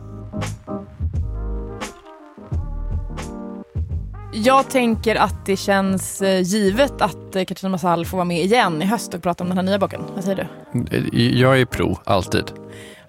Jag 4.37 4.71
tänker 4.71 5.17
att 5.17 5.47
det 5.47 5.57
känns 5.57 6.23
eh, 6.23 6.41
givet 6.41 7.03
att 7.03 7.37
eh, 7.37 7.45
Katrina 7.45 7.71
Massal 7.71 8.07
får 8.07 8.17
vara 8.17 8.25
med 8.25 8.45
igen 8.45 8.83
i 8.83 8.85
höst 8.85 9.15
och 9.15 9.23
prata 9.23 9.45
om 9.45 9.49
den 9.49 9.59
här 9.59 9.65
nya 9.65 9.79
boken. 9.79 10.01
Vad 10.15 10.25
säger 10.25 10.37
du? 10.37 11.19
Jag 11.41 11.61
är 11.61 11.65
pro, 11.65 11.99
alltid. 12.05 12.45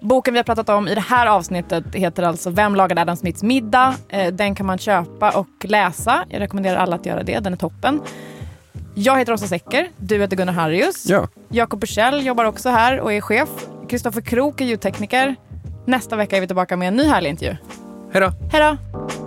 Boken 0.00 0.34
vi 0.34 0.38
har 0.38 0.44
pratat 0.44 0.68
om 0.68 0.88
i 0.88 0.94
det 0.94 1.00
här 1.00 1.26
avsnittet 1.26 1.84
heter 1.92 2.22
alltså 2.22 2.50
Vem 2.50 2.74
lagade 2.74 3.00
Adam 3.00 3.16
Smiths 3.16 3.42
middag? 3.42 3.94
Eh, 4.08 4.32
den 4.32 4.54
kan 4.54 4.66
man 4.66 4.78
köpa 4.78 5.30
och 5.30 5.64
läsa. 5.64 6.24
Jag 6.28 6.40
rekommenderar 6.40 6.76
alla 6.76 6.96
att 6.96 7.06
göra 7.06 7.22
det. 7.22 7.38
Den 7.38 7.52
är 7.52 7.56
toppen. 7.56 8.00
Jag 8.94 9.18
heter 9.18 9.32
Åsa 9.32 9.46
Secker. 9.46 9.88
Du 9.96 10.18
heter 10.18 10.36
Gunnar 10.36 10.52
Harrius. 10.52 11.06
Ja. 11.08 11.28
Jakob 11.48 11.80
Bursell 11.80 12.26
jobbar 12.26 12.44
också 12.44 12.68
här 12.68 13.00
och 13.00 13.12
är 13.12 13.20
chef. 13.20 13.48
Kristoffer 13.88 14.20
Krook 14.20 14.60
är 14.60 14.64
ljudtekniker. 14.64 15.36
Nästa 15.84 16.16
vecka 16.16 16.36
är 16.36 16.40
vi 16.40 16.46
tillbaka 16.46 16.76
med 16.76 16.88
en 16.88 16.96
ny 16.96 17.04
härlig 17.04 17.30
intervju. 17.30 17.56
Hej 18.12 18.20
då. 18.20 18.32
Hej 18.52 18.60
då. 18.60 19.25